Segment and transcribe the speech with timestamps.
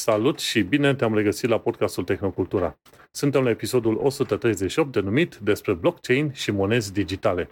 [0.00, 2.78] Salut și bine te-am regăsit la podcastul Tehnocultura.
[3.10, 7.48] Suntem la episodul 138 denumit despre blockchain și monezi digitale.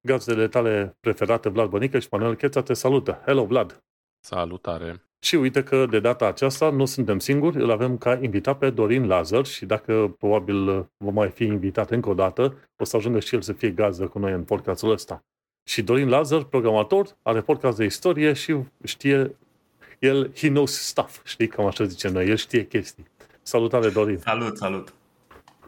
[0.00, 3.22] Gazdele tale preferate, Vlad Bănică și Manuel Cheța, te salută.
[3.24, 3.84] Hello, Vlad!
[4.20, 5.02] Salutare!
[5.18, 9.06] Și uite că de data aceasta nu suntem singuri, îl avem ca invitat pe Dorin
[9.06, 10.66] Lazar și dacă probabil
[11.04, 14.06] va mai fi invitat încă o dată, o să ajungă și el să fie gazdă
[14.06, 15.24] cu noi în podcastul ăsta.
[15.68, 19.36] Și Dorin Lazar, programator, are podcast de istorie și știe
[20.04, 23.04] el, he knows stuff, știi, cam așa zicem noi, el știe chestii.
[23.42, 24.18] Salutare, Dorin!
[24.18, 24.94] Salut, salut!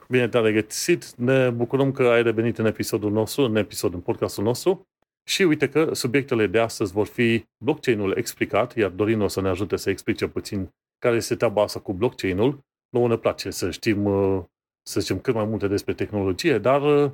[0.09, 4.45] Bine te-am regăsit, ne bucurăm că ai revenit în episodul nostru, în episodul, în podcastul
[4.45, 4.86] nostru.
[5.28, 9.48] Și uite că subiectele de astăzi vor fi blockchain-ul explicat, iar Dorin o să ne
[9.48, 12.60] ajute să explice puțin care este treaba asta cu blockchain-ul.
[12.88, 14.42] Nu ne place să știm, uh,
[14.82, 17.10] să zicem, cât mai multe despre tehnologie, dar uh,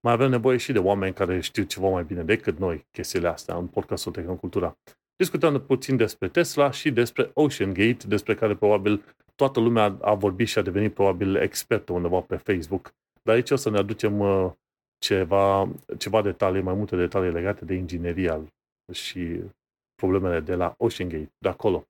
[0.00, 3.56] mai avem nevoie și de oameni care știu ceva mai bine decât noi chestiile astea
[3.56, 4.76] în podcastul Tehnocultura
[5.16, 10.48] discutăm puțin despre Tesla și despre Ocean Gate, despre care probabil toată lumea a vorbit
[10.48, 12.94] și a devenit probabil expertă undeva pe Facebook.
[13.22, 14.50] Dar aici o să ne aducem uh,
[14.98, 18.40] ceva, ceva detalii, mai multe detalii legate de ingineria
[18.92, 19.40] și
[19.94, 21.84] problemele de la Ocean Gate, de acolo.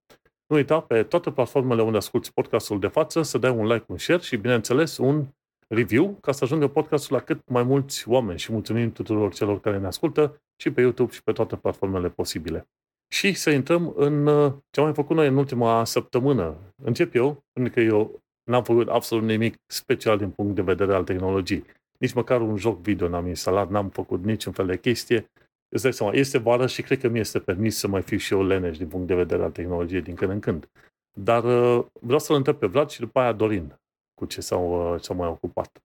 [0.47, 3.98] Nu uita, pe toate platformele unde asculti podcastul de față, să dai un like, un
[3.98, 5.27] share și, bineînțeles, un
[5.69, 9.78] review ca să ajungă podcastul la cât mai mulți oameni și mulțumim tuturor celor care
[9.78, 12.69] ne ascultă și pe YouTube și pe toate platformele posibile
[13.09, 16.57] și să intrăm în uh, ce am mai făcut noi în ultima săptămână.
[16.83, 21.05] Încep eu, pentru că eu n-am făcut absolut nimic special din punct de vedere al
[21.05, 21.65] tehnologiei.
[21.99, 25.31] Nici măcar un joc video n-am instalat, n-am făcut niciun fel de chestie.
[25.69, 28.33] Îți dai seama, este vară și cred că mi este permis să mai fiu și
[28.33, 30.69] eu leneș din punct de vedere al tehnologiei din când în când.
[31.19, 33.81] Dar uh, vreau să-l întreb pe Vlad și după aia Dorin
[34.15, 35.83] cu ce s-au, uh, s-au mai ocupat.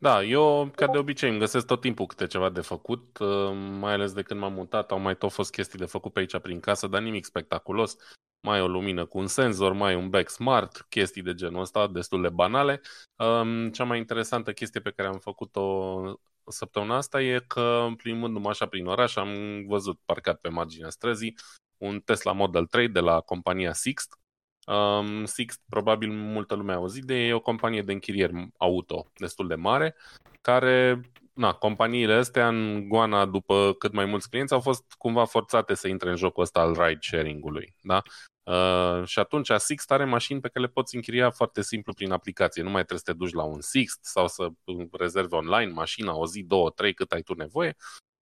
[0.00, 3.92] Da, eu, ca de obicei, îmi găsesc tot timpul câte ceva de făcut, uh, mai
[3.92, 6.60] ales de când m-am mutat, au mai tot fost chestii de făcut pe aici prin
[6.60, 7.96] casă, dar nimic spectaculos.
[8.40, 12.22] Mai o lumină cu un senzor, mai un back smart, chestii de genul ăsta, destul
[12.22, 12.80] de banale.
[13.16, 18.66] Um, cea mai interesantă chestie pe care am făcut-o săptămâna asta e că, plimbându-mă așa
[18.66, 21.36] prin oraș, am văzut parcat pe marginea străzii
[21.76, 24.18] un Tesla Model 3 de la compania Sixt,
[24.68, 29.48] Um, Sixt, probabil multă lume a auzit de e o companie de închirieri auto destul
[29.48, 29.96] de mare,
[30.40, 31.00] care,
[31.32, 35.88] na, companiile astea în goana după cât mai mulți clienți au fost cumva forțate să
[35.88, 38.02] intre în jocul ăsta al ride sharing-ului, da?
[38.42, 42.62] Uh, și atunci Sixt are mașini pe care le poți închiria foarte simplu prin aplicație.
[42.62, 44.48] Nu mai trebuie să te duci la un Sixt sau să
[44.92, 47.76] rezervi online mașina o zi, două, trei, cât ai tu nevoie.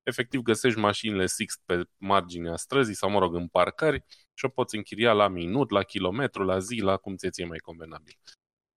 [0.06, 4.76] Efectiv găsești mașinile Sixt pe marginea străzii sau, mă rog, în parcări și o poți
[4.76, 8.18] închiria la minut, la kilometru, la zi, la cum ți-e mai convenabil.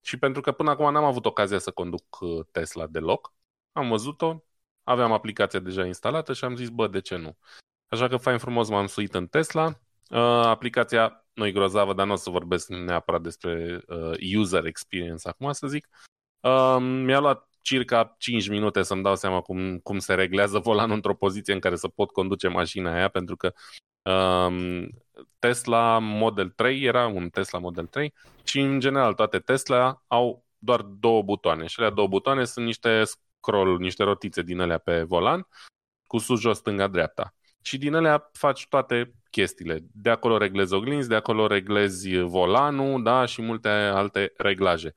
[0.02, 3.34] Și pentru că până acum n-am avut ocazia să conduc uh, Tesla deloc,
[3.72, 4.44] am văzut-o,
[4.84, 7.38] aveam aplicația deja instalată și am zis, bă, de ce nu?
[7.88, 9.66] Așa că fain frumos m-am suit în Tesla.
[10.10, 15.28] Uh, aplicația nu e grozavă, dar nu o să vorbesc neapărat despre uh, user experience
[15.28, 15.90] acum, să zic.
[16.40, 21.16] Uh, mi-a luat circa 5 minute să-mi dau seama cum, cum se reglează volanul într-o
[21.16, 23.54] poziție în care să pot conduce mașina aia, pentru că
[24.12, 24.90] um,
[25.40, 30.82] Tesla Model 3 era un Tesla Model 3 și în general toate Tesla au doar
[30.82, 35.48] două butoane și alea două butoane sunt niște scroll, niște rotițe din alea pe volan
[36.08, 37.34] cu sus, jos, stânga, dreapta.
[37.62, 39.80] Și din alea faci toate chestiile.
[39.92, 44.96] De acolo reglezi oglinzi, de acolo reglezi volanul, da, și multe alte reglaje.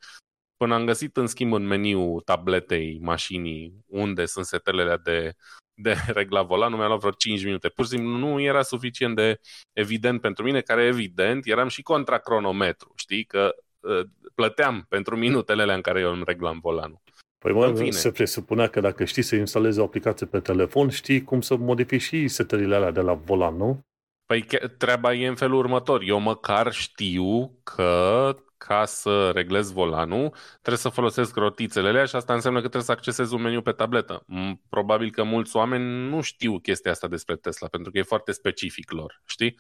[0.62, 5.32] Până am găsit, în schimb, în meniu tabletei mașinii unde sunt setelele de
[5.74, 7.68] de regla volanul mi-a luat vreo 5 minute.
[7.68, 9.40] Pur și simplu nu era suficient de
[9.72, 14.00] evident pentru mine, care evident eram și contra cronometru, știi, că uh,
[14.34, 17.00] plăteam pentru minutele alea în care eu îmi reglam volanul.
[17.38, 21.40] Păi mă, se presupunea că dacă știi să instalezi o aplicație pe telefon, știi cum
[21.40, 23.80] să modifici și setările alea de la volan, nu?
[24.26, 24.46] Păi
[24.78, 26.02] treaba e în felul următor.
[26.04, 28.34] Eu măcar știu că
[28.66, 32.92] ca să reglez volanul, trebuie să folosesc rotițele alea și asta înseamnă că trebuie să
[32.92, 34.24] accesez un meniu pe tabletă.
[34.68, 38.90] Probabil că mulți oameni nu știu chestia asta despre Tesla, pentru că e foarte specific
[38.90, 39.56] lor, știi?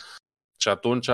[0.56, 1.08] Și atunci,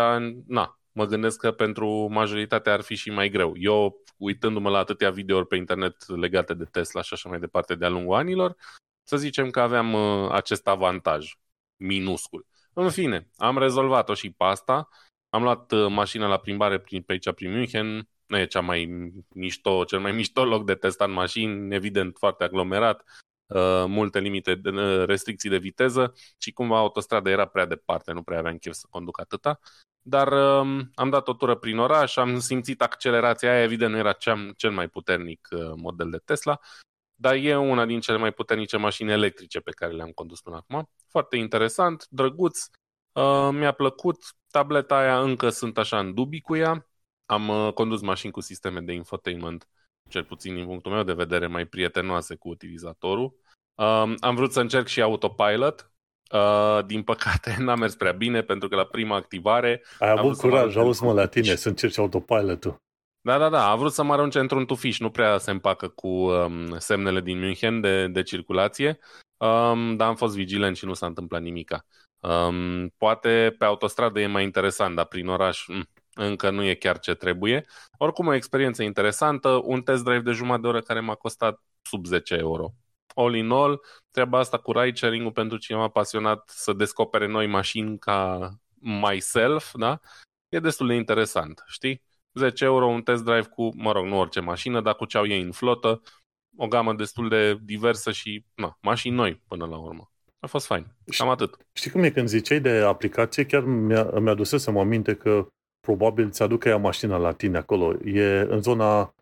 [0.47, 3.53] na, mă gândesc că pentru majoritatea ar fi și mai greu.
[3.57, 7.89] Eu, uitându-mă la atâtea videouri pe internet legate de Tesla și așa mai departe de-a
[7.89, 8.57] lungul anilor,
[9.03, 11.35] să zicem că aveam uh, acest avantaj
[11.77, 12.47] minuscul.
[12.73, 14.89] În fine, am rezolvat-o și pe asta
[15.29, 18.09] am luat uh, mașina la plimbare prin, pe aici, prin München.
[18.27, 23.05] Nu e cea mai mișto, cel mai mișto loc de testat mașini, evident foarte aglomerat,
[23.47, 28.39] uh, multe limite, uh, restricții de viteză și cumva autostrada era prea departe, nu prea
[28.39, 29.59] aveam chef să conduc atâta.
[30.01, 34.13] Dar uh, am dat o tură prin oraș, am simțit accelerația aia, evident nu era
[34.13, 36.59] cea, cel mai puternic uh, model de Tesla,
[37.15, 40.91] dar e una din cele mai puternice mașini electrice pe care le-am condus până acum.
[41.09, 42.67] Foarte interesant, drăguț,
[43.23, 44.17] uh, mi-a plăcut,
[44.51, 46.87] tableta aia încă sunt așa în dubii cu ea,
[47.27, 49.69] am uh, condus mașini cu sisteme de infotainment,
[50.09, 53.37] cel puțin din punctul meu de vedere, mai prietenoase cu utilizatorul.
[53.75, 55.93] Um, am vrut să încerc și autopilot,
[56.33, 59.83] Uh, din păcate n-a mers prea bine pentru că la prima activare...
[59.99, 62.77] Ai avut curaj, auzi mă la tine, să încerci autopilot-ul.
[63.21, 66.09] Da, da, da, a vrut să mă arunce într-un tufiș, nu prea se împacă cu
[66.09, 68.99] um, semnele din München de, de circulație,
[69.37, 71.85] um, dar am fost vigilent și nu s-a întâmplat nimica.
[72.21, 76.75] Um, poate pe autostradă e mai interesant, dar prin oraș m- mm, încă nu e
[76.75, 77.65] chiar ce trebuie.
[77.99, 82.07] Oricum o experiență interesantă, un test drive de jumătate de oră care m-a costat sub
[82.07, 82.75] 10 euro.
[83.15, 83.81] All in all,
[84.11, 90.01] treaba asta cu ride sharing-ul pentru cineva pasionat să descopere noi mașini ca myself, da?
[90.49, 92.03] E destul de interesant, știi?
[92.33, 95.27] 10 euro un test drive cu, mă rog, nu orice mașină, dar cu ce au
[95.27, 96.03] ei în flotă,
[96.57, 100.13] o gamă destul de diversă și, na, mașini noi până la urmă.
[100.41, 100.87] A fost fain.
[101.17, 101.57] Cam atât.
[101.73, 103.47] Știi cum e când ziceai de aplicație?
[103.47, 105.47] Chiar mi-a, mi-a dus să mă aminte că
[105.81, 107.95] probabil ți-aducă ea mașina la tine acolo.
[108.05, 109.15] E în zona,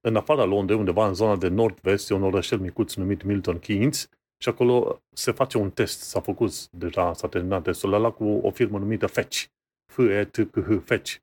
[0.00, 4.08] în afara Londrei, undeva în zona de nord-vest, e un orășel micuț numit Milton Keynes
[4.42, 6.00] și acolo se face un test.
[6.00, 9.44] S-a făcut deja, s-a terminat testul ăla cu o firmă numită Fetch.
[9.92, 11.16] F-E-T-C-H, Fetch.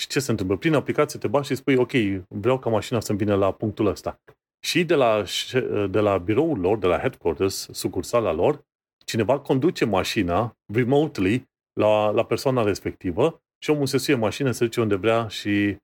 [0.00, 0.56] Și ce se întâmplă?
[0.56, 1.92] Prin aplicație te bași și spui, ok,
[2.28, 4.20] vreau ca mașina să-mi vină la punctul ăsta.
[4.66, 5.24] Și de la,
[5.90, 8.64] de la biroul lor, de la headquarters, sucursala lor,
[9.10, 14.80] cineva conduce mașina remotely la, la persoana respectivă și omul se suie mașină, se duce
[14.80, 15.76] unde vrea și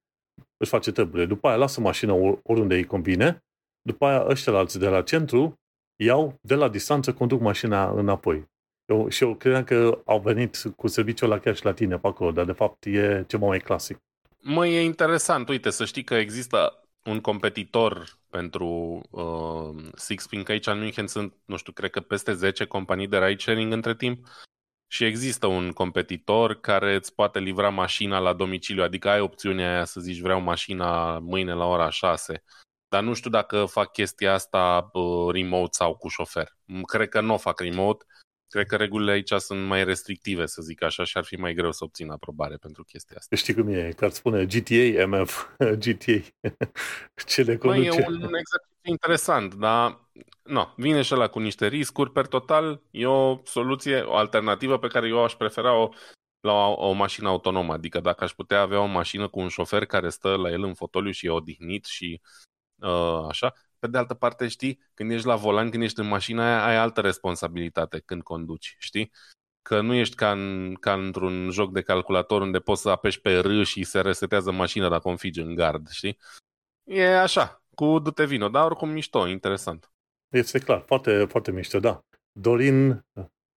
[0.56, 1.26] își face treburile.
[1.26, 3.44] După aia lasă mașina oriunde îi convine,
[3.82, 5.54] după aia ăștia de la centru
[5.96, 8.44] iau de la distanță, conduc mașina înapoi.
[8.84, 12.06] Eu, și eu credeam că au venit cu serviciul la chiar și la tine pe
[12.06, 13.98] acolo, dar de fapt e ceva mai clasic.
[14.40, 15.48] Mă, e interesant.
[15.48, 21.34] Uite, să știi că există un competitor pentru uh, Sixpin, că aici în München sunt,
[21.44, 24.26] nu știu, cred că peste 10 companii de ride sharing între timp
[24.86, 29.84] și există un competitor care îți poate livra mașina la domiciliu, adică ai opțiunea aia
[29.84, 32.42] să zici vreau mașina mâine la ora 6,
[32.88, 36.56] dar nu știu dacă fac chestia asta uh, remote sau cu șofer.
[36.82, 38.04] Cred că nu o fac remote,
[38.48, 41.72] Cred că regulile aici sunt mai restrictive, să zic așa, și ar fi mai greu
[41.72, 43.36] să obțin aprobare pentru chestia asta.
[43.36, 43.92] Știi cum e?
[43.96, 45.46] Că ar spune GTA, MF,
[45.78, 46.12] GTA.
[47.26, 47.88] Ce le conduce?
[47.88, 50.08] Măi, e un exercițiu interesant, dar
[50.42, 52.10] no, vine și ăla cu niște riscuri.
[52.10, 55.88] Per total, e o soluție, o alternativă pe care eu aș prefera-o
[56.40, 57.72] la o, o mașină autonomă.
[57.72, 60.74] Adică dacă aș putea avea o mașină cu un șofer care stă la el în
[60.74, 62.20] fotoliu și e odihnit și
[62.82, 63.52] uh, așa,
[63.86, 66.76] pe de altă parte, știi, când ești la volan, când ești în mașina aia, ai
[66.76, 69.12] altă responsabilitate când conduci, știi?
[69.62, 73.38] Că nu ești ca, în, ca într-un joc de calculator unde poți să apeși pe
[73.38, 76.18] R și se resetează mașina dacă configi în gard, știi?
[76.84, 79.90] E așa, cu du-te vino, dar oricum mișto, interesant.
[80.28, 82.00] Este clar, foarte, foarte mișto, da.
[82.32, 83.04] Dorin,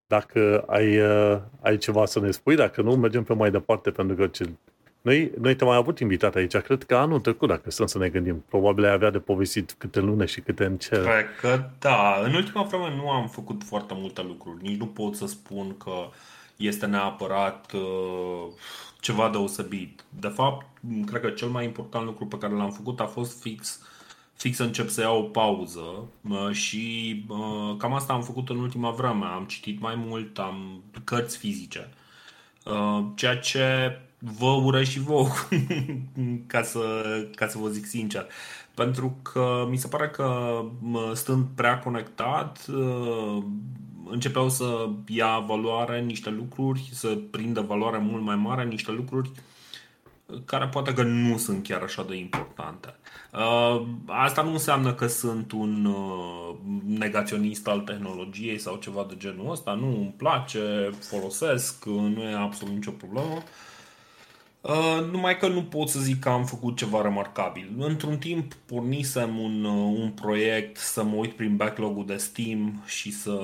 [0.06, 4.16] dacă ai, uh, ai ceva să ne spui, dacă nu, mergem pe mai departe, pentru
[4.16, 4.26] că
[5.08, 8.08] noi, noi te-am mai avut invitat aici, cred că anul trecut, dacă stăm să ne
[8.08, 8.44] gândim.
[8.48, 11.02] Probabil ai avea de povestit câte lune și câte în cer.
[11.02, 12.20] Cred că da.
[12.24, 14.62] În ultima vreme nu am făcut foarte multe lucruri.
[14.62, 16.08] Nici nu pot să spun că
[16.56, 18.52] este neapărat uh,
[19.00, 20.04] ceva deosebit.
[20.08, 20.66] De fapt,
[21.06, 23.80] cred că cel mai important lucru pe care l-am făcut a fost fix
[24.34, 28.58] fix să încep să iau o pauză uh, și uh, cam asta am făcut în
[28.58, 29.24] ultima vreme.
[29.24, 31.88] Am citit mai mult, am cărți fizice.
[32.64, 35.28] Uh, ceea ce vă urez și vouă,
[36.46, 36.80] ca să,
[37.34, 38.26] ca să vă zic sincer.
[38.74, 40.60] Pentru că mi se pare că
[41.14, 43.42] stând prea conectat, uh,
[44.10, 49.30] începeau să ia valoare niște lucruri, să prindă valoare mult mai mare niște lucruri
[50.44, 52.94] care poate că nu sunt chiar așa de importante.
[53.32, 56.54] Uh, asta nu înseamnă că sunt un uh,
[56.86, 59.72] negaționist al tehnologiei sau ceva de genul ăsta.
[59.72, 63.42] Nu îmi place, folosesc, nu e absolut nicio problemă.
[64.60, 67.74] Uh, numai că nu pot să zic că am făcut ceva remarcabil.
[67.78, 73.12] Într-un timp pornisem un, uh, un proiect să mă uit prin backlog-ul de Steam și
[73.12, 73.40] să,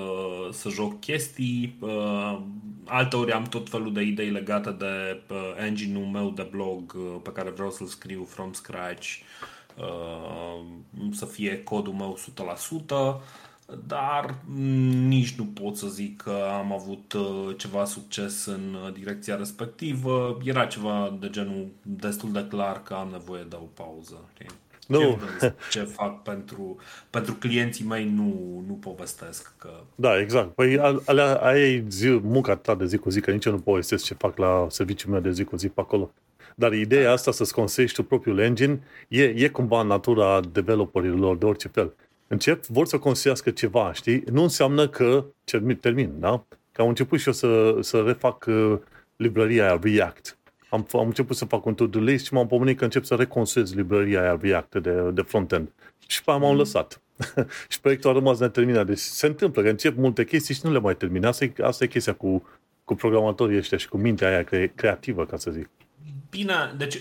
[0.53, 1.77] să joc chestii.
[1.81, 2.41] Uh,
[2.85, 7.31] alteori am tot felul de idei legate de uh, engine-ul meu de blog uh, pe
[7.31, 9.09] care vreau să-l scriu from scratch.
[9.79, 10.65] Uh,
[11.13, 12.19] să fie codul meu
[12.79, 13.21] 100%
[13.87, 14.35] dar
[15.07, 20.39] nici nu pot să zic că am avut uh, ceva succes în uh, direcția respectivă.
[20.45, 24.29] Era ceva de genul destul de clar că am nevoie de o pauză.
[24.87, 25.19] Nu.
[25.41, 26.77] Ce, ce fac pentru,
[27.11, 29.53] pentru clienții mei nu, nu povestesc.
[29.59, 29.71] Că...
[29.95, 30.55] Da, exact.
[30.55, 33.59] Păi alea, aia e zi, munca ta de zi cu zi, că nici eu nu
[33.59, 36.13] povestesc ce fac la serviciul meu de zi cu zi pe acolo.
[36.55, 41.45] Dar ideea asta să-ți consești tu propriul engine e, e cumva în natura developerilor de
[41.45, 41.95] orice fel
[42.27, 44.25] încep, vor să construiască ceva, știi?
[44.33, 46.45] Nu înseamnă că termin, termin da?
[46.73, 48.79] Că am început și eu să, să refac uh,
[49.17, 50.39] librăria aia React.
[50.69, 53.75] am, am început să fac un to-do list și m-am pomenit că încep să reconstruiesc
[53.75, 55.73] librăria aia React de, de front-end.
[56.07, 56.57] Și pe aia m-am mm.
[56.57, 57.01] lăsat.
[57.69, 58.87] și proiectul a rămas neterminat.
[58.87, 61.25] Deci se întâmplă că încep multe chestii și nu le mai termin.
[61.25, 62.49] Asta e, asta e chestia cu,
[62.85, 65.69] cu programatorii ăștia și cu mintea aia cre- creativă, ca să zic.
[66.37, 67.01] Bine, deci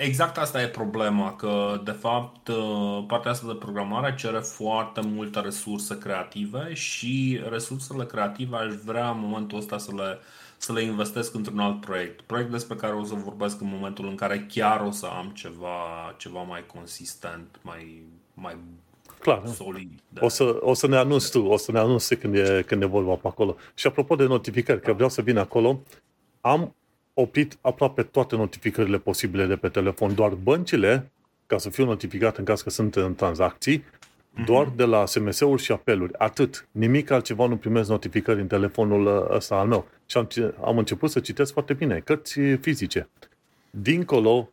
[0.00, 2.50] exact asta e problema, că de fapt
[3.06, 9.20] partea asta de programare cere foarte multă resurse creative și resursele creative aș vrea în
[9.20, 10.18] momentul ăsta să le,
[10.56, 12.20] să le investesc într-un alt proiect.
[12.20, 15.76] Proiect despre care o să vorbesc în momentul în care chiar o să am ceva,
[16.16, 18.02] ceva mai consistent, mai,
[18.34, 18.56] mai
[19.20, 19.46] Clar.
[19.46, 19.90] solid.
[20.08, 20.20] De...
[20.20, 22.86] O, să, o să ne anunți tu, o să ne anunți când e, când e
[22.86, 23.56] vorba pe acolo.
[23.74, 25.80] Și apropo de notificări, că vreau să vin acolo,
[26.40, 26.74] am
[27.14, 31.10] oprit aproape toate notificările posibile de pe telefon, doar băncile,
[31.46, 34.44] ca să fiu notificat în caz că sunt în tranzacții, mm-hmm.
[34.44, 36.12] doar de la SMS-uri și apeluri.
[36.18, 36.68] Atât.
[36.70, 39.86] Nimic altceva nu primesc notificări în telefonul uh, ăsta al meu.
[40.06, 40.28] Și am,
[40.64, 41.98] am început să citesc foarte bine.
[41.98, 43.08] Cărți fizice.
[43.70, 44.50] Dincolo,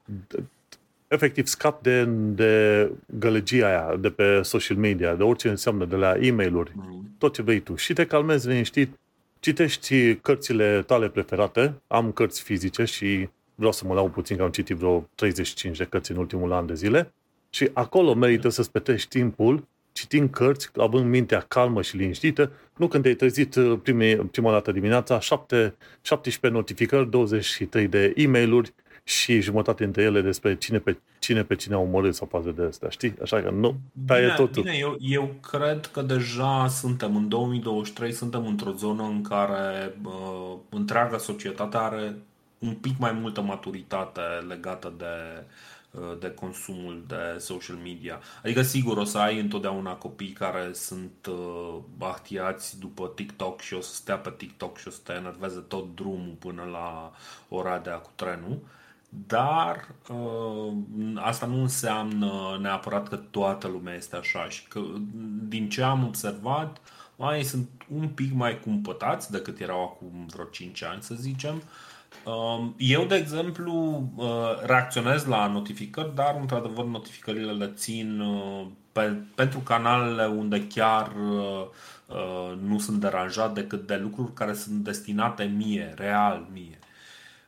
[1.07, 2.89] efectiv scap de, de
[3.19, 7.17] gălăgia aia de pe social media, de orice înseamnă, de la e mail mm-hmm.
[7.17, 7.75] tot ce vrei tu.
[7.75, 8.99] Și te calmezi liniștit,
[9.41, 14.49] citești cărțile tale preferate, am cărți fizice și vreau să mă lau puțin că am
[14.49, 17.13] citit vreo 35 de cărți în ultimul an de zile.
[17.49, 23.03] Și acolo merită să-ți petești timpul citind cărți, având mintea calmă și liniștită, nu când
[23.03, 28.73] te-ai trezit uh, prime, prima dată dimineața, 7, 17 notificări, 23 de e mail
[29.11, 32.63] și jumătate dintre ele despre cine pe cine, pe cine a omorât sau față de
[32.63, 33.13] asta, știi?
[33.21, 34.63] Așa că nu, taie bine, totul.
[34.63, 40.57] Bine, eu, eu cred că deja suntem în 2023, suntem într-o zonă în care uh,
[40.69, 42.15] întreaga societate are
[42.59, 45.43] un pic mai multă maturitate legată de
[45.91, 48.19] uh, de consumul de social media.
[48.43, 53.81] Adică, sigur, o să ai întotdeauna copii care sunt uh, ahtiați după TikTok și o
[53.81, 57.11] să stea pe TikTok și o să te enerveze tot drumul până la
[57.49, 58.59] ora de cu trenul.
[58.61, 58.79] Uh,
[59.13, 60.73] dar uh,
[61.15, 64.79] asta nu înseamnă neapărat că toată lumea este așa și că
[65.47, 66.81] din ce am observat,
[67.17, 71.61] oamenii sunt un pic mai cumpătați decât erau acum vreo 5 ani, să zicem.
[72.25, 74.27] Uh, eu, de exemplu, uh,
[74.65, 81.65] reacționez la notificări, dar, într-adevăr, notificările le țin uh, pe, pentru canalele unde chiar uh,
[82.07, 86.79] uh, nu sunt deranjat decât de lucruri care sunt destinate mie, real mie.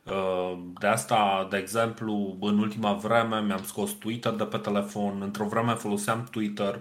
[0.04, 5.22] Uh, de asta, de exemplu, în ultima vreme mi-am scos Twitter de pe telefon.
[5.22, 6.80] Într-o vreme foloseam Twitter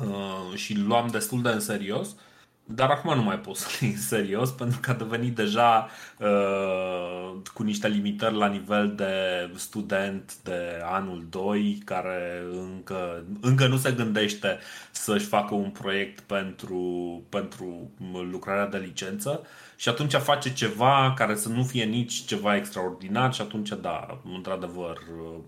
[0.00, 2.16] uh, și luam destul de în serios.
[2.64, 5.88] Dar acum nu mai pot să în serios pentru că a devenit deja
[6.18, 9.14] uh, cu niște limitări la nivel de
[9.54, 14.58] student de anul 2 care încă, încă nu se gândește
[14.90, 17.90] să-și facă un proiect pentru, pentru
[18.30, 23.40] lucrarea de licență și atunci face ceva care să nu fie nici ceva extraordinar și
[23.40, 24.98] atunci, da, într-adevăr,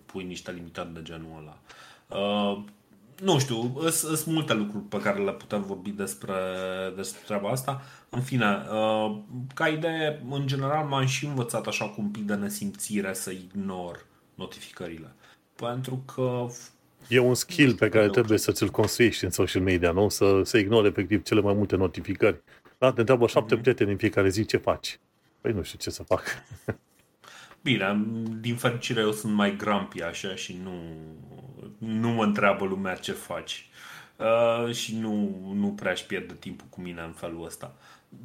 [0.07, 1.59] pui niște limitări de genul ăla.
[2.09, 2.63] Uh,
[3.23, 6.35] nu știu, sunt multe lucruri pe care le putem vorbi despre,
[6.97, 7.83] despre treaba asta.
[8.09, 9.19] În fine, uh,
[9.55, 14.07] ca idee, în general m-am și învățat așa cu un pic de nesimțire să ignor
[14.35, 15.15] notificările.
[15.57, 16.47] Pentru că
[17.09, 20.09] E un skill pe care trebuie să ți-l construiești în social media, nu?
[20.09, 22.43] Să, să ignori efectiv cele mai multe notificări.
[22.79, 22.93] Da?
[22.93, 23.61] Te întreabă șapte mm-hmm.
[23.61, 25.01] prieteni în fiecare zi ce faci.
[25.41, 26.23] Păi nu știu ce să fac.
[27.65, 28.07] Bine,
[28.41, 30.73] din fericire eu sunt mai grumpy așa și nu,
[31.79, 33.69] nu mă întreabă lumea ce faci.
[34.17, 37.75] Uh, și nu, nu prea își pierde timpul cu mine în felul ăsta.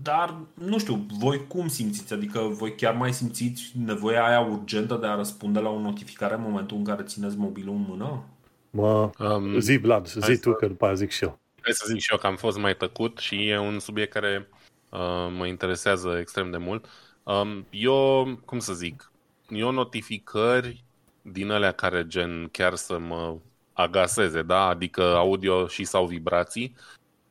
[0.02, 2.14] Dar, nu știu, voi cum simțiți?
[2.14, 6.42] Adică voi chiar mai simțiți nevoia aia urgentă de a răspunde la o notificare în
[6.42, 8.24] momentul în care țineți mobilul în mână?
[8.70, 10.52] Mă, um, zi Vlad, zi tu, să...
[10.52, 11.40] că după aia zic și eu.
[11.62, 14.50] Hai să zic și eu că am fost mai tăcut și e un subiect care
[14.90, 16.86] uh, mă interesează extrem de mult.
[17.24, 19.09] Um, eu, cum să zic,
[19.50, 20.84] eu notificări
[21.22, 23.38] din alea care gen chiar să mă
[23.74, 24.66] agaseze, da?
[24.66, 26.76] adică audio și sau vibrații,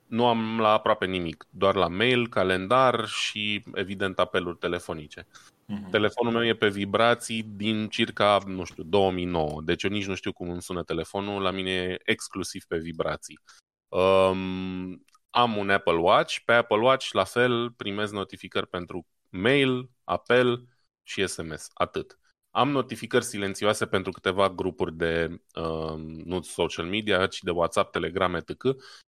[0.06, 5.22] nu am la aproape nimic, doar la mail, calendar și evident apeluri telefonice.
[5.22, 5.90] Uh-huh.
[5.90, 10.32] Telefonul meu e pe vibrații din circa, nu știu, 2009, deci eu nici nu știu
[10.32, 13.40] cum îmi sună telefonul, la mine e exclusiv pe vibrații.
[13.88, 20.68] Um, am un Apple Watch, pe Apple Watch la fel primez notificări pentru mail, apel
[21.08, 22.18] și SMS, atât.
[22.50, 28.34] Am notificări silențioase pentru câteva grupuri de, uh, nu social media, ci de WhatsApp, Telegram,
[28.34, 28.50] etc.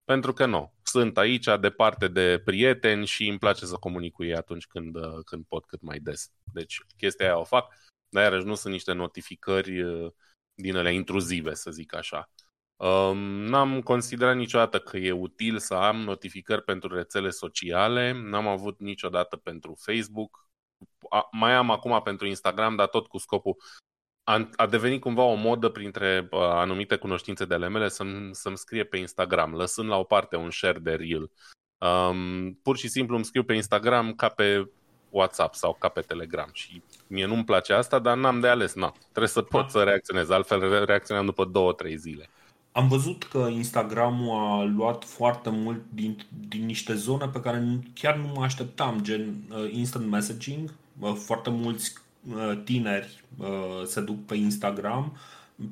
[0.05, 4.35] Pentru că nu, sunt aici departe de prieteni și îmi place să comunic cu ei
[4.35, 6.33] atunci când, uh, când pot cât mai des.
[6.53, 7.75] Deci chestia aia o fac,
[8.09, 10.13] dar iarăși nu sunt niște notificări uh,
[10.55, 12.31] din ele intruzive, să zic așa.
[12.77, 18.81] Um, n-am considerat niciodată că e util să am notificări pentru rețele sociale, n-am avut
[18.81, 20.50] niciodată pentru Facebook, a,
[21.31, 23.57] mai am acum pentru Instagram, dar tot cu scopul
[24.31, 28.57] a, a devenit cumva o modă printre uh, anumite cunoștințe de ale mele să-mi, să-mi
[28.57, 31.31] scrie pe Instagram, lăsând la o parte un share de reel.
[31.79, 34.71] Um, pur și simplu îmi scriu pe Instagram ca pe
[35.11, 38.95] WhatsApp sau ca pe Telegram și mie nu-mi place asta, dar n-am de ales, na.
[39.01, 39.69] Trebuie să pot da.
[39.69, 42.31] să reacționez, altfel reacționam după două, trei zile.
[42.73, 48.17] Am văzut că Instagramul a luat foarte mult din, din niște zone pe care chiar
[48.17, 50.75] nu mă așteptam, gen uh, instant messaging.
[50.99, 51.93] Uh, foarte mulți
[52.35, 53.47] uh, tineri uh,
[53.87, 55.17] se duc pe Instagram,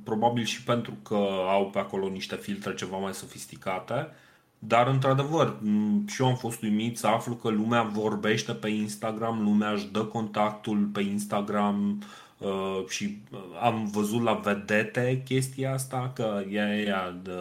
[0.04, 4.08] probabil și pentru că au pe acolo niște filtre ceva mai sofisticate.
[4.58, 5.58] Dar, într-adevăr,
[6.06, 10.04] și eu am fost uimit să aflu că lumea vorbește pe Instagram, lumea își dă
[10.04, 12.06] contactul pe Instagram, Uh,
[12.88, 17.32] și uh, am văzut la vedete chestia asta, că ea ea de,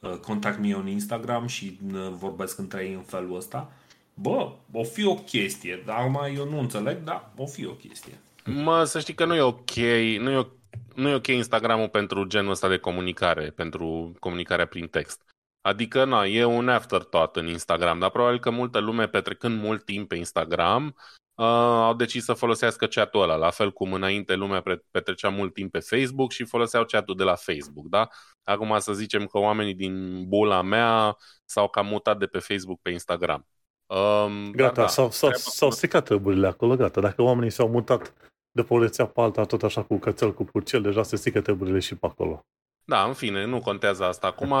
[0.00, 3.72] uh, contact me on Instagram și uh, vorbesc între ei în felul ăsta.
[4.14, 8.18] Bă, o fi o chestie, dar mai eu nu înțeleg, dar o fi o chestie.
[8.44, 9.74] Mă, să știi că nu e ok,
[10.18, 10.46] nu e,
[10.94, 15.22] nu e ok Instagramul pentru genul ăsta de comunicare, pentru comunicarea prin text.
[15.60, 20.08] Adică, na, e un afterthought în Instagram, dar probabil că multă lume petrecând mult timp
[20.08, 20.94] pe Instagram
[21.38, 25.72] uh, au decis să folosească chat-ul ăla, la fel cum înainte lumea petrecea mult timp
[25.72, 28.08] pe Facebook și foloseau chat-ul de la Facebook, da?
[28.44, 32.90] Acum să zicem că oamenii din bula mea s-au cam mutat de pe Facebook pe
[32.90, 33.46] Instagram.
[33.86, 37.00] Um, gata, da, s-au, s-au, s-au stricat treburile acolo, gata.
[37.00, 38.14] Dacă oamenii s-au mutat
[38.50, 41.40] de pe o rețea pe alta, tot așa cu cățel, cu purcel, deja se strică
[41.40, 42.40] treburile și pe acolo.
[42.84, 44.26] Da, în fine, nu contează asta.
[44.26, 44.54] Acum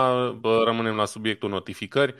[0.64, 2.14] rămânem la subiectul notificări.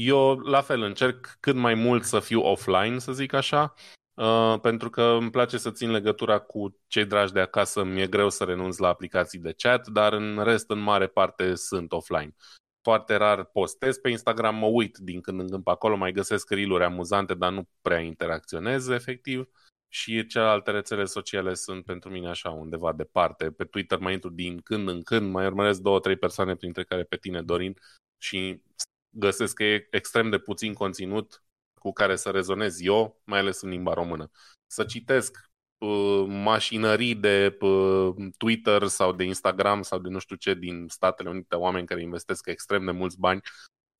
[0.00, 3.74] Eu, la fel, încerc cât mai mult să fiu offline, să zic așa,
[4.14, 8.30] uh, pentru că îmi place să țin legătura cu cei dragi de acasă, mi-e greu
[8.30, 12.34] să renunț la aplicații de chat, dar în rest, în mare parte, sunt offline.
[12.82, 16.50] Foarte rar postez pe Instagram, mă uit din când în când pe acolo, mai găsesc
[16.50, 19.48] reel amuzante, dar nu prea interacționez efectiv
[19.88, 23.50] și celelalte rețele sociale sunt pentru mine așa undeva departe.
[23.50, 27.02] Pe Twitter mai intru din când în când, mai urmăresc două, trei persoane printre care
[27.02, 27.76] pe tine, Dorin,
[28.18, 28.62] și
[29.10, 31.42] găsesc că e extrem de puțin conținut
[31.74, 34.30] cu care să rezonez eu, mai ales în limba română.
[34.66, 40.54] Să citesc uh, mașinării de uh, Twitter sau de Instagram sau de nu știu ce
[40.54, 43.40] din Statele Unite, oameni care investesc extrem de mulți bani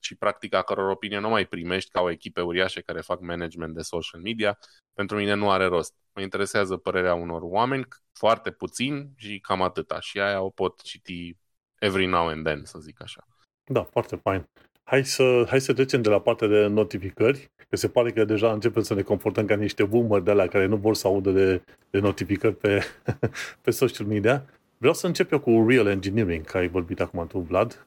[0.01, 3.75] și practic a căror opinie nu mai primești ca o echipe uriașe care fac management
[3.75, 4.59] de social media,
[4.92, 5.94] pentru mine nu are rost.
[6.14, 10.01] Mă interesează părerea unor oameni, foarte puțin și cam atâta.
[10.01, 11.37] Și aia o pot citi
[11.79, 13.27] every now and then, să zic așa.
[13.64, 14.49] Da, foarte fain.
[14.90, 18.53] Hai să, hai să trecem de la partea de notificări, că se pare că deja
[18.53, 21.62] începem să ne comportăm ca niște boomer de la care nu vor să audă de,
[21.90, 22.83] de notificări pe,
[23.62, 24.44] pe social media.
[24.79, 27.87] Vreau să încep eu cu Real Engineering, care ai vorbit acum tu, Vlad.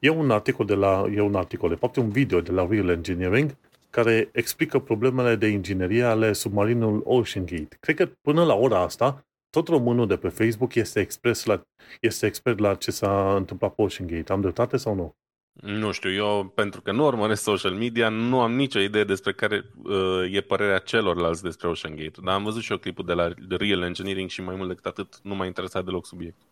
[0.00, 2.88] E un articol de la, e un articol, de fapt un video de la Real
[2.88, 3.56] Engineering
[3.90, 7.76] care explică problemele de inginerie ale submarinului Ocean Gate.
[7.80, 11.62] Cred că până la ora asta, tot românul de pe Facebook este, expres la,
[12.00, 14.32] este expert la ce s-a întâmplat pe Ocean Gate.
[14.32, 15.14] Am dreptate sau nu?
[15.60, 19.64] Nu știu, eu pentru că nu urmăresc social media, nu am nicio idee despre care
[19.82, 22.20] uh, e părerea celorlalți despre Ocean Gate.
[22.22, 25.18] Dar am văzut și eu clipul de la Real Engineering și mai mult decât atât
[25.22, 26.46] nu m-a interesat deloc subiectul.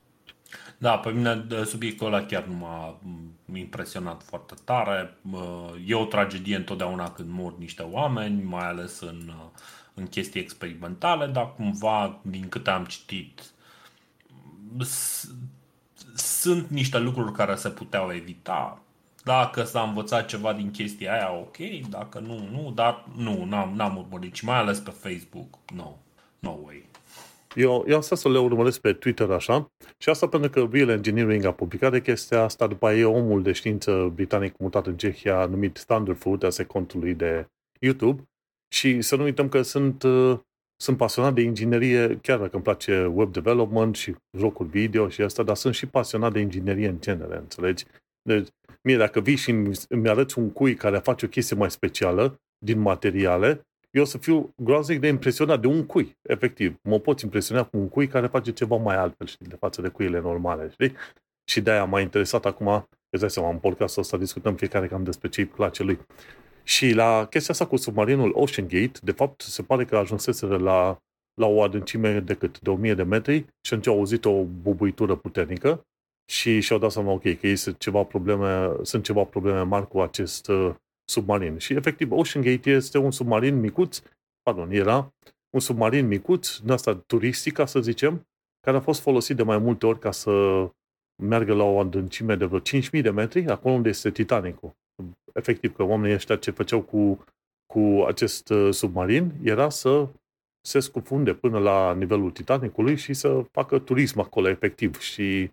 [0.79, 2.99] Da, pe mine subiectul ăla chiar nu m-a
[3.55, 5.19] impresionat foarte tare.
[5.87, 9.33] E o tragedie întotdeauna când mor niște oameni, mai ales în,
[9.95, 13.43] în chestii experimentale, dar cumva, din câte am citit,
[16.15, 18.82] sunt niște lucruri care se puteau evita.
[19.25, 21.57] Dacă s-a învățat ceva din chestia aia, ok,
[21.91, 25.97] dacă nu, nu, dar nu, n-am, n-am urmărit și mai ales pe Facebook, no,
[26.39, 26.91] no way.
[27.55, 31.45] Eu, eu asta să le urmăresc pe Twitter așa și asta pentru că Real Engineering
[31.45, 35.85] a publicat de chestia asta, după aia omul de știință britanic mutat în Cehia numit
[35.85, 37.47] Thunderfoot, asta contului de
[37.81, 38.23] YouTube
[38.75, 40.39] și să nu uităm că sunt, uh,
[40.77, 45.43] sunt pasionat de inginerie, chiar dacă îmi place web development și jocuri video și asta,
[45.43, 47.85] dar sunt și pasionat de inginerie în genere, înțelegi?
[48.23, 48.49] Deci,
[48.83, 52.41] mie dacă vii și îmi, îmi arăți un cui care face o chestie mai specială
[52.65, 56.77] din materiale, eu o să fiu groaznic de impresionat de un cui, efectiv.
[56.83, 59.89] Mă pot impresiona cu un cui care face ceva mai altfel, știi, de față de
[59.89, 60.97] cuile normale, știi?
[61.45, 65.29] Și de-aia m-a interesat acum, îți dai seama, în podcastul ăsta discutăm fiecare cam despre
[65.29, 65.99] ce îi place lui.
[66.63, 70.99] Și la chestia asta cu submarinul Ocean Gate, de fapt, se pare că ajunseseră la,
[71.35, 72.61] la o adâncime de cât?
[72.61, 75.87] De 1000 de metri și atunci au auzit o bubuitură puternică
[76.33, 80.49] și și-au dat seama, ok, că sunt ceva probleme, sunt ceva probleme mari cu acest
[80.49, 81.59] uh, submarin.
[81.59, 84.03] Și efectiv Ocean Gate este un submarin micuț,
[84.42, 85.14] pardon, era
[85.51, 88.27] un submarin micuț, din asta turistic, ca să zicem,
[88.61, 90.66] care a fost folosit de mai multe ori ca să
[91.23, 94.77] meargă la o adâncime de vreo 5.000 de metri, acolo unde este Titanicul.
[95.33, 97.25] Efectiv, că oamenii ăștia ce făceau cu,
[97.66, 100.09] cu acest uh, submarin era să
[100.61, 104.99] se scufunde până la nivelul Titanicului și să facă turism acolo, efectiv.
[104.99, 105.51] Și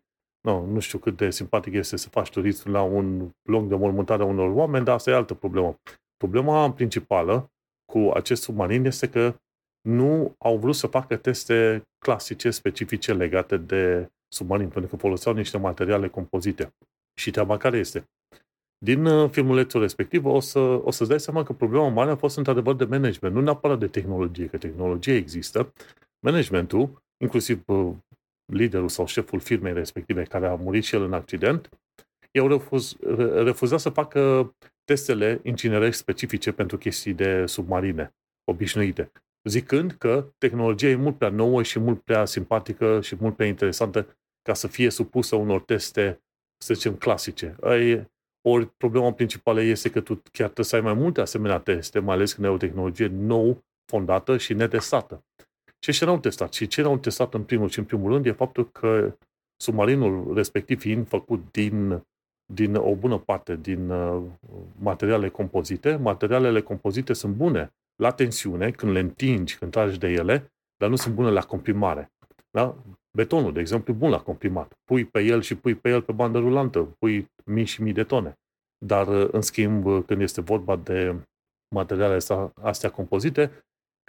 [0.50, 4.24] nu, nu știu cât de simpatic este să faci turism la un loc de mormântare
[4.24, 5.76] a unor oameni, dar asta e altă problemă.
[6.18, 7.52] Problema principală
[7.92, 9.36] cu acest submarin este că
[9.82, 15.58] nu au vrut să facă teste clasice, specifice legate de submarin, pentru că foloseau niște
[15.58, 16.74] materiale compozite.
[17.20, 18.04] Și treaba care este?
[18.86, 22.38] Din uh, filmulețul respectiv o, să, o să-ți dai seama că problema mare a fost
[22.38, 25.74] într-adevăr de management, nu neapărat de tehnologie, că tehnologie există.
[26.26, 27.94] Managementul, inclusiv uh,
[28.50, 31.70] liderul sau șeful firmei respective, care a murit și el în accident,
[32.32, 32.96] i-au refuz,
[33.44, 39.12] refuzat să facă testele inginerești specifice pentru chestii de submarine obișnuite,
[39.44, 44.18] zicând că tehnologia e mult prea nouă și mult prea simpatică și mult prea interesantă
[44.42, 46.22] ca să fie supusă unor teste,
[46.64, 47.56] să zicem, clasice.
[47.62, 48.12] Ai,
[48.48, 52.16] ori problema principală este că tu chiar trebuie să ai mai multe asemenea teste, mai
[52.16, 55.24] ales când ai o tehnologie nou, fondată și netestată.
[55.80, 56.54] Ce și n-au testat?
[56.54, 59.18] Și ce n-au testat în primul și în primul rând e faptul că
[59.62, 62.04] submarinul respectiv fiind făcut din,
[62.54, 64.24] din o bună parte din uh,
[64.80, 70.52] materiale compozite, materialele compozite sunt bune la tensiune, când le întingi, când tragi de ele,
[70.78, 72.12] dar nu sunt bune la comprimare.
[72.52, 72.76] Da?
[73.18, 74.74] Betonul, de exemplu, e bun la comprimat.
[74.84, 78.04] Pui pe el și pui pe el pe bandă rulantă, pui mii și mii de
[78.04, 78.40] tone.
[78.86, 81.16] Dar, uh, în schimb, uh, când este vorba de
[81.76, 82.18] materiale
[82.62, 83.52] astea compozite,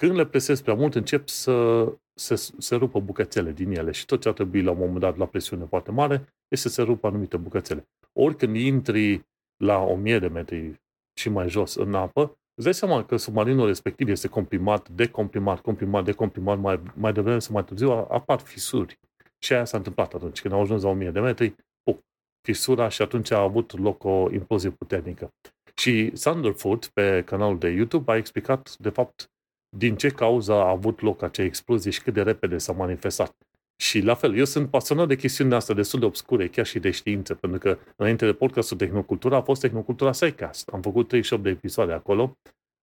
[0.00, 4.20] când le presezi prea mult, încep să se, se rupă bucățele din ele și tot
[4.20, 7.06] ce ar trebui la un moment dat la presiune foarte mare este să se rupă
[7.06, 7.88] anumite bucățele.
[8.12, 10.80] Ori când intri la 1000 de metri
[11.18, 16.04] și mai jos în apă, îți dai seama că submarinul respectiv este comprimat, decomprimat, comprimat,
[16.04, 18.98] decomprimat, mai, mai devreme sau mai târziu apar fisuri.
[19.38, 20.40] Și aia s-a întâmplat atunci.
[20.40, 22.04] Când au ajuns la 1000 de metri, pup,
[22.40, 25.34] fisura și atunci a avut loc o implozie puternică.
[25.74, 29.30] Și Thunderfoot, pe canalul de YouTube, a explicat, de fapt,
[29.76, 33.37] din ce cauză a avut loc acea explozie și cât de repede s-a manifestat.
[33.83, 36.90] Și la fel, eu sunt pasionat de chestiunile astea destul de obscure, chiar și de
[36.90, 40.68] știință, pentru că înainte de podcastul Tehnocultura a fost Tehnocultura Sidecast.
[40.68, 42.38] Am făcut 38 de episoade acolo,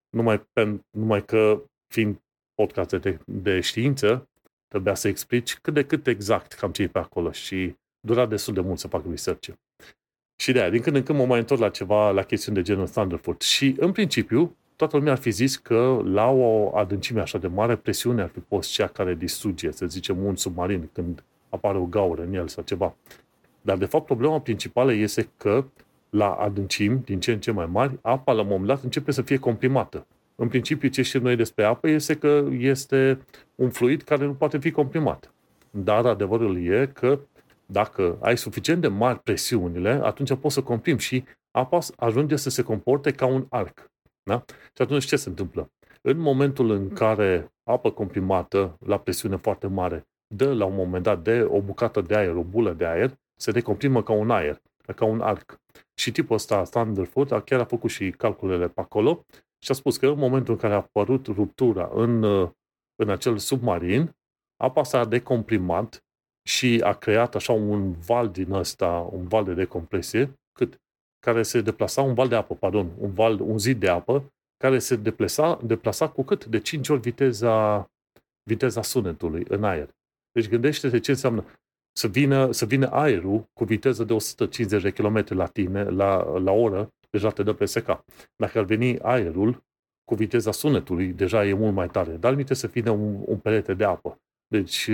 [0.09, 2.21] numai, pe, numai că fiind
[2.53, 4.29] podcast de, de știință,
[4.67, 8.53] trebuia să explici cât de cât exact cam ce e pe acolo și dura destul
[8.53, 9.49] de mult să fac research
[10.41, 12.63] Și de aia, din când în când mă mai întorc la ceva, la chestiuni de
[12.63, 13.41] genul Thunderfoot.
[13.41, 17.75] Și, în principiu, toată lumea ar fi zis că la o adâncime așa de mare,
[17.75, 22.21] presiunea ar fi fost cea care distruge, să zicem, un submarin când apare o gaură
[22.21, 22.95] în el sau ceva.
[23.61, 25.65] Dar, de fapt, problema principală este că
[26.09, 29.21] la adâncimi din ce în ce mai mari, apa la un moment dat începe să
[29.21, 30.05] fie comprimată.
[30.35, 33.19] În principiu, ce știm noi despre apă este că este
[33.55, 35.31] un fluid care nu poate fi comprimat.
[35.71, 37.19] Dar adevărul e că
[37.65, 42.61] dacă ai suficient de mari presiunile, atunci poți să comprimi și apa ajunge să se
[42.61, 43.91] comporte ca un arc.
[44.27, 44.43] Da?
[44.47, 45.71] Și atunci ce se întâmplă?
[46.01, 51.21] În momentul în care apă comprimată la presiune foarte mare dă la un moment dat
[51.21, 54.61] de o bucată de aer, o bulă de aer, se decomprimă ca un aer,
[54.95, 55.59] ca un arc.
[55.93, 59.25] Și tipul ăsta, Thunderfoot, chiar a făcut și calculele pe acolo
[59.59, 62.23] și a spus că în momentul în care a apărut ruptura în,
[62.95, 64.15] în acel submarin,
[64.63, 66.05] apa s-a decomprimat
[66.47, 70.81] și a creat așa un val din ăsta, un val de decompresie, cât
[71.19, 74.79] care se deplasa, un val de apă, pardon, un, val, un zid de apă, care
[74.79, 76.45] se deplasa, deplasa cu cât?
[76.45, 77.89] De 5 ori viteza,
[78.43, 79.89] viteza sunetului în aer.
[80.31, 81.45] Deci gândește-te ce înseamnă
[81.97, 86.51] să vină, să vină aerul cu viteză de 150 de km la tine, la, la
[86.51, 88.05] oră, deja te dă pe seca.
[88.35, 89.63] Dacă ar veni aerul
[90.03, 92.11] cu viteza sunetului, deja e mult mai tare.
[92.11, 94.19] Dar minte să vină un, un perete de apă.
[94.47, 94.89] Deci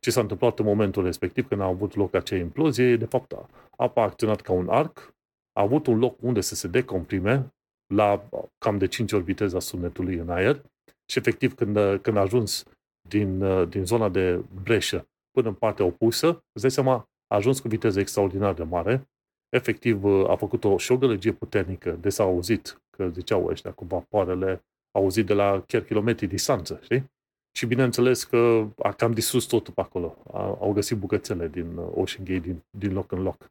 [0.00, 3.34] ce s-a întâmplat în momentul respectiv când a avut loc acea implozie, de fapt
[3.76, 5.14] apa a acționat ca un arc,
[5.52, 7.54] a avut un loc unde să se decomprime
[7.94, 10.62] la cam de 5 ori viteza sunetului în aer
[11.10, 12.64] și efectiv când, când a ajuns
[13.08, 13.38] din,
[13.68, 16.94] din zona de breșă până în partea opusă, îți dai seama,
[17.26, 19.08] a ajuns cu viteză extraordinar de mare,
[19.48, 23.84] efectiv a făcut o, și o gălăgie puternică, de s-a auzit, că ziceau ăștia cu
[23.84, 24.64] vapoarele,
[24.98, 27.10] auzit de la chiar kilometri distanță, știi?
[27.56, 30.16] Și bineînțeles că a cam distrus totul pe acolo.
[30.60, 33.50] Au găsit bucățele din Ocean Gate din, din loc în loc.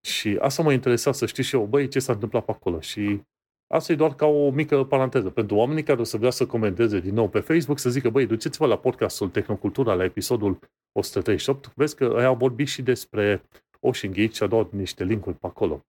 [0.00, 2.80] Și asta mă interesa să știu și eu, băi, ce s-a întâmplat pe acolo.
[2.80, 3.22] Și
[3.66, 5.30] asta e doar ca o mică paranteză.
[5.30, 8.26] Pentru oamenii care o să vrea să comenteze din nou pe Facebook, să zică, băi,
[8.26, 10.58] duceți-vă la podcastul Tehnocultura, la episodul
[10.92, 13.42] 138, vezi că ai au vorbit și despre
[13.80, 15.84] Ocean Gate și a dat niște linkuri pe acolo.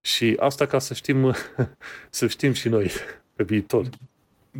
[0.00, 1.34] Și asta ca să știm,
[2.10, 2.90] să știm și noi
[3.34, 3.88] pe viitor.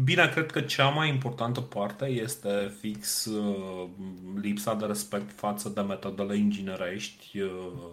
[0.04, 3.88] Bine, cred că cea mai importantă parte este fix uh,
[4.40, 7.90] lipsa de respect față de metodele inginerești uh, uh,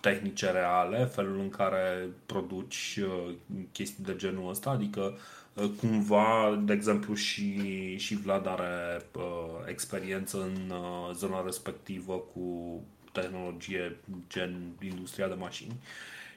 [0.00, 3.34] tehnice reale, felul în care produci uh,
[3.72, 5.18] chestii de genul ăsta, adică
[5.54, 9.22] uh, cumva, de exemplu, și, și Vlad are uh,
[9.66, 12.80] experiență în uh, zona respectivă cu
[13.12, 13.96] tehnologie
[14.28, 15.74] gen industria de mașini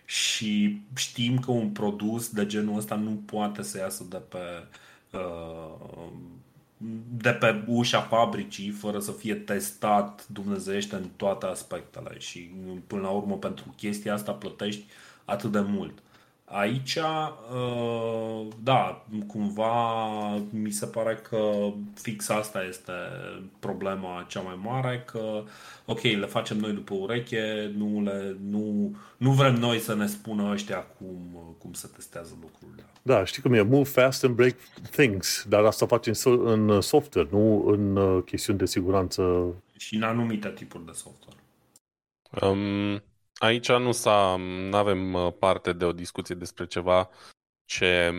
[0.05, 4.37] și știm că un produs de genul ăsta nu poate să iasă de pe
[5.11, 6.11] uh,
[7.17, 12.39] de pe ușa fabricii fără să fie testat dumnezeiește în toate aspectele și
[12.87, 14.85] până la urmă pentru chestia asta plătești
[15.25, 15.97] atât de mult.
[16.49, 22.91] Aici, uh, da, cumva mi se pare că fix asta este
[23.59, 25.43] problema cea mai mare, că
[25.85, 30.51] ok, le facem noi după ureche, nu, le, nu, nu vrem noi să ne spună
[30.51, 31.17] ăștia cum,
[31.57, 32.83] cum se testează lucrurile.
[33.01, 34.55] Da, știi cum e, move fast and break
[34.91, 39.53] things, dar asta facem în software, nu în uh, chestiuni de siguranță.
[39.77, 41.39] Și în anumite tipuri de software.
[42.41, 43.01] Um,
[43.37, 44.31] Aici nu s-a,
[44.71, 47.09] avem uh, parte de o discuție despre ceva
[47.65, 48.13] ce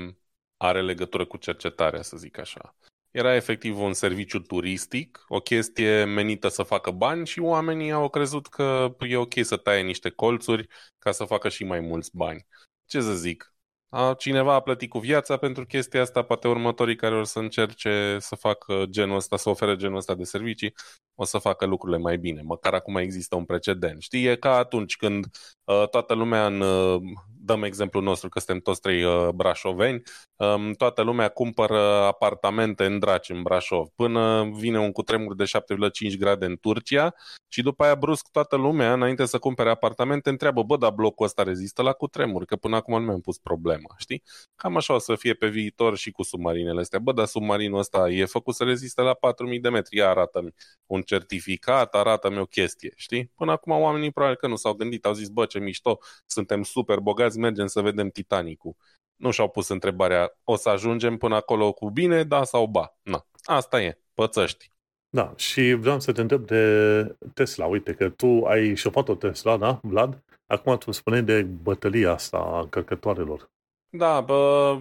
[0.56, 2.76] are legătură cu cercetarea, să zic așa.
[3.10, 8.46] Era efectiv un serviciu turistic, o chestie menită să facă bani și oamenii au crezut
[8.46, 10.66] că e ok să taie niște colțuri
[10.98, 12.46] ca să facă și mai mulți bani.
[12.86, 13.52] Ce să zic?
[13.88, 18.16] A, cineva a plătit cu viața pentru chestia asta, poate următorii care o să încerce
[18.20, 20.74] să facă genul ăsta, să ofere genul ăsta de servicii,
[21.20, 22.42] o să facă lucrurile mai bine.
[22.42, 24.02] Măcar acum există un precedent.
[24.02, 25.26] Știi, e ca atunci când
[25.64, 27.00] uh, toată lumea în uh,
[27.40, 30.02] dăm exemplul nostru că suntem toți trei uh, brașoveni,
[30.36, 36.16] um, toată lumea cumpără apartamente în Draci, în Brașov, până vine un cutremur de 7,5
[36.18, 37.14] grade în Turcia
[37.48, 41.42] și după aia brusc toată lumea, înainte să cumpere apartamente, întreabă, bă, dar blocul ăsta
[41.42, 44.22] rezistă la cutremur, că până acum nu mi-am pus problema, știi?
[44.56, 46.98] Cam așa o să fie pe viitor și cu submarinele astea.
[46.98, 50.54] Bă, dar submarinul ăsta e făcut să reziste la 4000 de metri, ia arată-mi
[50.86, 53.30] un certificat, arată-mi o chestie, știi?
[53.34, 56.98] Până acum oamenii probabil că nu s-au gândit, au zis, bă, ce mișto, suntem super
[56.98, 58.76] bogați, mergem să vedem Titanicul.
[59.16, 62.96] Nu și-au pus întrebarea, o să ajungem până acolo cu bine, da sau ba?
[63.02, 64.70] Na, asta e, pățăști.
[65.10, 67.66] Da, și vreau să te întreb de Tesla.
[67.66, 70.22] Uite că tu ai șopat o Tesla, da, Vlad?
[70.46, 73.50] Acum tu spuneai de bătălia asta a încărcătoarelor.
[73.90, 74.80] Da, bă,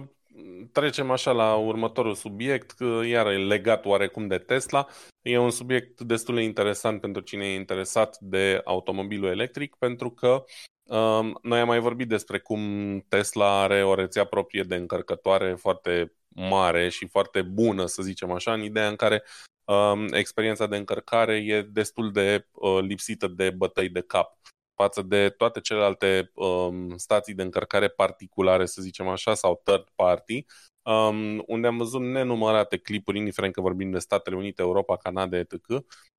[0.72, 4.86] trecem așa la următorul subiect, iar e legat oarecum de Tesla.
[5.22, 10.44] E un subiect destul de interesant pentru cine e interesat de automobilul electric, pentru că
[10.84, 12.60] um, noi am mai vorbit despre cum
[13.08, 18.52] Tesla are o rețea proprie de încărcătoare foarte mare și foarte bună, să zicem așa,
[18.52, 19.22] în ideea în care
[19.64, 24.38] um, experiența de încărcare e destul de uh, lipsită de bătăi de cap
[24.82, 30.44] față de toate celelalte um, stații de încărcare particulare, să zicem așa, sau third party,
[30.82, 35.54] um, unde am văzut nenumărate clipuri, indiferent că vorbim de Statele Unite, Europa, Canada, etc.,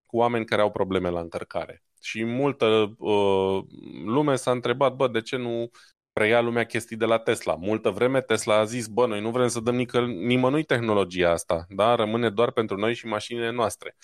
[0.06, 1.84] cu oameni care au probleme la încărcare.
[2.02, 3.64] Și multă uh,
[4.06, 5.70] lume s-a întrebat, bă, de ce nu
[6.12, 7.56] preia lumea chestii de la Tesla.
[7.56, 11.66] Multă vreme Tesla a zis, bă, noi nu vrem să dăm nică, nimănui tehnologia asta,
[11.70, 11.96] da?
[11.96, 13.96] rămâne doar pentru noi și mașinile noastre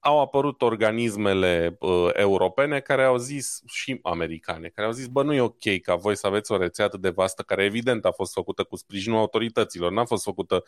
[0.00, 5.34] au apărut organismele uh, europene care au zis, și americane, care au zis, bă, nu
[5.34, 8.32] e ok ca voi să aveți o rețea atât de vastă, care evident a fost
[8.32, 10.62] făcută cu sprijinul autorităților, n-a fost făcută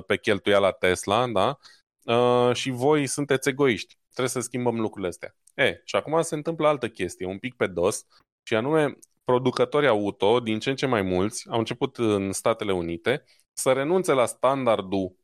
[0.00, 1.58] 100% pe cheltuiala Tesla, da?
[2.04, 3.98] Uh, și voi sunteți egoiști.
[4.08, 5.36] Trebuie să schimbăm lucrurile astea.
[5.54, 8.06] E, și acum se întâmplă altă chestie, un pic pe dos,
[8.42, 13.24] și anume producătorii auto, din ce în ce mai mulți, au început în Statele Unite
[13.52, 15.21] să renunțe la standardul Um,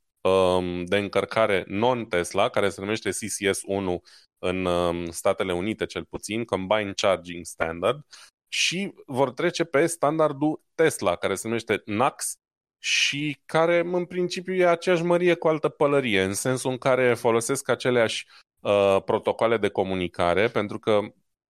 [0.84, 4.02] de încărcare non-Tesla, care se numește CCS1
[4.38, 8.06] în um, Statele Unite cel puțin, Combined Charging Standard,
[8.48, 12.36] și vor trece pe standardul Tesla, care se numește NACS
[12.78, 17.68] și care în principiu e aceeași mărie cu altă pălărie, în sensul în care folosesc
[17.68, 18.26] aceleași
[18.60, 21.00] uh, protocoale de comunicare, pentru că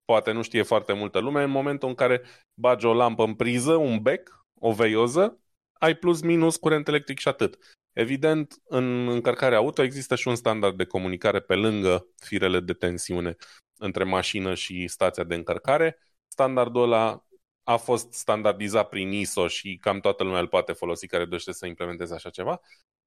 [0.04, 2.22] poate nu știe foarte multă lume, în momentul în care
[2.60, 5.38] bagi o lampă în priză, un bec, o veioză,
[5.72, 7.77] ai plus minus curent electric și atât.
[7.98, 13.36] Evident, în încărcarea auto există și un standard de comunicare pe lângă firele de tensiune
[13.78, 15.98] între mașină și stația de încărcare.
[16.28, 17.24] Standardul ăla
[17.64, 21.66] a fost standardizat prin ISO și cam toată lumea îl poate folosi care dorește să
[21.66, 22.60] implementeze așa ceva.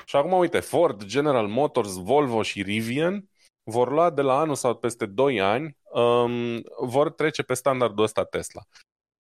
[0.06, 3.30] Și acum, uite, Ford, General Motors, Volvo și Rivian
[3.64, 8.24] vor lua de la anul sau peste 2 ani, um, vor trece pe standardul ăsta
[8.24, 8.62] Tesla.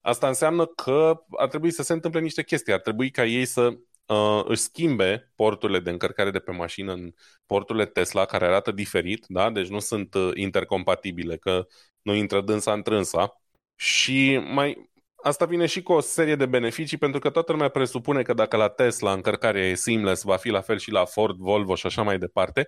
[0.01, 2.73] Asta înseamnă că ar trebui să se întâmple niște chestii.
[2.73, 3.77] Ar trebui ca ei să
[4.11, 7.13] uh, își schimbe porturile de încărcare de pe mașină în
[7.45, 9.49] porturile Tesla, care arată diferit, da?
[9.49, 11.67] deci nu sunt uh, intercompatibile, că
[12.01, 13.41] nu intră dânsa în trânsa.
[13.75, 14.89] Și mai,
[15.23, 18.57] asta vine și cu o serie de beneficii, pentru că toată lumea presupune că dacă
[18.57, 22.01] la Tesla încărcarea e seamless, va fi la fel și la Ford, Volvo și așa
[22.01, 22.67] mai departe.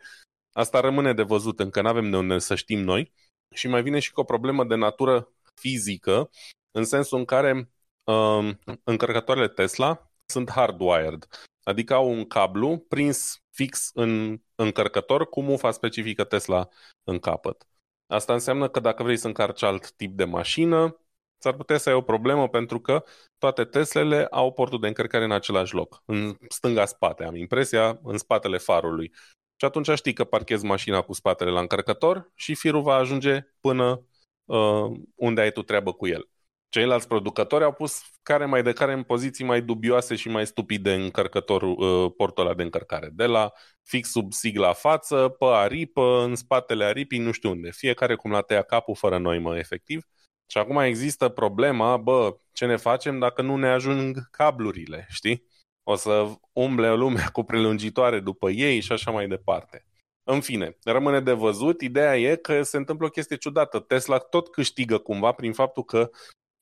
[0.52, 3.14] Asta rămâne de văzut, încă nu avem de unde să știm noi.
[3.54, 6.30] Și mai vine și cu o problemă de natură fizică,
[6.72, 7.70] în sensul în care
[8.04, 11.28] um, încărcătoarele Tesla sunt hardwired,
[11.64, 16.68] adică au un cablu prins fix în încărcător cu mufa specifică Tesla
[17.04, 17.68] în capăt.
[18.08, 20.98] Asta înseamnă că dacă vrei să încarci alt tip de mașină,
[21.38, 23.04] s-ar putea să ai o problemă pentru că
[23.38, 28.58] toate Teslele au portul de încărcare în același loc, în stânga-spate, am impresia, în spatele
[28.58, 29.12] farului.
[29.56, 34.06] Și atunci știi că parchezi mașina cu spatele la încărcător și firul va ajunge până
[34.46, 36.30] uh, unde ai tu treabă cu el.
[36.74, 40.94] Ceilalți producători au pus care mai de care în poziții mai dubioase și mai stupide
[40.94, 43.10] încărcătorul, uh, portul ăla de încărcare.
[43.12, 43.52] De la
[43.84, 47.72] fix sub sigla față, pe aripă, în spatele aripii, nu știu unde.
[47.72, 50.04] Fiecare cum l-a tăiat capul fără noimă, efectiv.
[50.46, 55.48] Și acum există problema, bă, ce ne facem dacă nu ne ajung cablurile, știi?
[55.84, 59.86] O să umble lumea cu prelungitoare după ei și așa mai departe.
[60.24, 61.82] În fine, rămâne de văzut.
[61.82, 63.80] Ideea e că se întâmplă o chestie ciudată.
[63.80, 66.10] Tesla tot câștigă cumva prin faptul că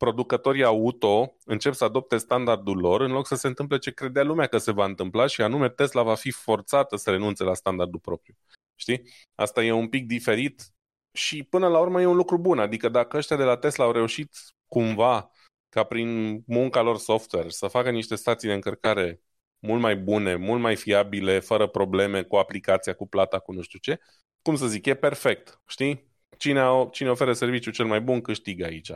[0.02, 4.48] producătorii auto încep să adopte standardul lor în loc să se întâmple ce credea lumea
[4.48, 8.36] că se va întâmpla și anume Tesla va fi forțată să renunțe la standardul propriu.
[8.76, 9.02] Știi?
[9.36, 10.74] Asta e un pic diferit
[11.12, 12.60] și până la urmă e un lucru bun.
[12.60, 14.32] Adică dacă ăștia de la Tesla au reușit
[14.68, 15.32] cumva
[15.70, 19.22] ca prin munca lor software să facă niște stații de încărcare
[19.60, 23.80] mult mai bune, mult mai fiabile, fără probleme cu aplicația, cu plata, cu nu știu
[23.80, 24.00] ce,
[24.42, 26.10] cum să zic, e perfect, știi?
[26.38, 26.62] Cine,
[26.92, 28.92] cine oferă serviciul cel mai bun câștigă aici.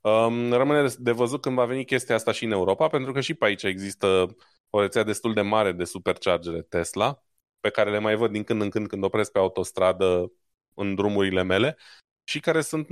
[0.00, 3.34] Um, rămâne de văzut când va veni chestia asta și în Europa, pentru că și
[3.34, 4.36] pe aici există
[4.70, 7.22] o rețea destul de mare de superchargere Tesla,
[7.60, 10.32] pe care le mai văd din când în când când opresc pe autostradă
[10.74, 11.76] în drumurile mele
[12.24, 12.86] și care sunt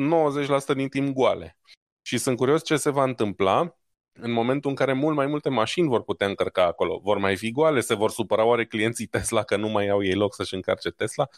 [0.72, 1.58] 90% din timp goale.
[2.02, 3.76] Și sunt curios ce se va întâmpla
[4.12, 6.98] în momentul în care mult mai multe mașini vor putea încărca acolo.
[6.98, 7.80] Vor mai fi goale?
[7.80, 11.28] Se vor supăra oare clienții Tesla că nu mai au ei loc să-și încarce Tesla?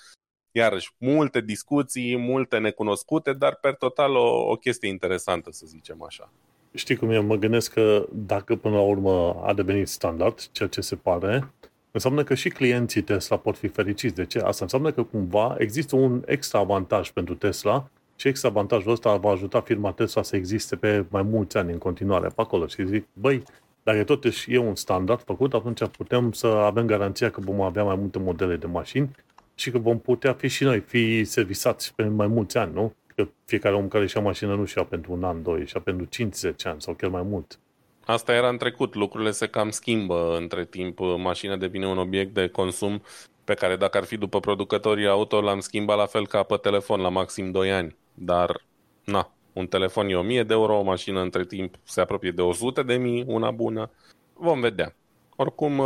[0.52, 6.30] Iarăși, multe discuții, multe necunoscute, dar per total o, o chestie interesantă, să zicem așa.
[6.74, 10.80] Știi cum eu mă gândesc că dacă până la urmă a devenit standard, ceea ce
[10.80, 11.52] se pare,
[11.90, 14.14] înseamnă că și clienții Tesla pot fi fericiți.
[14.14, 14.38] De ce?
[14.38, 19.30] Asta înseamnă că cumva există un extra avantaj pentru Tesla și extra avantajul ăsta va
[19.30, 22.66] ajuta firma Tesla să existe pe mai mulți ani în continuare pe acolo.
[22.66, 23.42] Și zic, băi,
[23.82, 27.96] dacă totuși e un standard făcut, atunci putem să avem garanția că vom avea mai
[27.96, 29.10] multe modele de mașini
[29.58, 32.94] și că vom putea fi și noi, fi servisați pe mai mulți ani, nu?
[33.14, 36.66] Că fiecare om care și-a mașină nu și-a pentru un an, doi, și-a pentru 50
[36.66, 37.58] ani sau chiar mai mult.
[38.04, 42.48] Asta era în trecut, lucrurile se cam schimbă între timp, mașina devine un obiect de
[42.48, 43.02] consum
[43.44, 47.00] pe care dacă ar fi după producătorii auto l-am schimbat la fel ca pe telefon
[47.00, 47.96] la maxim 2 ani.
[48.14, 48.60] Dar,
[49.04, 52.82] na, un telefon e 1000 de euro, o mașină între timp se apropie de 100
[52.82, 53.90] de mii, una bună.
[54.32, 54.94] Vom vedea.
[55.40, 55.82] Oricum,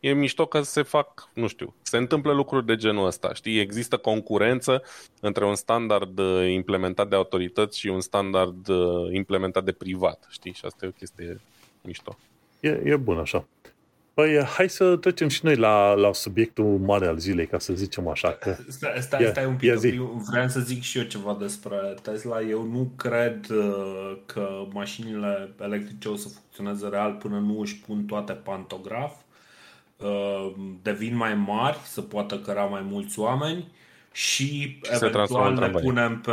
[0.00, 3.60] e mișto că se fac, nu știu, se întâmplă lucruri de genul ăsta, știi?
[3.60, 4.82] Există concurență
[5.20, 10.52] între un standard uh, implementat de autorități și un standard uh, implementat de privat, știi?
[10.52, 11.40] Și asta e o chestie
[11.82, 12.16] mișto.
[12.60, 13.46] E, e bun așa.
[14.14, 18.08] Păi, hai să trecem și noi la, la subiectul mare al zilei, ca să zicem
[18.08, 18.32] așa.
[18.32, 18.56] Că...
[18.68, 20.00] Stai, stai, ia, stai un pic, zi.
[20.30, 22.40] vreau să zic și eu ceva despre Tesla.
[22.40, 28.04] Eu nu cred uh, că mașinile electrice o să funcționeze real până nu își pun
[28.04, 29.12] toate pantograf.
[29.96, 33.72] Uh, devin mai mari, să poată căra mai mulți oameni
[34.12, 36.32] și Se eventual le punem pe,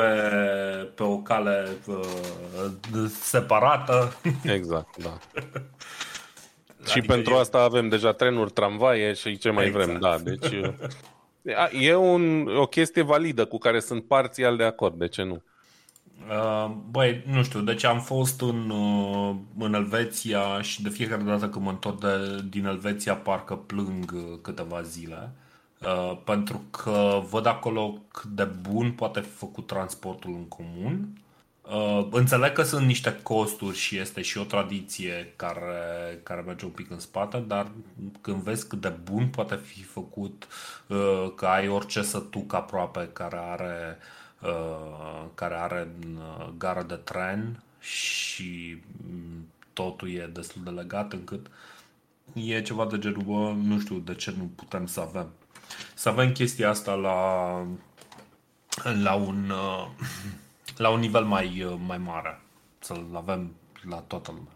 [0.95, 4.15] pe o cale uh, separată.
[4.43, 5.17] Exact, da.
[6.85, 7.39] Și adică pentru e...
[7.39, 9.85] asta avem deja trenuri, tramvaie și ce mai exact.
[9.85, 10.17] vrem, da.
[10.17, 10.61] Deci
[11.79, 15.41] e un, o chestie validă cu care sunt parțial de acord, de ce nu?
[16.29, 21.49] Uh, băi, nu știu, deci am fost în, uh, în Elveția și de fiecare dată
[21.49, 25.31] când mă întorc de, din Elveția parcă plâng uh, câteva zile
[26.23, 31.07] pentru că văd acolo cât de bun poate fi făcut transportul în comun
[31.71, 36.71] Uh, înțeleg că sunt niște costuri și este și o tradiție care, care merge un
[36.71, 37.71] pic în spate, dar
[38.21, 40.47] când vezi cât de bun poate fi făcut,
[40.87, 43.97] uh, că ai orice sătuc aproape care are,
[44.41, 48.77] uh, care are uh, gară de tren și
[49.09, 51.47] mm, totul e destul de legat încât
[52.33, 55.29] e ceva de genul, bă, nu știu de ce nu putem să avem.
[55.93, 57.51] Să avem chestia asta la,
[59.03, 59.49] la un...
[59.49, 59.87] Uh,
[60.81, 62.41] la un nivel mai, uh, mai mare,
[62.79, 63.55] să-l avem
[63.89, 64.51] la toată lumea.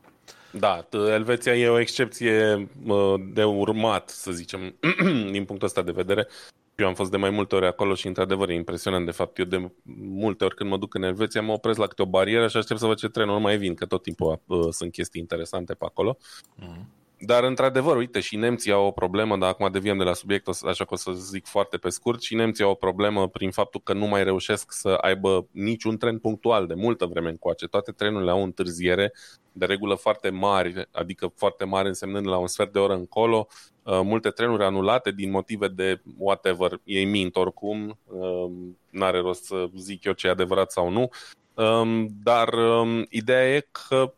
[0.52, 4.76] Da, Elveția e o excepție uh, de urmat, să zicem,
[5.32, 6.28] din punctul ăsta de vedere.
[6.76, 9.06] Eu am fost de mai multe ori acolo și, într-adevăr, e impresionant.
[9.06, 12.02] De fapt, eu de multe ori când mă duc în Elveția, mă opresc la câte
[12.02, 14.92] o barieră și aștept să văd ce trenuri mai vin, că tot timpul uh, sunt
[14.92, 16.18] chestii interesante pe acolo.
[16.56, 16.88] Mm.
[17.20, 20.86] Dar, într-adevăr, uite, și nemții au o problemă, dar acum deviem de la subiect, așa
[20.86, 23.94] că o să zic foarte pe scurt, și nemții au o problemă prin faptul că
[23.94, 27.68] nu mai reușesc să aibă niciun tren punctual de multă vreme încoace.
[27.68, 29.14] Toate trenurile au întârziere,
[29.52, 33.48] de regulă foarte mari, adică foarte mari însemnând la un sfert de oră încolo,
[33.84, 38.52] uh, multe trenuri anulate din motive de whatever, ei mint oricum, uh,
[38.90, 41.10] n-are rost să zic eu ce e adevărat sau nu,
[41.54, 44.14] um, dar um, ideea e că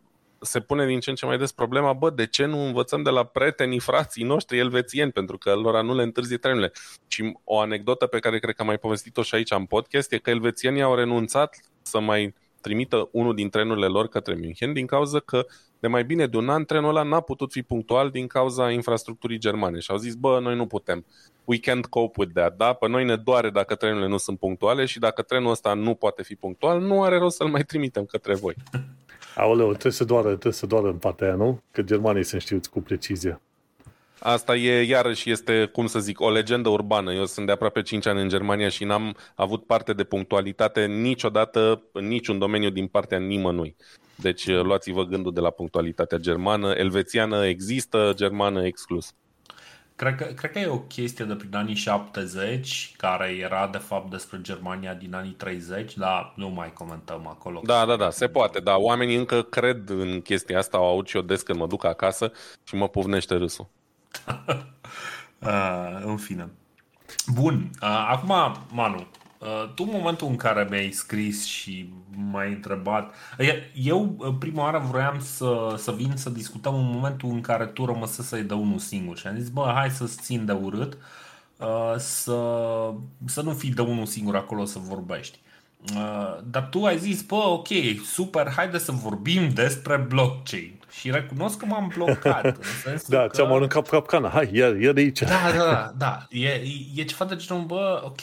[0.48, 3.10] se pune din ce în ce mai des problema, bă, de ce nu învățăm de
[3.10, 6.72] la prietenii, frații noștri elvețieni, pentru că lor nu le întârzie trenurile.
[7.08, 10.18] Și o anecdotă pe care cred că am mai povestit-o și aici în podcast e
[10.18, 15.20] că elvețienii au renunțat să mai trimită unul din trenurile lor către München din cauza
[15.20, 15.45] că
[15.80, 19.38] de mai bine de un an trenul ăla n-a putut fi punctual din cauza infrastructurii
[19.38, 21.06] germane și au zis, bă, noi nu putem.
[21.45, 22.74] We can't cope with that, da?
[22.74, 26.24] Pe noi ne doare dacă trenurile nu sunt punctuale și dacă trenul ăsta nu poate
[26.24, 28.56] fi punctual, nu are rost să-l mai trimitem către voi.
[29.36, 31.62] Aoleu, trebuie să doară, trebuie să doară în partea aia, nu?
[31.72, 33.42] Că germanii sunt știuți cu precizie.
[34.20, 37.14] Asta e, iarăși, este, cum să zic, o legendă urbană.
[37.14, 41.82] Eu sunt de aproape 5 ani în Germania și n-am avut parte de punctualitate niciodată
[41.92, 43.76] în niciun domeniu din partea nimănui.
[44.16, 46.72] Deci luați-vă gândul de la punctualitatea germană.
[46.72, 49.14] Elvețiană există, germană exclus.
[49.98, 54.10] Cred că, cred că e o chestie de prin anii 70 care era de fapt
[54.10, 57.62] despre Germania din anii 30, dar nu mai comentăm acolo.
[57.64, 58.76] Da, da, da, se poate, da.
[58.76, 62.32] Oamenii încă cred în chestia asta, au aud și eu des când mă duc acasă
[62.64, 63.68] și mă puvnește râsul.
[65.39, 66.50] uh, în fine.
[67.34, 69.27] Bun, uh, acum, Manu, Uh,
[69.76, 71.94] tu în momentul în care mi-ai scris și
[72.32, 73.14] m-ai întrebat
[73.74, 77.86] Eu uh, prima oară vroiam să, să vin să discutăm în momentul în care tu
[77.86, 80.98] rămăsese de unul singur Și am zis, bă, hai să-ți țin de urât
[81.58, 82.40] uh, să,
[83.26, 85.40] să nu fii de unul singur acolo să vorbești
[86.44, 87.68] dar tu ai zis, bă, ok,
[88.06, 90.77] super, haide să vorbim despre blockchain.
[90.92, 92.46] Și recunosc că m-am blocat.
[92.86, 93.28] În da, că...
[93.28, 95.20] ți-am aruncat cap capcana, hai, ia, ia de aici.
[95.20, 95.28] Da,
[95.58, 96.28] da, da, da.
[96.30, 96.62] E,
[96.96, 98.22] e ceva de genul, bă, ok,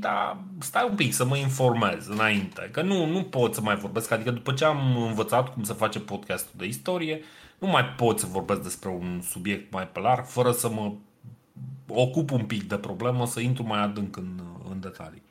[0.00, 2.68] dar stai un pic să mă informez înainte.
[2.72, 6.00] Că nu, nu pot să mai vorbesc, adică după ce am învățat cum să face
[6.00, 7.20] podcastul de istorie,
[7.58, 10.92] nu mai pot să vorbesc despre un subiect mai pe larg, fără să mă
[11.88, 14.40] ocup un pic de problemă, să intru mai adânc în,
[14.70, 15.22] în detalii.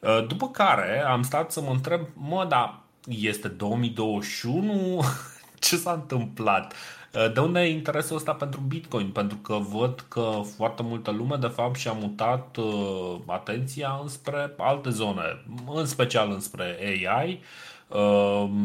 [0.00, 5.02] Uh, după care am stat să mă întreb, mă, dar este 2021?
[5.64, 6.72] Ce s-a întâmplat?
[7.12, 9.10] Uh, de unde e interesul ăsta pentru Bitcoin?
[9.10, 14.90] Pentru că văd că foarte multă lume, de fapt, și-a mutat uh, atenția înspre alte
[14.90, 15.44] zone,
[15.74, 17.40] în special înspre AI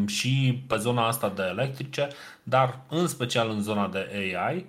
[0.06, 2.08] și pe zona asta de electrice,
[2.42, 4.66] dar în special în zona de AI Uh,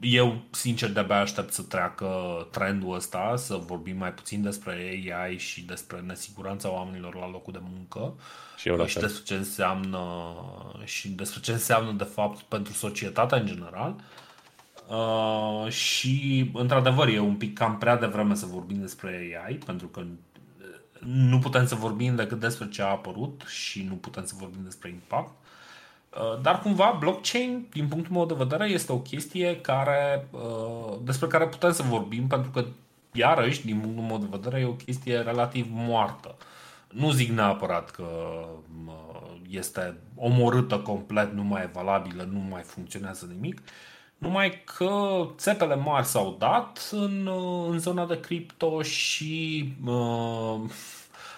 [0.00, 2.08] eu, sincer, de-abia aștept să treacă
[2.50, 7.60] trendul ăsta, să vorbim mai puțin despre AI și despre nesiguranța oamenilor la locul de
[7.72, 8.14] muncă
[8.56, 10.34] și, eu și despre ce înseamnă
[10.84, 13.96] și despre ce înseamnă de fapt pentru societatea în general.
[14.88, 20.02] Uh, și într-adevăr e un pic cam prea devreme să vorbim despre AI pentru că
[20.98, 24.88] nu putem să vorbim decât despre ce a apărut și nu putem să vorbim despre
[24.88, 25.34] impact.
[26.16, 31.26] Uh, dar cumva blockchain, din punctul meu de vedere, este o chestie care, uh, despre
[31.26, 32.64] care putem să vorbim pentru că,
[33.12, 36.36] iarăși, din punctul meu de vedere, e o chestie relativ moartă.
[36.88, 38.06] Nu zic neapărat că
[38.86, 43.62] uh, este omorâtă complet, nu mai e valabilă, nu mai funcționează nimic,
[44.18, 47.30] numai că țepele mari s-au dat în,
[47.68, 50.60] în zona de cripto și uh,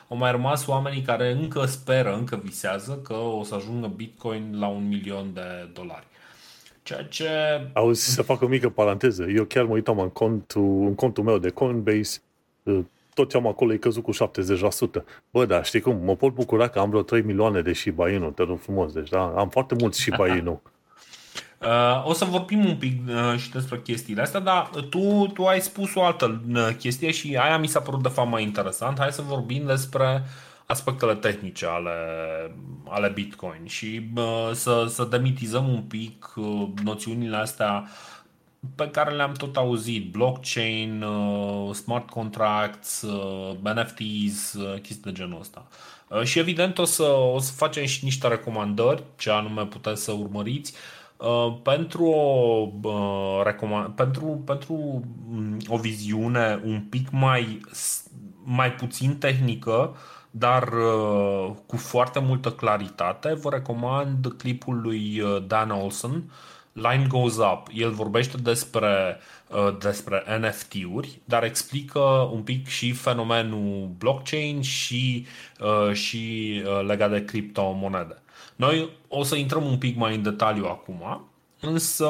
[0.09, 4.67] au mai rămas oamenii care încă speră, încă visează că o să ajungă Bitcoin la
[4.67, 6.07] un milion de dolari.
[6.83, 7.29] Ceea ce...
[7.73, 9.25] Auzi, să fac o mică paranteză.
[9.25, 12.21] Eu chiar mă uitam în contul, în contul meu de Coinbase,
[13.15, 14.17] tot ce am acolo e căzut cu 70%.
[15.31, 18.31] Bă, da, știi cum, mă pot bucura că am vreo 3 milioane de Shiba Inu,
[18.31, 20.63] te rog frumos, deci da, am foarte mulți Shiba Inu.
[21.65, 25.61] Uh, o să vorbim un pic uh, și despre chestiile astea, dar tu, tu ai
[25.61, 28.99] spus o altă uh, chestie și aia mi s-a părut de fapt mai interesant.
[28.99, 30.25] Hai să vorbim despre
[30.67, 31.91] aspectele tehnice ale,
[32.89, 37.89] ale Bitcoin și uh, să, să demitizăm un pic uh, noțiunile astea
[38.75, 45.41] pe care le-am tot auzit, blockchain, uh, smart contracts, uh, NFTs, uh, chestii de genul
[45.41, 45.67] ăsta.
[46.09, 50.13] Uh, și evident o să, o să facem și niște recomandări, ce anume puteți să
[50.13, 51.04] urmăriți, Uh,
[51.63, 57.61] pentru, o, uh, recomand, pentru, pentru mm, o viziune un pic mai,
[58.45, 59.97] mai puțin tehnică,
[60.31, 66.33] dar uh, cu foarte multă claritate, vă recomand clipul lui Dan Olson,
[66.73, 67.67] Line Goes Up.
[67.73, 69.19] El vorbește despre,
[69.79, 72.01] despre NFT-uri, dar explică
[72.33, 75.27] un pic și fenomenul blockchain și,
[75.93, 78.24] și legat de criptomonede.
[78.57, 81.29] Noi o să intrăm un pic mai în detaliu acum,
[81.61, 82.07] însă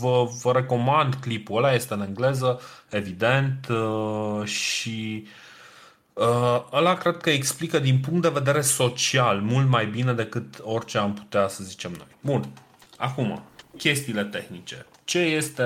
[0.00, 2.60] vă, vă recomand clipul ăla, este în engleză,
[2.90, 3.66] evident,
[4.44, 5.26] și
[6.72, 11.14] ăla cred că explică din punct de vedere social mult mai bine decât orice am
[11.14, 12.06] putea să zicem noi.
[12.20, 12.48] Bun,
[12.96, 13.42] acum,
[13.76, 14.86] chestiile tehnice.
[15.04, 15.64] Ce este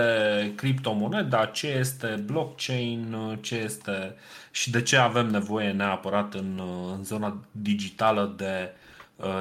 [0.57, 4.15] criptomoneda, ce este blockchain, ce este
[4.51, 6.61] și de ce avem nevoie neapărat în,
[6.97, 8.80] în zona digitală de uh,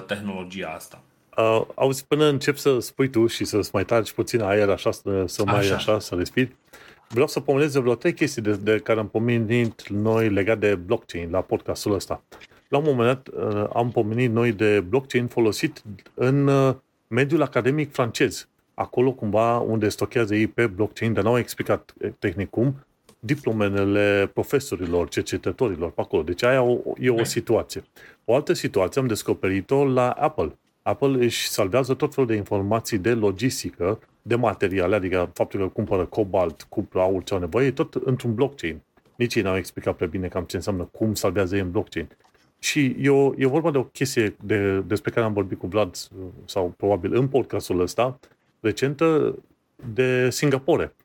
[0.05, 1.01] tehnologia asta.
[1.37, 5.23] Uh, auzi, până încep să spui tu și să-ți mai tragi puțin aer așa, să,
[5.27, 6.55] să mai așa, așa să respiri,
[7.07, 11.29] vreau să pomenez vreo trei chestii de, de care am pomenit noi legat de blockchain
[11.31, 12.23] la podcastul ăsta.
[12.67, 16.75] La un moment dat uh, am pomenit noi de blockchain folosit în uh,
[17.07, 18.47] mediul academic francez
[18.79, 22.85] acolo cumva unde stochează ei pe blockchain, dar n-au explicat eh, tehnic cum,
[23.19, 26.23] diplomele profesorilor, cercetătorilor pe acolo.
[26.23, 26.63] Deci aia
[26.99, 27.83] e o situație.
[28.31, 30.57] O altă situație am descoperit-o la Apple.
[30.81, 36.05] Apple își salvează tot felul de informații de logistică, de materiale, adică faptul că cumpără
[36.05, 38.81] cobalt, cumpără aur ce au nevoie, tot într-un blockchain.
[39.15, 42.07] Nici ei n-au explicat pe bine cam ce înseamnă, cum salvează ei în blockchain.
[42.59, 45.95] Și e, o, e vorba de o chestie de, despre care am vorbit cu Vlad,
[46.45, 48.19] sau probabil în podcastul ăsta,
[48.59, 49.35] recentă
[49.93, 50.95] de Singapore.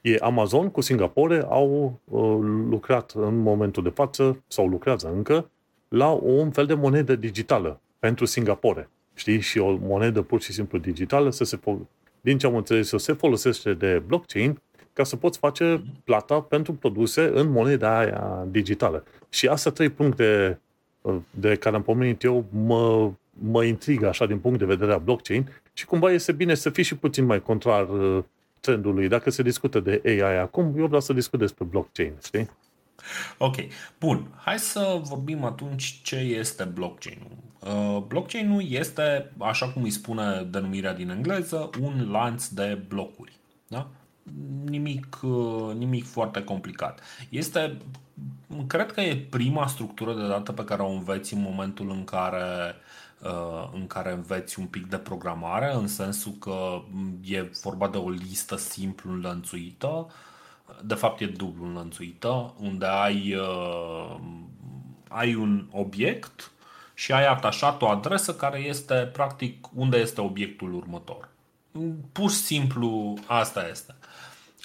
[0.00, 2.38] E Amazon cu Singapore au uh,
[2.70, 5.48] lucrat în momentul de față, sau lucrează încă,
[5.94, 8.88] la un fel de monedă digitală pentru Singapore.
[9.14, 9.40] Știi?
[9.40, 11.58] Și o monedă pur și simplu digitală, să se,
[12.20, 14.60] din ce am înțeles, să se folosește de blockchain
[14.92, 19.04] ca să poți face plata pentru produse în moneda aia digitală.
[19.28, 20.60] Și astea trei puncte
[21.00, 24.98] uh, de care am pomenit eu mă, mă intrigă așa din punct de vedere a
[24.98, 28.24] blockchain și cumva este bine să fii și puțin mai contrar uh,
[28.60, 29.08] trendului.
[29.08, 32.50] Dacă se discută de AI acum, eu vreau să discut despre blockchain, știi?
[33.38, 33.56] Ok,
[33.98, 34.28] bun.
[34.36, 37.36] Hai să vorbim atunci ce este blockchain-ul.
[37.58, 43.32] Uh, blockchain-ul este, așa cum îi spune denumirea din engleză, un lanț de blocuri.
[43.68, 43.88] Da?
[44.64, 47.00] Nimic, uh, nimic foarte complicat.
[47.28, 47.76] Este,
[48.66, 52.74] cred că e prima structură de dată pe care o înveți în momentul în care
[53.24, 56.82] Uh, în care înveți un pic de programare, în sensul că
[57.24, 60.06] e vorba de o listă simplu înlănțuită,
[60.82, 64.16] de fapt e dublu înlănțuită, unde ai, uh,
[65.08, 66.52] ai un obiect
[66.94, 71.28] și ai atașat o adresă care este practic unde este obiectul următor.
[72.12, 73.94] Pur și simplu asta este.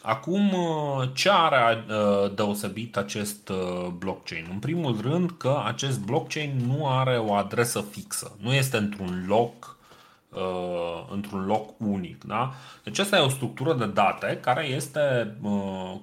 [0.02, 4.47] Acum, uh, ce are uh, deosebit acest uh, blockchain?
[4.52, 9.78] În primul rând că acest blockchain nu are o adresă fixă, nu este într-un loc
[11.12, 12.24] într-un loc unic.
[12.24, 12.54] Da?
[12.84, 15.36] Deci asta e o structură de date care este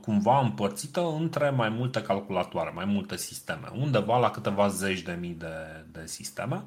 [0.01, 5.37] cumva împărțită între mai multe calculatoare, mai multe sisteme, undeva la câteva zeci de mii
[5.39, 6.55] de, de sisteme.
[6.55, 6.62] Uh,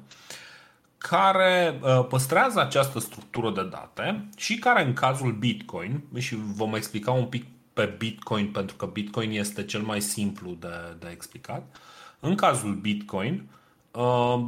[1.08, 7.10] care uh, păstrează această structură de date și care în cazul Bitcoin, și vom explica
[7.10, 11.76] un pic pe Bitcoin pentru că Bitcoin este cel mai simplu de, de explicat,
[12.20, 13.48] în cazul Bitcoin,
[13.90, 14.46] uh,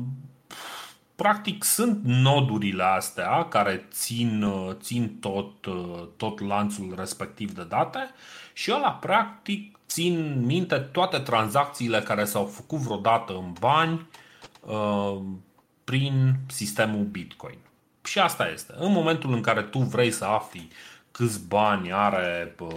[1.22, 5.66] practic sunt nodurile astea care țin, uh, țin tot,
[6.16, 8.10] tot lanțul respectiv de date
[8.52, 14.06] și ăla practic țin minte toate tranzacțiile care s-au făcut vreodată în bani,
[15.84, 17.58] prin sistemul Bitcoin.
[18.04, 18.74] Și asta este.
[18.76, 20.68] În momentul în care tu vrei să afli
[21.10, 22.68] câți bani are uh,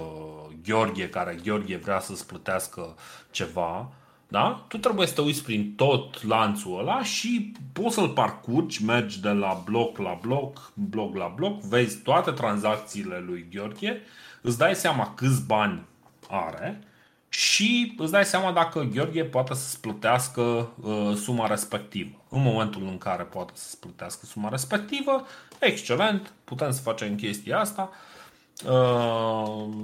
[0.64, 2.96] Gheorghe, care Gheorghe vrea să-ți plătească
[3.32, 3.92] ceva,
[4.36, 4.66] da?
[4.68, 9.30] Tu trebuie să te uiți prin tot lanțul ăla și poți să-l parcurgi, mergi de
[9.30, 14.02] la bloc la bloc, bloc la bloc, vezi toate tranzacțiile lui Gheorghe,
[14.42, 15.86] îți dai seama câți bani
[16.30, 16.84] are
[17.30, 20.42] și îți dai seama dacă Gheorghe poate să-ți plătească
[20.82, 22.26] uh, suma respectivă.
[22.30, 25.26] În momentul în care poate să-ți plătească suma respectivă,
[25.60, 28.15] excelent, putem să facem chestia asta uh,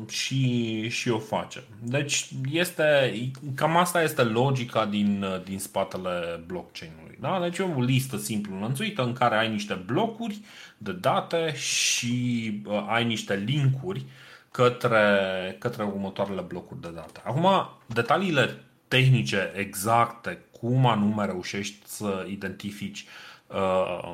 [0.08, 1.64] și, și o facem.
[1.84, 3.14] Deci este,
[3.56, 7.18] cam asta este logica din, din spatele blockchain-ului.
[7.20, 7.40] Da?
[7.42, 10.40] Deci e o listă simplu înlănțuită în care ai niște blocuri
[10.78, 14.06] de date și uh, ai niște linkuri uh,
[14.52, 17.22] către, către următoarele blocuri de date.
[17.24, 17.48] Acum,
[17.86, 23.06] detaliile tehnice exacte, cum anume reușești să identifici
[23.48, 24.14] uh,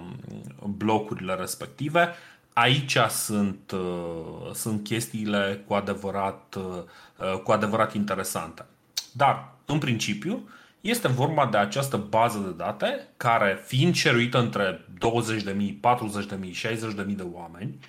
[0.64, 2.14] blocurile respective,
[2.58, 8.66] aici sunt, uh, sunt chestiile cu adevărat, uh, cu adevărat interesante.
[9.12, 10.50] Dar, în principiu,
[10.82, 17.26] este vorba de această bază de date care, fiind ceruită între 20.000, 40.000, 60.000 de
[17.34, 17.80] oameni,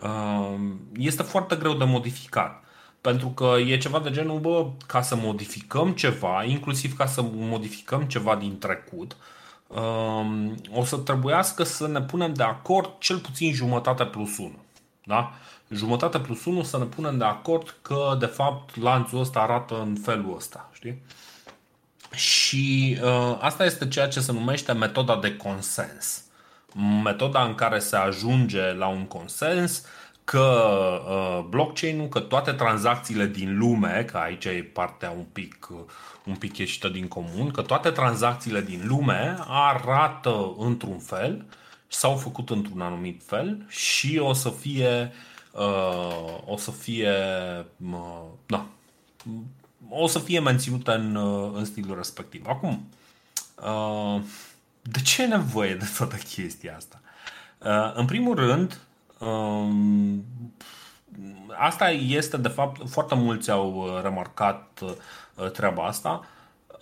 [0.00, 0.58] uh,
[0.98, 2.64] este foarte greu de modificat.
[3.00, 8.02] Pentru că e ceva de genul, bă, ca să modificăm ceva, inclusiv ca să modificăm
[8.02, 9.20] ceva din trecut, um,
[10.72, 14.52] o să trebuiască să ne punem de acord cel puțin jumătate plus 1.
[15.04, 15.32] Da?
[15.70, 19.96] Jumătate plus 1 să ne punem de acord că de fapt lanțul ăsta arată în
[20.02, 20.70] felul ăsta.
[20.72, 21.02] Știi?
[22.14, 26.22] Și uh, asta este ceea ce se numește metoda de consens.
[27.04, 29.84] Metoda în care se ajunge la un consens
[30.32, 35.78] că uh, blockchain-ul, că toate tranzacțiile din lume, că aici e partea un pic, uh,
[36.24, 41.44] un pic ieșită din comun, că toate tranzacțiile din lume arată într-un fel,
[41.88, 45.12] s-au făcut într-un anumit fel și o să fie
[45.52, 47.12] uh, o să fie
[47.90, 48.66] uh, da,
[49.88, 52.46] o să fie menținută în, uh, în stilul respectiv.
[52.46, 52.88] Acum,
[53.64, 54.20] uh,
[54.82, 57.00] de ce e nevoie de toată chestia asta?
[57.58, 58.91] Uh, în primul rând, um,
[61.58, 64.80] asta este, de fapt, foarte mulți au remarcat
[65.52, 66.24] treaba asta.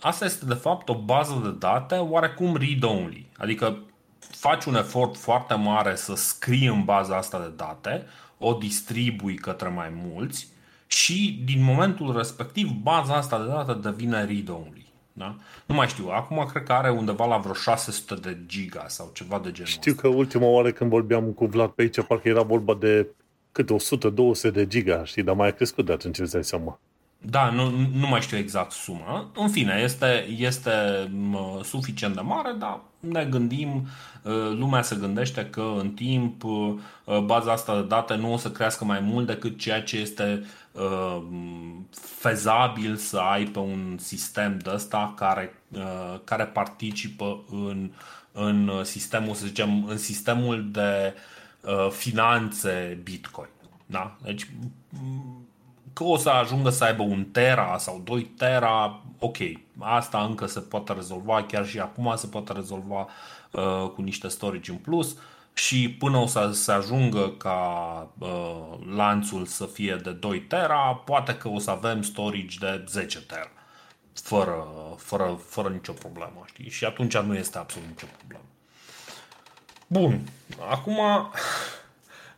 [0.01, 3.29] Asta este, de fapt, o bază de date oarecum read-only.
[3.37, 3.77] Adică
[4.19, 8.05] faci un efort foarte mare să scrii în baza asta de date,
[8.37, 10.47] o distribui către mai mulți
[10.87, 14.80] și din momentul respectiv baza asta de dată devine read-only.
[15.13, 15.35] Da?
[15.65, 19.39] Nu mai știu, acum cred că are undeva la vreo 600 de giga sau ceva
[19.39, 22.73] de genul Știu că ultima oară când vorbeam cu Vlad pe aici, parcă era vorba
[22.73, 23.07] de
[23.51, 23.69] cât
[24.49, 26.79] 100-200 de giga, știi, dar mai a crescut de atunci, îți dai seama.
[27.17, 29.29] Da, nu, nu mai știu exact suma.
[29.35, 30.71] În fine, este, este
[31.63, 33.87] suficient de mare, dar ne gândim,
[34.25, 36.43] ă, lumea se gândește că în timp
[37.07, 40.43] ă, baza asta de date nu o să crească mai mult decât ceea ce este
[40.75, 41.23] ă,
[41.91, 45.53] fezabil să ai pe un sistem de ăsta care,
[46.23, 47.91] care participă în,
[48.31, 51.13] în sistemul, să zicem, în sistemul de
[51.89, 53.49] finanțe Bitcoin.
[53.85, 54.15] Da?
[54.23, 54.47] Deci
[55.93, 59.37] că o să ajungă să aibă un tera sau 2 tera, ok,
[59.79, 63.07] asta încă se poate rezolva, chiar și acum se poate rezolva
[63.51, 65.17] uh, cu niște storage în plus
[65.53, 67.59] și până o să se ajungă ca
[68.17, 73.21] uh, lanțul să fie de 2 tera, poate că o să avem storage de 10
[73.21, 73.51] tera
[74.13, 76.69] fără, fără, fără nicio problemă, știi?
[76.69, 78.43] Și atunci nu este absolut nicio problemă.
[79.87, 80.21] Bun,
[80.69, 80.99] acum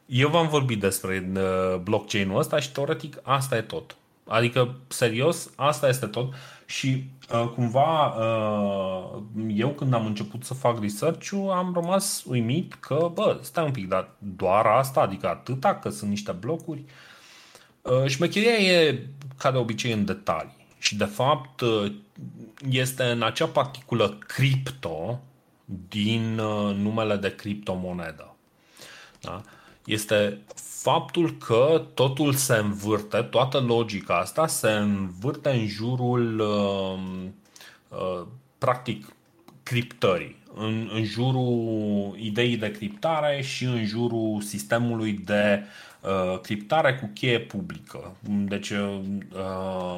[0.05, 3.95] eu v-am vorbit despre uh, blockchain-ul ăsta și teoretic asta e tot.
[4.27, 6.33] Adică, serios, asta este tot
[6.73, 7.03] și
[7.33, 9.21] uh, cumva uh,
[9.55, 13.87] eu când am început să fac research-ul am rămas uimit că, bă, stai un pic,
[13.87, 16.83] dar doar asta, adică atâta, că sunt niște blocuri.
[17.81, 19.07] Uh, șmecheria e,
[19.37, 20.67] ca de obicei, în detalii.
[20.77, 21.93] Și, de fapt, uh,
[22.69, 25.19] este în acea particulă cripto
[25.87, 28.35] din uh, numele de criptomonedă.
[29.21, 29.41] Da?
[29.85, 30.39] este
[30.83, 36.99] faptul că totul se învârte, toată logica asta se învârte în jurul uh,
[37.87, 38.25] uh,
[38.57, 39.07] practic
[39.63, 45.63] criptării, în, în jurul ideii de criptare și în jurul sistemului de
[46.01, 48.99] uh, criptare cu cheie publică, deci uh,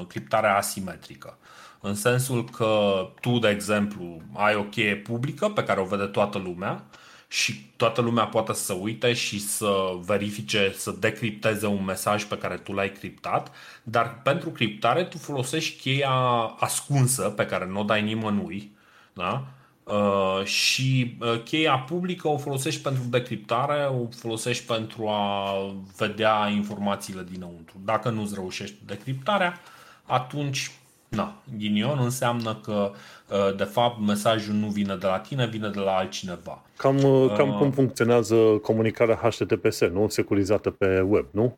[0.07, 1.37] criptare asimetrică.
[1.81, 6.37] În sensul că tu, de exemplu, ai o cheie publică pe care o vede toată
[6.37, 6.83] lumea,
[7.27, 9.73] și toată lumea poate să uite și să
[10.05, 13.51] verifice, să decripteze un mesaj pe care tu l-ai criptat,
[13.83, 16.11] dar pentru criptare tu folosești cheia
[16.59, 18.71] ascunsă pe care nu o dai nimănui,
[19.13, 19.47] da?
[19.83, 25.53] Uh, și uh, cheia publică o folosești pentru decriptare, o folosești pentru a
[25.97, 27.75] vedea informațiile dinăuntru.
[27.83, 29.61] Dacă nu-ți reușești decriptarea,
[30.03, 30.71] atunci
[31.15, 32.91] Na, ghinion înseamnă că
[33.27, 36.61] uh, de fapt mesajul nu vine de la tine, vine de la altcineva.
[36.77, 40.07] Cam, uh, cam uh, cum funcționează comunicarea HTTPS, nu?
[40.09, 41.57] Securizată pe web, nu?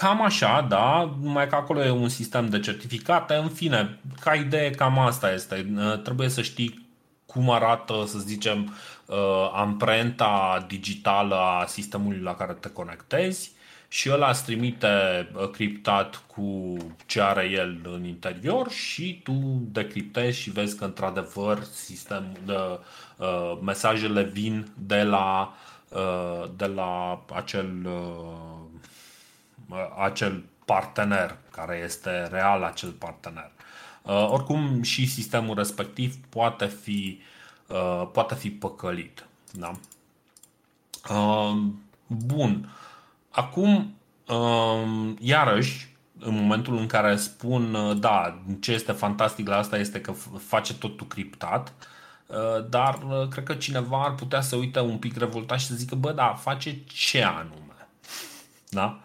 [0.00, 3.34] Cam așa, da, numai că acolo e un sistem de certificate.
[3.34, 5.74] În fine, ca idee, cam asta este.
[6.02, 6.88] Trebuie să știi
[7.26, 8.74] cum arată, să zicem,
[9.54, 13.52] amprenta digitală a sistemului la care te conectezi
[13.94, 14.88] și ăla îți trimite
[15.34, 16.76] uh, criptat cu
[17.06, 22.58] ce are el în interior și tu decriptezi și vezi că într-adevăr sistem de,
[23.16, 25.54] uh, mesajele vin de la,
[25.88, 27.86] uh, de la acel,
[29.68, 33.50] uh, acel partener care este real acel partener.
[34.02, 37.20] Uh, oricum și sistemul respectiv poate fi,
[37.66, 39.26] uh, poate fi păcălit.
[39.52, 39.72] Da?
[41.14, 41.56] Uh,
[42.06, 42.68] bun.
[43.34, 43.94] Acum,
[44.28, 50.00] um, iarăși, în momentul în care spun, uh, da, ce este fantastic la asta este
[50.00, 51.72] că face totul criptat,
[52.26, 55.74] uh, dar uh, cred că cineva ar putea să uite un pic revoltat și să
[55.74, 57.88] zică, bă, da, face ce anume?
[58.68, 58.98] Da?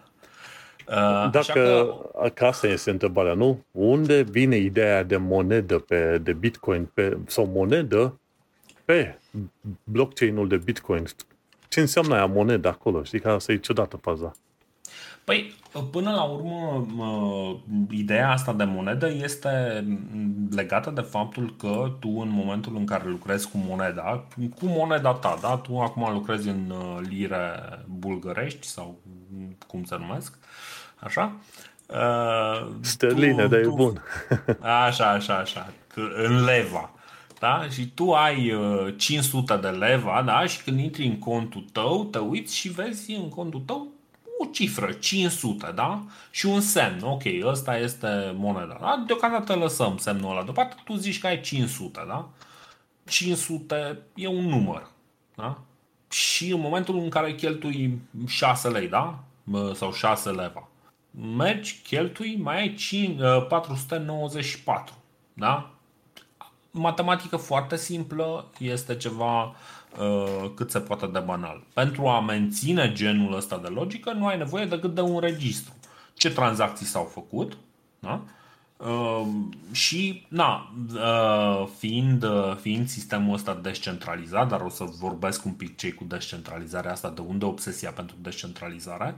[1.30, 2.28] Dacă, că...
[2.34, 3.64] că asta este întrebarea, nu?
[3.70, 8.20] Unde vine ideea de monedă pe, de Bitcoin pe, sau monedă
[8.84, 9.18] pe
[9.84, 11.04] blockchain-ul de Bitcoin,
[11.70, 13.02] ce înseamnă aia monedă acolo?
[13.02, 14.32] Știi că asta e ciudată faza.
[15.24, 15.54] Păi,
[15.90, 16.86] până la urmă,
[17.90, 19.84] ideea asta de monedă este
[20.50, 24.24] legată de faptul că tu în momentul în care lucrezi cu moneda,
[24.58, 25.56] cu moneda ta, da?
[25.56, 29.00] tu acum lucrezi în uh, lire bulgărești sau
[29.66, 30.38] cum se numesc,
[30.98, 31.32] așa?
[31.86, 34.02] Uh, Sterline, dar e bun.
[34.86, 35.72] Așa, așa, așa,
[36.16, 36.90] în leva.
[37.40, 37.68] Da?
[37.68, 38.52] Și tu ai
[38.96, 40.46] 500 uh, de leva da?
[40.46, 43.88] și când intri în contul tău, te uiți și vezi în contul tău
[44.42, 46.02] o cifră, 500, da?
[46.30, 49.04] Și un semn, ok, ăsta este moneda, da?
[49.06, 52.28] Deocamdată lăsăm semnul ăla deoparte, tu zici că ai 500, da?
[53.08, 54.90] 500 e un număr,
[55.34, 55.58] da?
[56.10, 59.18] Și în momentul în care cheltui 6 lei, da?
[59.74, 60.68] Sau 6 leva,
[61.36, 64.94] mergi, cheltui, mai ai 5, 494,
[65.32, 65.70] da?
[66.70, 69.54] Matematică foarte simplă, este ceva
[69.98, 71.62] Uh, cât se poate de banal.
[71.74, 75.72] Pentru a menține genul ăsta de logică nu ai nevoie decât de un registru.
[76.14, 77.56] Ce tranzacții s-au făcut,
[77.98, 78.22] da?
[78.76, 79.26] Uh,
[79.72, 85.76] și, na, uh, fiind, uh, fiind sistemul ăsta descentralizat, dar o să vorbesc un pic
[85.76, 89.16] cei cu descentralizarea asta, de unde obsesia pentru descentralizare,